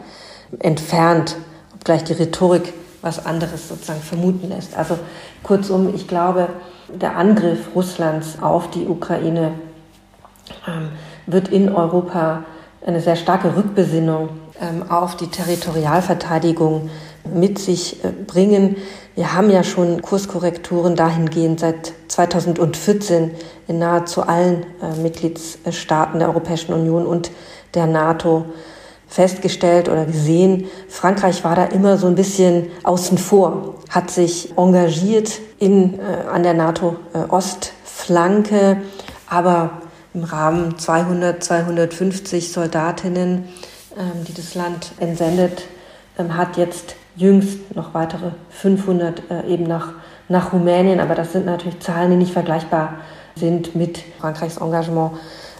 entfernt, 0.59 1.37
obgleich 1.75 2.03
die 2.03 2.13
Rhetorik 2.13 2.73
was 3.01 3.23
anderes 3.23 3.69
sozusagen 3.69 4.01
vermuten 4.01 4.49
lässt. 4.49 4.75
Also 4.75 4.97
kurzum, 5.43 5.93
ich 5.93 6.07
glaube, 6.07 6.49
der 6.87 7.15
Angriff 7.15 7.75
Russlands 7.75 8.41
auf 8.41 8.71
die 8.71 8.87
Ukraine 8.87 9.51
ähm, 10.67 10.89
wird 11.27 11.49
in 11.49 11.73
Europa 11.73 12.43
eine 12.85 13.01
sehr 13.01 13.15
starke 13.15 13.55
Rückbesinnung 13.55 14.29
ähm, 14.61 14.89
auf 14.89 15.17
die 15.17 15.27
Territorialverteidigung 15.27 16.89
mit 17.33 17.57
sich 17.59 18.03
äh, 18.03 18.09
bringen. 18.09 18.75
Wir 19.15 19.33
haben 19.33 19.49
ja 19.49 19.63
schon 19.63 20.01
Kurskorrekturen 20.01 20.95
dahingehend 20.95 21.59
seit 21.59 21.91
2014 22.07 23.31
in 23.67 23.79
nahezu 23.79 24.23
allen 24.23 24.65
äh, 24.81 24.95
Mitgliedstaaten 25.01 26.19
der 26.19 26.29
Europäischen 26.29 26.73
Union 26.73 27.05
und 27.05 27.31
der 27.73 27.87
NATO 27.87 28.45
festgestellt 29.07 29.89
oder 29.89 30.05
gesehen, 30.05 30.67
Frankreich 30.89 31.43
war 31.43 31.55
da 31.55 31.65
immer 31.65 31.97
so 31.97 32.07
ein 32.07 32.15
bisschen 32.15 32.67
außen 32.83 33.17
vor, 33.17 33.75
hat 33.89 34.11
sich 34.11 34.53
engagiert 34.57 35.41
in, 35.59 35.99
äh, 35.99 36.03
an 36.31 36.43
der 36.43 36.53
NATO-Ostflanke, 36.53 38.71
äh, 38.71 38.75
aber 39.29 39.81
im 40.15 40.23
Rahmen 40.23 40.79
200, 40.79 41.43
250 41.43 42.51
Soldatinnen, 42.51 43.49
ähm, 43.97 44.23
die 44.27 44.33
das 44.33 44.55
Land 44.55 44.93
entsendet, 44.99 45.63
ähm, 46.17 46.35
hat 46.37 46.57
jetzt 46.57 46.95
jüngst 47.17 47.75
noch 47.75 47.93
weitere 47.93 48.31
500 48.49 49.23
äh, 49.29 49.47
eben 49.47 49.65
nach, 49.65 49.89
nach 50.29 50.53
Rumänien. 50.53 51.01
Aber 51.01 51.15
das 51.15 51.33
sind 51.33 51.45
natürlich 51.45 51.81
Zahlen, 51.81 52.11
die 52.11 52.17
nicht 52.17 52.33
vergleichbar 52.33 52.95
sind 53.35 53.75
mit 53.75 53.99
Frankreichs 54.19 54.57
Engagement 54.57 55.11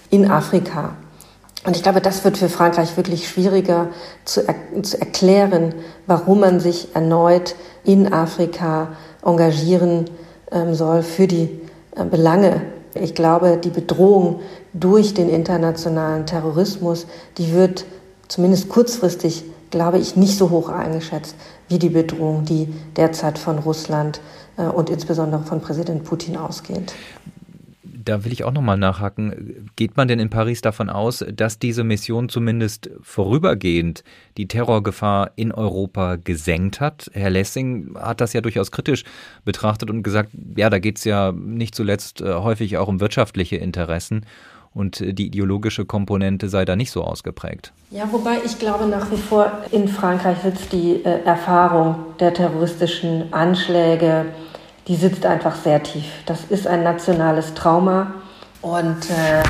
in 0.09 0.31
Afrika. 0.31 0.95
Und 1.65 1.75
ich 1.75 1.83
glaube, 1.83 1.99
das 1.99 2.23
wird 2.23 2.37
für 2.37 2.47
Frankreich 2.47 2.95
wirklich 2.95 3.27
schwieriger 3.27 3.89
zu, 4.23 4.47
er 4.47 4.55
zu 4.83 4.99
erklären, 4.99 5.73
warum 6.05 6.39
man 6.39 6.59
sich 6.59 6.95
erneut 6.95 7.55
in 7.83 8.13
Afrika 8.13 8.89
engagieren 9.23 10.05
ähm, 10.51 10.75
soll 10.75 11.01
für 11.01 11.27
die 11.27 11.59
äh, 11.95 12.05
Belange. 12.05 12.61
Ich 12.95 13.13
glaube, 13.13 13.59
die 13.61 13.69
Bedrohung 13.69 14.39
durch 14.73 15.13
den 15.13 15.29
internationalen 15.29 16.25
Terrorismus, 16.25 17.07
die 17.37 17.53
wird 17.53 17.85
zumindest 18.27 18.69
kurzfristig, 18.69 19.43
glaube 19.69 19.99
ich, 19.99 20.15
nicht 20.15 20.37
so 20.37 20.49
hoch 20.49 20.69
eingeschätzt 20.69 21.35
wie 21.67 21.79
die 21.79 21.89
Bedrohung, 21.89 22.45
die 22.45 22.73
derzeit 22.95 23.37
von 23.37 23.59
Russland 23.59 24.21
äh, 24.57 24.63
und 24.63 24.89
insbesondere 24.89 25.43
von 25.43 25.61
Präsident 25.61 26.03
Putin 26.05 26.37
ausgeht 26.37 26.93
da 28.05 28.23
will 28.23 28.31
ich 28.31 28.43
auch 28.43 28.51
nochmal 28.51 28.77
nachhaken. 28.77 29.69
Geht 29.75 29.97
man 29.97 30.07
denn 30.07 30.19
in 30.19 30.29
Paris 30.29 30.61
davon 30.61 30.89
aus, 30.89 31.25
dass 31.33 31.59
diese 31.59 31.83
Mission 31.83 32.29
zumindest 32.29 32.89
vorübergehend 33.01 34.03
die 34.37 34.47
Terrorgefahr 34.47 35.31
in 35.35 35.51
Europa 35.51 36.15
gesenkt 36.15 36.79
hat? 36.79 37.09
Herr 37.13 37.29
Lessing 37.29 37.95
hat 37.99 38.21
das 38.21 38.33
ja 38.33 38.41
durchaus 38.41 38.71
kritisch 38.71 39.03
betrachtet 39.43 39.89
und 39.89 40.03
gesagt, 40.03 40.29
ja, 40.55 40.69
da 40.69 40.79
geht 40.79 40.97
es 40.97 41.03
ja 41.03 41.31
nicht 41.31 41.75
zuletzt 41.75 42.21
äh, 42.21 42.33
häufig 42.35 42.77
auch 42.77 42.87
um 42.87 42.99
wirtschaftliche 42.99 43.57
Interessen 43.57 44.25
und 44.75 44.99
die 44.99 45.27
ideologische 45.27 45.85
Komponente 45.85 46.49
sei 46.49 46.65
da 46.65 46.75
nicht 46.75 46.91
so 46.91 47.03
ausgeprägt. 47.03 47.71
Ja, 47.91 48.11
wobei 48.11 48.39
ich 48.45 48.59
glaube 48.59 48.85
nach 48.87 49.09
wie 49.09 49.17
vor 49.17 49.49
in 49.71 49.87
Frankreich 49.87 50.39
sitzt 50.39 50.73
die 50.73 51.03
äh, 51.03 51.23
Erfahrung 51.23 51.95
der 52.19 52.33
terroristischen 52.33 53.33
Anschläge 53.33 54.25
die 54.87 54.95
sitzt 54.95 55.25
einfach 55.25 55.55
sehr 55.55 55.81
tief. 55.83 56.05
Das 56.25 56.45
ist 56.49 56.67
ein 56.67 56.83
nationales 56.83 57.53
Trauma 57.53 58.13
und, 58.61 59.09
äh, 59.09 59.43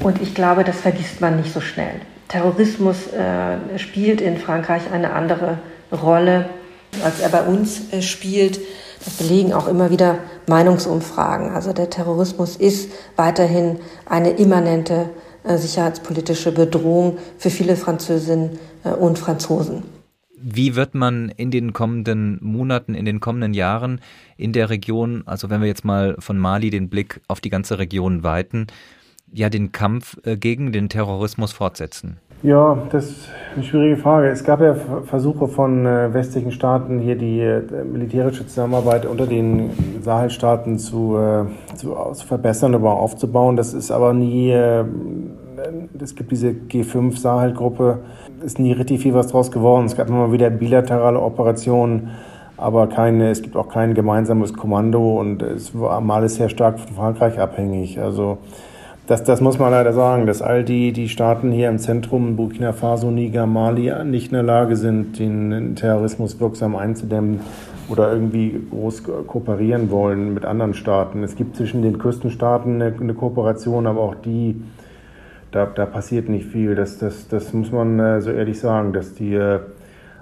und 0.00 0.22
ich 0.22 0.34
glaube, 0.34 0.64
das 0.64 0.80
vergisst 0.80 1.20
man 1.20 1.36
nicht 1.36 1.52
so 1.52 1.60
schnell. 1.60 2.00
Terrorismus 2.28 3.12
äh, 3.12 3.78
spielt 3.78 4.20
in 4.20 4.36
Frankreich 4.36 4.82
eine 4.92 5.12
andere 5.12 5.58
Rolle, 5.90 6.48
als 7.02 7.20
er 7.20 7.30
bei 7.30 7.42
uns 7.42 7.92
äh, 7.92 8.02
spielt. 8.02 8.60
Das 9.04 9.14
belegen 9.14 9.52
auch 9.52 9.68
immer 9.68 9.90
wieder 9.90 10.18
Meinungsumfragen. 10.46 11.52
Also 11.52 11.72
der 11.72 11.88
Terrorismus 11.88 12.56
ist 12.56 12.90
weiterhin 13.16 13.78
eine 14.06 14.30
immanente 14.30 15.10
äh, 15.44 15.56
sicherheitspolitische 15.56 16.52
Bedrohung 16.52 17.18
für 17.38 17.50
viele 17.50 17.76
Französinnen 17.76 18.58
äh, 18.84 18.90
und 18.90 19.18
Franzosen. 19.18 19.97
Wie 20.40 20.76
wird 20.76 20.94
man 20.94 21.30
in 21.36 21.50
den 21.50 21.72
kommenden 21.72 22.38
Monaten, 22.40 22.94
in 22.94 23.04
den 23.04 23.20
kommenden 23.20 23.54
Jahren 23.54 24.00
in 24.36 24.52
der 24.52 24.70
Region, 24.70 25.22
also 25.26 25.50
wenn 25.50 25.60
wir 25.60 25.68
jetzt 25.68 25.84
mal 25.84 26.16
von 26.18 26.38
Mali 26.38 26.70
den 26.70 26.88
Blick 26.88 27.20
auf 27.28 27.40
die 27.40 27.50
ganze 27.50 27.78
Region 27.78 28.22
weiten, 28.22 28.66
ja 29.32 29.48
den 29.48 29.72
Kampf 29.72 30.16
äh, 30.24 30.36
gegen 30.36 30.72
den 30.72 30.88
Terrorismus 30.88 31.52
fortsetzen? 31.52 32.18
Ja, 32.42 32.78
das 32.92 33.06
ist 33.06 33.28
eine 33.54 33.64
schwierige 33.64 33.96
Frage. 33.96 34.28
Es 34.28 34.44
gab 34.44 34.60
ja 34.60 34.74
Versuche 34.74 35.48
von 35.48 35.84
äh, 35.84 36.14
westlichen 36.14 36.52
Staaten, 36.52 37.00
hier 37.00 37.16
die 37.16 37.40
äh, 37.40 37.62
militärische 37.84 38.46
Zusammenarbeit 38.46 39.06
unter 39.06 39.26
den 39.26 39.70
Sahelstaaten 40.02 40.78
zu, 40.78 41.18
zu, 41.74 41.96
zu 42.12 42.26
verbessern, 42.26 42.74
aber 42.74 42.92
aufzubauen. 42.92 43.56
Das 43.56 43.74
ist 43.74 43.90
aber 43.90 44.12
nie, 44.12 44.52
es 44.52 46.14
gibt 46.14 46.30
diese 46.30 46.50
G5-Sahel-Gruppe, 46.50 47.98
ist 48.44 48.58
nie 48.58 48.72
richtig 48.72 49.00
viel 49.00 49.14
was 49.14 49.28
draus 49.28 49.50
geworden. 49.50 49.86
Es 49.86 49.96
gab 49.96 50.08
immer 50.08 50.32
wieder 50.32 50.50
bilaterale 50.50 51.20
Operationen, 51.20 52.10
aber 52.56 52.88
keine, 52.88 53.30
es 53.30 53.42
gibt 53.42 53.56
auch 53.56 53.68
kein 53.68 53.94
gemeinsames 53.94 54.54
Kommando 54.54 55.18
und 55.18 55.42
es 55.42 55.78
war 55.78 56.00
mal 56.00 56.28
sehr 56.28 56.48
stark 56.48 56.80
von 56.80 56.96
Frankreich 56.96 57.38
abhängig. 57.38 58.00
Also 58.00 58.38
das, 59.06 59.24
das 59.24 59.40
muss 59.40 59.58
man 59.58 59.70
leider 59.70 59.92
sagen, 59.92 60.26
dass 60.26 60.42
all 60.42 60.64
die, 60.64 60.92
die 60.92 61.08
Staaten 61.08 61.50
hier 61.50 61.68
im 61.68 61.78
Zentrum, 61.78 62.36
Burkina 62.36 62.72
Faso, 62.72 63.10
Niger, 63.10 63.46
Mali, 63.46 63.90
nicht 64.04 64.26
in 64.26 64.34
der 64.34 64.42
Lage 64.42 64.76
sind, 64.76 65.18
den 65.18 65.76
Terrorismus 65.76 66.38
wirksam 66.40 66.76
einzudämmen 66.76 67.40
oder 67.88 68.12
irgendwie 68.12 68.60
groß 68.70 69.04
kooperieren 69.26 69.90
wollen 69.90 70.34
mit 70.34 70.44
anderen 70.44 70.74
Staaten. 70.74 71.22
Es 71.22 71.36
gibt 71.36 71.56
zwischen 71.56 71.80
den 71.80 71.98
Küstenstaaten 71.98 72.82
eine, 72.82 72.94
eine 73.00 73.14
Kooperation, 73.14 73.86
aber 73.86 74.00
auch 74.00 74.14
die, 74.14 74.60
da, 75.50 75.66
da 75.66 75.86
passiert 75.86 76.28
nicht 76.28 76.46
viel. 76.46 76.74
Das, 76.74 76.98
das, 76.98 77.28
das 77.28 77.52
muss 77.52 77.72
man 77.72 77.98
äh, 77.98 78.20
so 78.20 78.30
ehrlich 78.30 78.60
sagen, 78.60 78.92
dass 78.92 79.14
die 79.14 79.34
äh, 79.34 79.60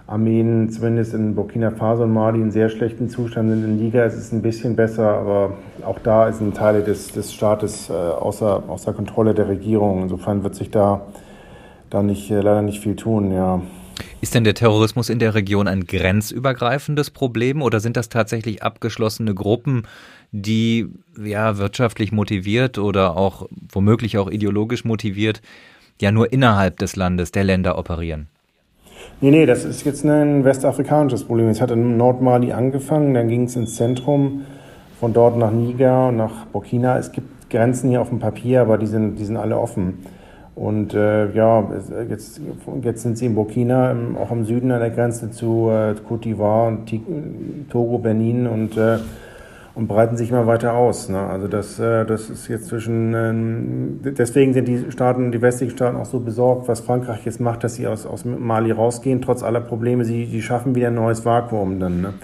Armeen 0.07 0.71
zumindest 0.71 1.15
in 1.15 1.35
Burkina 1.35 1.73
Faso 1.73 2.05
und 2.05 2.13
Mali 2.13 2.41
in 2.41 2.53
sehr 2.53 2.69
schlechten 2.69 3.09
Zustand 3.09 3.51
sind. 3.51 3.65
In 3.65 3.77
Niger 3.77 4.07
ist 4.07 4.15
es 4.15 4.33
ein 4.33 4.41
bisschen 4.41 4.77
besser, 4.77 5.09
aber 5.09 5.55
auch 5.85 5.99
da 5.99 6.33
sind 6.33 6.57
Teile 6.57 6.83
des, 6.83 7.09
des 7.09 7.35
Staates 7.35 7.91
äh, 7.91 7.93
außer, 7.93 8.63
außer 8.69 8.93
Kontrolle 8.93 9.35
der 9.35 9.49
Regierung. 9.49 10.03
Insofern 10.03 10.45
wird 10.45 10.55
sich 10.55 10.71
da, 10.71 11.03
da 11.91 12.03
nicht, 12.03 12.31
äh, 12.31 12.41
leider 12.41 12.63
nicht 12.63 12.81
viel 12.81 12.95
tun, 12.95 13.33
ja. 13.33 13.61
Ist 14.21 14.35
denn 14.35 14.45
der 14.45 14.55
Terrorismus 14.55 15.09
in 15.09 15.19
der 15.19 15.35
Region 15.35 15.69
ein 15.69 15.87
grenzübergreifendes 15.87 17.11
Problem 17.11 17.63
oder 17.63 17.81
sind 17.81 17.97
das 17.97 18.09
tatsächlich 18.09 18.63
abgeschlossene 18.63 19.35
Gruppen, 19.35 19.87
die 20.33 20.89
ja 21.23 21.59
wirtschaftlich 21.59 22.13
motiviert 22.13 22.79
oder 22.79 23.17
auch 23.17 23.49
womöglich 23.73 24.19
auch 24.19 24.31
ideologisch 24.31 24.85
motiviert 24.85 25.43
ja 26.01 26.13
nur 26.13 26.33
innerhalb 26.33 26.79
des 26.79 26.97
Landes, 26.97 27.33
der 27.33 27.45
Länder 27.45 27.79
operieren? 27.79 28.29
Nee, 29.21 29.31
nee, 29.31 29.47
das 29.47 29.65
ist 29.65 29.85
jetzt 29.85 30.05
ein 30.05 30.45
westafrikanisches 30.45 31.25
Problem. 31.25 31.49
Es 31.49 31.61
hat 31.61 31.71
in 31.71 31.97
Nordmali 31.97 32.53
angefangen, 32.53 33.15
dann 33.15 33.29
ging 33.29 33.45
es 33.45 33.57
ins 33.57 33.77
Zentrum, 33.77 34.43
von 35.01 35.13
dort 35.13 35.39
nach 35.39 35.51
Niger, 35.51 36.13
nach 36.13 36.47
Burkina. 36.47 36.99
Es 36.99 37.13
gibt 37.13 37.51
Grenzen 37.51 37.91
hier 37.91 38.01
auf 38.01 38.09
dem 38.09 38.19
Papier, 38.19 38.61
aber 38.61 38.77
die 38.79 38.87
sind, 38.87 39.17
die 39.17 39.25
sind 39.25 39.37
alle 39.37 39.59
offen. 39.59 40.05
Und 40.55 40.95
äh, 40.95 41.33
ja, 41.33 41.71
jetzt, 42.09 42.41
jetzt 42.83 43.03
sind 43.03 43.19
sie 43.19 43.27
in 43.27 43.35
Burkina, 43.35 43.95
auch 44.19 44.31
im 44.31 44.45
Süden 44.47 44.71
an 44.71 44.81
der 44.81 44.91
Grenze 44.91 45.31
zu 45.31 45.69
äh, 45.69 45.95
Côte 46.09 46.23
d'Ivoire, 46.23 46.79
Togo, 47.69 47.99
Benin 47.99 48.47
und 48.47 48.77
äh, 48.79 48.99
und 49.77 49.89
breiten 49.89 50.17
sich 50.17 50.31
immer 50.31 50.47
weiter 50.47 50.73
aus. 50.73 51.11
Ne? 51.11 51.19
Also 51.19 51.49
das, 51.49 51.79
äh, 51.79 52.07
das 52.07 52.31
ist 52.31 52.49
jetzt 52.49 52.69
zwischen, 52.69 53.13
ähm, 53.15 54.01
deswegen 54.03 54.55
sind 54.55 54.67
die 54.67 54.91
Staaten, 54.91 55.31
die 55.33 55.43
westlichen 55.43 55.77
Staaten 55.77 55.99
auch 55.99 56.07
so 56.07 56.19
besorgt, 56.19 56.67
was 56.67 56.81
Frankreich 56.81 57.27
jetzt 57.27 57.41
macht, 57.41 57.63
dass 57.63 57.75
sie 57.75 57.87
aus, 57.87 58.07
aus 58.07 58.25
Mali 58.25 58.73
rausgehen, 58.73 59.21
trotz 59.21 59.43
aller 59.43 59.61
Probleme. 59.61 60.07
Sie, 60.07 60.25
sie 60.25 60.41
schaffen 60.41 60.75
wieder 60.75 60.89
ein 60.89 60.95
neues 60.95 61.27
Vakuum 61.27 61.79
dann. 61.79 62.01
Ne? 62.01 62.15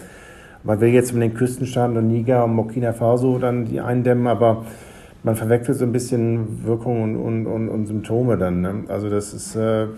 Man 0.64 0.80
will 0.80 0.88
jetzt 0.88 1.12
mit 1.12 1.22
den 1.22 1.34
Küstenstaaten 1.34 1.94
und 1.98 2.08
Niger 2.08 2.42
und 2.44 2.56
Burkina 2.56 2.94
Faso 2.94 3.38
dann 3.38 3.66
die 3.66 3.82
eindämmen, 3.82 4.28
aber 4.28 4.64
man 5.22 5.36
verwechselt 5.36 5.76
so 5.76 5.84
ein 5.84 5.92
bisschen 5.92 6.64
Wirkung 6.64 7.02
und, 7.02 7.16
und, 7.16 7.46
und, 7.46 7.68
und 7.68 7.86
Symptome 7.86 8.38
dann. 8.38 8.62
Ne? 8.62 8.74
Also 8.88 9.10
das 9.10 9.34
ist 9.34 9.56
äh, 9.56 9.88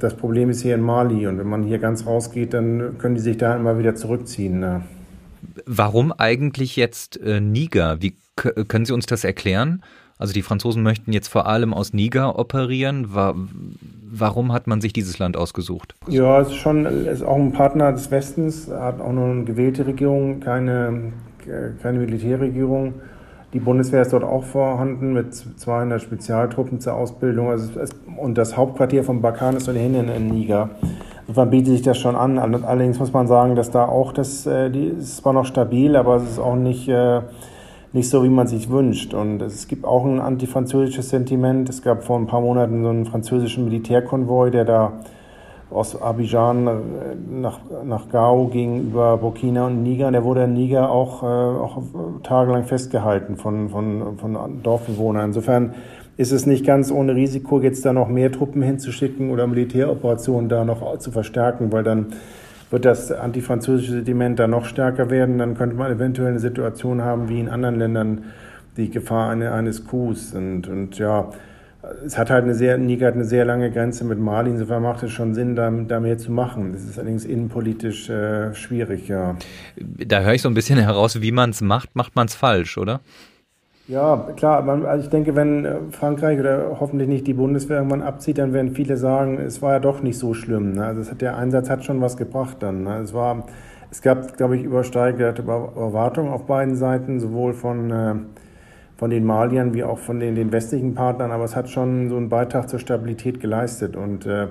das 0.00 0.14
Problem 0.14 0.48
ist 0.48 0.62
hier 0.62 0.76
in 0.76 0.80
Mali 0.80 1.26
und 1.26 1.38
wenn 1.38 1.48
man 1.48 1.62
hier 1.62 1.78
ganz 1.78 2.06
rausgeht, 2.06 2.54
dann 2.54 2.96
können 2.96 3.16
die 3.16 3.20
sich 3.20 3.36
da 3.36 3.54
immer 3.54 3.78
wieder 3.78 3.94
zurückziehen. 3.94 4.60
Ne? 4.60 4.80
Warum 5.66 6.12
eigentlich 6.12 6.76
jetzt 6.76 7.20
äh, 7.20 7.40
Niger? 7.40 8.00
Wie 8.00 8.16
können 8.36 8.84
Sie 8.84 8.92
uns 8.92 9.06
das 9.06 9.24
erklären? 9.24 9.82
Also 10.18 10.32
die 10.32 10.42
Franzosen 10.42 10.82
möchten 10.82 11.12
jetzt 11.12 11.28
vor 11.28 11.46
allem 11.46 11.74
aus 11.74 11.92
Niger 11.92 12.38
operieren. 12.38 13.14
Wa 13.14 13.34
warum 14.14 14.52
hat 14.52 14.66
man 14.66 14.80
sich 14.80 14.92
dieses 14.92 15.18
Land 15.18 15.36
ausgesucht? 15.36 15.94
Ja, 16.06 16.40
es 16.40 16.48
ist 16.48 16.56
schon 16.56 16.84
ist 16.84 17.22
auch 17.22 17.36
ein 17.36 17.52
Partner 17.52 17.92
des 17.92 18.10
Westens, 18.10 18.68
hat 18.68 19.00
auch 19.00 19.12
nur 19.12 19.30
eine 19.30 19.44
gewählte 19.44 19.86
Regierung, 19.86 20.40
keine, 20.40 21.12
keine 21.82 21.98
Militärregierung. 21.98 22.94
Die 23.52 23.58
Bundeswehr 23.58 24.02
ist 24.02 24.12
dort 24.12 24.24
auch 24.24 24.44
vorhanden 24.44 25.12
mit 25.12 25.34
200 25.34 26.00
Spezialtruppen 26.00 26.80
zur 26.80 26.94
Ausbildung. 26.94 27.50
Also 27.50 27.80
es, 27.80 27.90
und 28.16 28.38
das 28.38 28.56
Hauptquartier 28.56 29.04
von 29.04 29.20
Bakan 29.20 29.56
ist 29.56 29.68
ohnehin 29.68 29.94
in, 29.94 30.08
in 30.08 30.28
Niger. 30.28 30.70
Insofern 31.32 31.48
bietet 31.48 31.72
sich 31.72 31.80
das 31.80 31.96
schon 31.96 32.14
an. 32.14 32.38
Allerdings 32.38 32.98
muss 32.98 33.14
man 33.14 33.26
sagen, 33.26 33.56
dass 33.56 33.70
da 33.70 33.86
auch 33.86 34.12
das, 34.12 34.46
äh, 34.46 34.68
die 34.68 34.88
ist 34.88 35.16
zwar 35.16 35.32
noch 35.32 35.46
stabil, 35.46 35.96
aber 35.96 36.16
es 36.16 36.24
ist 36.24 36.38
auch 36.38 36.56
nicht, 36.56 36.90
äh, 36.90 37.22
nicht 37.94 38.10
so, 38.10 38.22
wie 38.22 38.28
man 38.28 38.48
sich 38.48 38.68
wünscht. 38.68 39.14
Und 39.14 39.40
es 39.40 39.66
gibt 39.66 39.86
auch 39.86 40.04
ein 40.04 40.20
antifranzösisches 40.20 41.08
Sentiment. 41.08 41.70
Es 41.70 41.80
gab 41.80 42.04
vor 42.04 42.18
ein 42.18 42.26
paar 42.26 42.42
Monaten 42.42 42.82
so 42.82 42.90
einen 42.90 43.06
französischen 43.06 43.64
Militärkonvoi, 43.64 44.50
der 44.50 44.66
da 44.66 44.92
aus 45.70 45.98
Abidjan 46.02 46.66
äh, 46.66 46.70
nach, 47.30 47.60
nach 47.82 48.10
Gao 48.10 48.48
ging 48.48 48.82
über 48.82 49.16
Burkina 49.16 49.68
und 49.68 49.82
Niger. 49.82 50.08
Und 50.08 50.12
der 50.12 50.24
wurde 50.24 50.44
in 50.44 50.52
Niger 50.52 50.90
auch, 50.90 51.22
auch 51.22 51.82
tagelang 52.22 52.64
festgehalten 52.64 53.38
von, 53.38 53.70
von, 53.70 54.18
von 54.18 54.62
Dorfbewohnern. 54.62 55.28
Insofern 55.28 55.72
ist 56.22 56.32
es 56.32 56.46
nicht 56.46 56.64
ganz 56.64 56.90
ohne 56.90 57.14
Risiko, 57.14 57.60
jetzt 57.60 57.84
da 57.84 57.92
noch 57.92 58.08
mehr 58.08 58.32
Truppen 58.32 58.62
hinzuschicken 58.62 59.30
oder 59.30 59.46
Militäroperationen 59.46 60.48
da 60.48 60.64
noch 60.64 60.98
zu 60.98 61.10
verstärken, 61.10 61.72
weil 61.72 61.82
dann 61.82 62.06
wird 62.70 62.84
das 62.84 63.12
antifranzösische 63.12 63.92
Sediment 63.92 64.38
da 64.38 64.46
noch 64.46 64.64
stärker 64.64 65.10
werden. 65.10 65.38
Dann 65.38 65.56
könnte 65.56 65.76
man 65.76 65.92
eventuell 65.92 66.28
eine 66.28 66.38
Situation 66.38 67.02
haben 67.02 67.28
wie 67.28 67.40
in 67.40 67.48
anderen 67.48 67.78
Ländern 67.78 68.24
die 68.76 68.88
Gefahr 68.88 69.30
eines 69.30 69.86
Coups. 69.86 70.32
Und, 70.32 70.68
und 70.68 70.98
ja, 70.98 71.30
es 72.06 72.16
hat 72.16 72.30
halt 72.30 72.44
eine 72.44 72.54
sehr, 72.54 72.78
Niger 72.78 73.08
hat 73.08 73.14
eine 73.14 73.24
sehr 73.24 73.44
lange 73.44 73.70
Grenze 73.70 74.04
mit 74.04 74.18
Mali, 74.18 74.50
insofern 74.50 74.82
macht 74.82 75.02
es 75.02 75.10
schon 75.10 75.34
Sinn, 75.34 75.56
da, 75.56 75.70
da 75.70 76.00
mehr 76.00 76.16
zu 76.16 76.30
machen. 76.32 76.72
Das 76.72 76.84
ist 76.84 76.98
allerdings 76.98 77.24
innenpolitisch 77.24 78.08
äh, 78.08 78.54
schwierig, 78.54 79.08
ja. 79.08 79.36
Da 79.76 80.20
höre 80.20 80.34
ich 80.34 80.42
so 80.42 80.48
ein 80.48 80.54
bisschen 80.54 80.78
heraus, 80.78 81.20
wie 81.20 81.32
man 81.32 81.50
es 81.50 81.60
macht, 81.60 81.94
macht 81.94 82.14
man 82.16 82.26
es 82.26 82.34
falsch, 82.34 82.78
oder? 82.78 83.00
Ja, 83.88 84.28
klar, 84.36 84.66
also 84.68 85.04
ich 85.04 85.10
denke, 85.10 85.34
wenn 85.34 85.64
äh, 85.64 85.76
Frankreich 85.90 86.38
oder 86.38 86.76
hoffentlich 86.78 87.08
nicht 87.08 87.26
die 87.26 87.34
Bundeswehr 87.34 87.78
irgendwann 87.78 88.02
abzieht, 88.02 88.38
dann 88.38 88.52
werden 88.52 88.76
viele 88.76 88.96
sagen, 88.96 89.38
es 89.38 89.60
war 89.60 89.72
ja 89.72 89.80
doch 89.80 90.02
nicht 90.02 90.18
so 90.18 90.34
schlimm. 90.34 90.72
Ne? 90.72 90.84
Also 90.84 91.10
hat, 91.10 91.20
der 91.20 91.36
Einsatz 91.36 91.68
hat 91.68 91.84
schon 91.84 92.00
was 92.00 92.16
gebracht 92.16 92.58
dann. 92.60 92.84
Ne? 92.84 92.98
Es 92.98 93.12
war, 93.12 93.44
es 93.90 94.00
gab, 94.00 94.36
glaube 94.36 94.56
ich, 94.56 94.62
übersteigerte 94.62 95.42
Erwartungen 95.42 96.30
auf 96.30 96.46
beiden 96.46 96.76
Seiten, 96.76 97.18
sowohl 97.18 97.54
von, 97.54 97.90
äh, 97.90 98.14
von 98.96 99.10
den 99.10 99.24
Maliern 99.24 99.74
wie 99.74 99.82
auch 99.82 99.98
von 99.98 100.20
den, 100.20 100.36
den 100.36 100.52
westlichen 100.52 100.94
Partnern, 100.94 101.32
aber 101.32 101.44
es 101.44 101.56
hat 101.56 101.68
schon 101.68 102.08
so 102.08 102.16
einen 102.16 102.28
Beitrag 102.28 102.68
zur 102.68 102.78
Stabilität 102.78 103.40
geleistet 103.40 103.96
und 103.96 104.26
äh, 104.26 104.46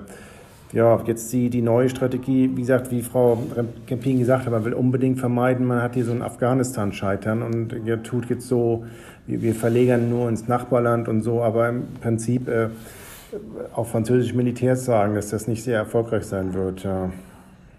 ja, 0.72 0.98
jetzt 1.06 1.32
die, 1.32 1.50
die 1.50 1.60
neue 1.60 1.88
Strategie, 1.88 2.50
wie 2.54 2.60
gesagt, 2.62 2.90
wie 2.90 3.02
Frau 3.02 3.38
Kempin 3.86 4.18
gesagt 4.18 4.46
hat, 4.46 4.52
man 4.52 4.64
will 4.64 4.72
unbedingt 4.72 5.20
vermeiden, 5.20 5.66
man 5.66 5.82
hat 5.82 5.94
hier 5.94 6.04
so 6.04 6.12
ein 6.12 6.22
Afghanistan-Scheitern 6.22 7.42
und 7.42 7.74
tut 8.04 8.30
jetzt 8.30 8.48
so, 8.48 8.84
wir, 9.26 9.42
wir 9.42 9.54
verlegern 9.54 10.10
nur 10.10 10.28
ins 10.28 10.48
Nachbarland 10.48 11.08
und 11.08 11.22
so, 11.22 11.42
aber 11.42 11.68
im 11.68 11.84
Prinzip 12.00 12.48
äh, 12.48 12.68
auch 13.74 13.86
französische 13.86 14.36
Militärs 14.36 14.84
sagen, 14.84 15.14
dass 15.14 15.30
das 15.30 15.48
nicht 15.48 15.62
sehr 15.62 15.78
erfolgreich 15.78 16.24
sein 16.24 16.54
wird. 16.54 16.84
Ja. 16.84 17.10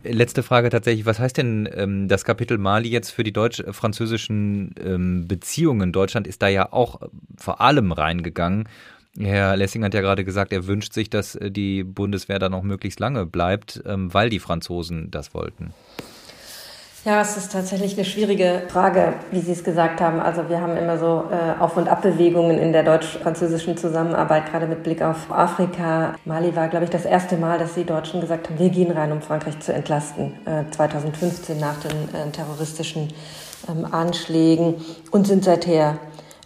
Letzte 0.03 0.43
Frage 0.43 0.69
tatsächlich. 0.69 1.05
Was 1.05 1.19
heißt 1.19 1.37
denn 1.37 1.69
ähm, 1.73 2.07
das 2.09 2.25
Kapitel 2.25 2.57
Mali 2.57 2.89
jetzt 2.89 3.11
für 3.11 3.23
die 3.23 3.31
deutsch-französischen 3.31 4.75
ähm, 4.83 5.27
Beziehungen? 5.27 5.93
Deutschland 5.93 6.27
ist 6.27 6.41
da 6.41 6.49
ja 6.49 6.73
auch 6.73 6.99
vor 7.37 7.61
allem 7.61 7.91
reingegangen. 7.93 8.67
Herr 9.17 9.55
Lessing 9.55 9.83
hat 9.83 9.93
ja 9.93 10.01
gerade 10.01 10.25
gesagt, 10.25 10.51
er 10.51 10.65
wünscht 10.67 10.93
sich, 10.93 11.09
dass 11.09 11.35
äh, 11.35 11.51
die 11.51 11.83
Bundeswehr 11.83 12.39
da 12.39 12.49
noch 12.49 12.63
möglichst 12.63 12.99
lange 12.99 13.25
bleibt, 13.25 13.81
ähm, 13.85 14.13
weil 14.13 14.29
die 14.29 14.39
Franzosen 14.39 15.09
das 15.09 15.33
wollten. 15.33 15.73
Ja, 17.05 17.19
es 17.19 17.35
ist 17.35 17.51
tatsächlich 17.51 17.95
eine 17.95 18.05
schwierige 18.05 18.61
Frage, 18.69 19.15
wie 19.29 19.41
Sie 19.41 19.51
es 19.51 19.65
gesagt 19.65 19.99
haben. 19.99 20.21
Also 20.21 20.47
wir 20.47 20.61
haben 20.61 20.77
immer 20.77 20.97
so 20.97 21.25
äh, 21.29 21.61
Auf- 21.61 21.75
und 21.75 21.89
Abbewegungen 21.89 22.57
in 22.57 22.71
der 22.71 22.83
deutsch-französischen 22.83 23.75
Zusammenarbeit, 23.75 24.49
gerade 24.49 24.67
mit 24.67 24.83
Blick 24.83 25.01
auf 25.01 25.29
Afrika. 25.29 26.15
Mali 26.23 26.55
war, 26.55 26.69
glaube 26.69 26.85
ich, 26.85 26.91
das 26.91 27.03
erste 27.03 27.35
Mal, 27.35 27.59
dass 27.59 27.73
die 27.73 27.83
Deutschen 27.83 28.21
gesagt 28.21 28.49
haben, 28.49 28.57
wir 28.57 28.69
gehen 28.69 28.89
rein, 28.89 29.11
um 29.11 29.21
Frankreich 29.21 29.59
zu 29.59 29.73
entlasten. 29.73 30.31
Äh, 30.45 30.71
2015 30.71 31.59
nach 31.59 31.77
den 31.81 31.91
äh, 31.91 32.31
terroristischen 32.31 33.09
ähm, 33.67 33.85
Anschlägen 33.91 34.75
und 35.11 35.27
sind 35.27 35.43
seither 35.43 35.97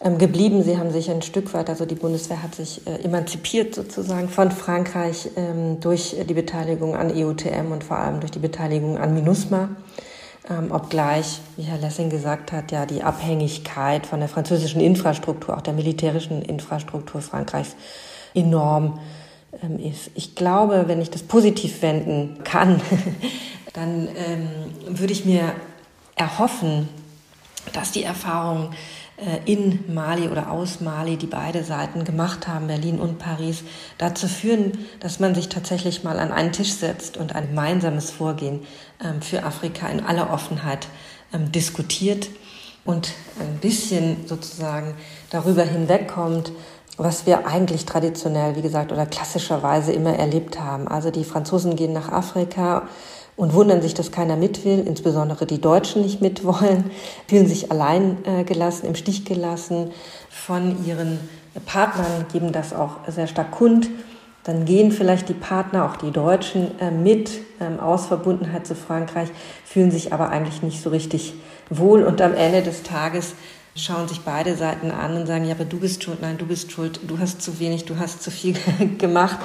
ähm, 0.01 0.17
geblieben. 0.17 0.63
Sie 0.63 0.79
haben 0.79 0.89
sich 0.89 1.11
ein 1.11 1.21
Stück 1.21 1.53
weit, 1.53 1.69
also 1.69 1.85
die 1.85 1.93
Bundeswehr 1.93 2.41
hat 2.41 2.55
sich 2.55 2.81
äh, 2.87 3.03
emanzipiert 3.03 3.75
sozusagen 3.75 4.27
von 4.27 4.49
Frankreich 4.49 5.29
ähm, 5.35 5.79
durch 5.81 6.15
die 6.27 6.33
Beteiligung 6.33 6.95
an 6.95 7.11
EUTM 7.11 7.71
und 7.71 7.83
vor 7.83 7.99
allem 7.99 8.21
durch 8.21 8.31
die 8.31 8.39
Beteiligung 8.39 8.97
an 8.97 9.13
MINUSMA. 9.13 9.69
Ähm, 10.49 10.71
obgleich, 10.71 11.39
wie 11.57 11.63
Herr 11.63 11.77
Lessing 11.77 12.09
gesagt 12.09 12.51
hat, 12.51 12.71
ja 12.71 12.85
die 12.85 13.03
Abhängigkeit 13.03 14.05
von 14.05 14.19
der 14.19 14.29
französischen 14.29 14.79
Infrastruktur, 14.79 15.57
auch 15.57 15.61
der 15.61 15.73
militärischen 15.73 16.41
Infrastruktur 16.41 17.21
Frankreichs 17.21 17.75
enorm 18.33 18.99
ähm, 19.61 19.77
ist. 19.79 20.09
Ich 20.15 20.35
glaube, 20.35 20.85
wenn 20.87 21.01
ich 21.01 21.09
das 21.09 21.23
positiv 21.23 21.81
wenden 21.81 22.43
kann, 22.43 22.79
dann 23.73 24.07
ähm, 24.15 24.47
würde 24.87 25.11
ich 25.11 25.25
mir 25.25 25.53
erhoffen, 26.15 26.87
dass 27.73 27.91
die 27.91 28.03
Erfahrung 28.03 28.71
äh, 28.71 28.75
in 29.45 29.93
Mali 29.93 30.29
oder 30.29 30.51
aus 30.51 30.79
Mali, 30.79 31.17
die 31.17 31.25
beide 31.25 31.63
Seiten 31.63 32.03
gemacht 32.03 32.47
haben, 32.47 32.67
Berlin 32.67 32.99
und 32.99 33.17
Paris, 33.17 33.63
dazu 33.97 34.27
führen, 34.27 34.77
dass 34.99 35.19
man 35.19 35.33
sich 35.33 35.49
tatsächlich 35.49 36.03
mal 36.03 36.19
an 36.19 36.31
einen 36.31 36.51
Tisch 36.51 36.73
setzt 36.73 37.17
und 37.17 37.35
ein 37.35 37.47
gemeinsames 37.47 38.11
Vorgehen 38.11 38.61
ähm, 39.03 39.21
für 39.21 39.43
Afrika 39.43 39.87
in 39.87 40.01
aller 40.01 40.31
Offenheit 40.31 40.87
ähm, 41.33 41.51
diskutiert 41.51 42.29
und 42.85 43.11
ein 43.39 43.57
bisschen 43.59 44.27
sozusagen 44.27 44.93
darüber 45.29 45.63
hinwegkommt, 45.63 46.51
was 46.97 47.25
wir 47.25 47.47
eigentlich 47.47 47.85
traditionell, 47.85 48.55
wie 48.55 48.61
gesagt, 48.61 48.91
oder 48.91 49.05
klassischerweise 49.05 49.91
immer 49.93 50.15
erlebt 50.15 50.59
haben. 50.59 50.87
Also 50.87 51.11
die 51.11 51.23
Franzosen 51.23 51.75
gehen 51.75 51.93
nach 51.93 52.11
Afrika 52.11 52.87
und 53.37 53.53
wundern 53.53 53.81
sich, 53.81 53.93
dass 53.93 54.11
keiner 54.11 54.35
mit 54.35 54.65
will, 54.65 54.83
insbesondere 54.85 55.45
die 55.45 55.61
Deutschen 55.61 56.01
nicht 56.01 56.21
mitwollen, 56.21 56.91
fühlen 57.27 57.47
sich 57.47 57.71
allein 57.71 58.17
äh, 58.25 58.43
gelassen, 58.43 58.87
im 58.87 58.95
Stich 58.95 59.23
gelassen 59.23 59.91
von 60.29 60.83
ihren 60.85 61.19
Partnern, 61.65 62.25
geben 62.33 62.51
das 62.51 62.73
auch 62.73 62.97
sehr 63.07 63.27
stark 63.27 63.51
kund. 63.51 63.89
Dann 64.43 64.65
gehen 64.65 64.91
vielleicht 64.91 65.29
die 65.29 65.33
Partner, 65.33 65.85
auch 65.85 65.97
die 65.97 66.11
Deutschen, 66.11 66.79
äh, 66.79 66.89
mit 66.89 67.31
ähm, 67.59 67.79
aus 67.79 68.07
Verbundenheit 68.07 68.65
zu 68.65 68.75
Frankreich, 68.75 69.29
fühlen 69.63 69.91
sich 69.91 70.13
aber 70.13 70.29
eigentlich 70.29 70.63
nicht 70.63 70.81
so 70.81 70.89
richtig 70.89 71.33
wohl. 71.69 72.03
Und 72.03 72.21
am 72.21 72.33
Ende 72.33 72.63
des 72.63 72.81
Tages 72.81 73.35
schauen 73.75 74.07
sich 74.07 74.21
beide 74.21 74.55
Seiten 74.55 74.89
an 74.89 75.15
und 75.15 75.27
sagen, 75.27 75.45
ja, 75.45 75.53
aber 75.53 75.65
du 75.65 75.79
bist 75.79 76.03
schuld, 76.03 76.21
nein, 76.21 76.39
du 76.39 76.47
bist 76.47 76.71
schuld, 76.71 77.01
du 77.07 77.19
hast 77.19 77.41
zu 77.41 77.59
wenig, 77.59 77.85
du 77.85 77.97
hast 77.97 78.23
zu 78.23 78.31
viel 78.31 78.55
gemacht. 78.97 79.37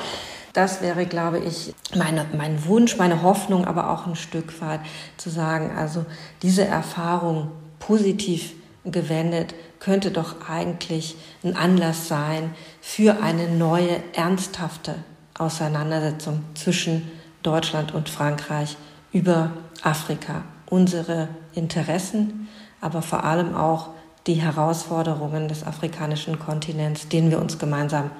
Das 0.53 0.83
wäre, 0.83 1.07
glaube 1.07 1.39
ich, 1.39 1.75
meine, 1.97 2.27
mein 2.37 2.67
Wunsch, 2.67 2.99
meine 2.99 3.23
Hoffnung, 3.23 3.65
aber 3.65 3.91
auch 3.91 4.07
ein 4.07 4.17
Stück 4.17 4.61
weit 4.61 4.81
zu 5.17 5.31
sagen, 5.31 5.77
also 5.77 6.05
diese 6.43 6.65
Erfahrung 6.65 7.51
positiv 7.79 8.53
gewendet 8.85 9.55
könnte 9.79 10.11
doch 10.11 10.49
eigentlich 10.49 11.17
ein 11.43 11.57
Anlass 11.57 12.09
sein 12.09 12.55
für 12.81 13.23
eine 13.23 13.49
neue, 13.49 14.03
ernsthafte 14.15 14.97
Auseinandersetzung 15.39 16.45
zwischen 16.55 17.11
Deutschland 17.43 17.93
und 17.93 18.09
Frankreich 18.09 18.77
über 19.13 19.51
Afrika. 19.83 20.43
Unsere 20.67 21.29
Interessen, 21.55 22.49
aber 22.81 23.03
vor 23.03 23.25
allem 23.25 23.55
auch 23.55 23.91
die 24.27 24.35
Herausforderungen 24.35 25.49
des 25.49 25.67
afrikanischen 25.67 26.39
Kontinents, 26.39 27.09
denen 27.09 27.31
wir 27.31 27.41
uns 27.41 27.59
gemeinsam 27.59 28.11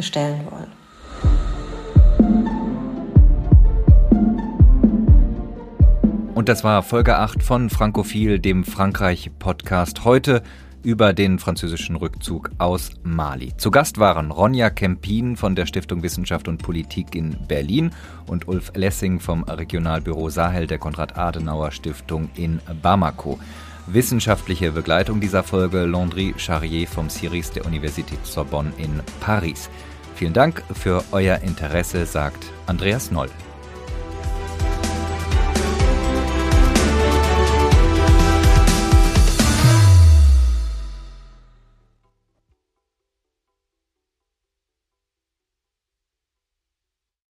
stellen 0.00 0.46
wollen. 0.50 1.53
Und 6.44 6.50
das 6.50 6.62
war 6.62 6.82
Folge 6.82 7.16
8 7.16 7.42
von 7.42 7.70
Frankophil, 7.70 8.38
dem 8.38 8.64
Frankreich-Podcast. 8.64 10.04
Heute 10.04 10.42
über 10.82 11.14
den 11.14 11.38
französischen 11.38 11.96
Rückzug 11.96 12.50
aus 12.58 12.90
Mali. 13.02 13.56
Zu 13.56 13.70
Gast 13.70 13.98
waren 13.98 14.30
Ronja 14.30 14.68
Kempin 14.68 15.38
von 15.38 15.56
der 15.56 15.64
Stiftung 15.64 16.02
Wissenschaft 16.02 16.46
und 16.46 16.62
Politik 16.62 17.14
in 17.14 17.34
Berlin 17.48 17.92
und 18.26 18.46
Ulf 18.46 18.72
Lessing 18.74 19.20
vom 19.20 19.44
Regionalbüro 19.44 20.28
Sahel 20.28 20.66
der 20.66 20.76
Konrad-Adenauer-Stiftung 20.76 22.28
in 22.34 22.60
Bamako. 22.82 23.38
Wissenschaftliche 23.86 24.70
Begleitung 24.70 25.20
dieser 25.22 25.44
Folge 25.44 25.86
Landry 25.86 26.34
Charrier 26.36 26.86
vom 26.86 27.08
CIRIS 27.08 27.52
der 27.52 27.64
Universität 27.64 28.18
Sorbonne 28.26 28.74
in 28.76 29.00
Paris. 29.20 29.70
Vielen 30.14 30.34
Dank 30.34 30.62
für 30.74 31.02
euer 31.10 31.38
Interesse, 31.38 32.04
sagt 32.04 32.44
Andreas 32.66 33.10
Noll. 33.10 33.30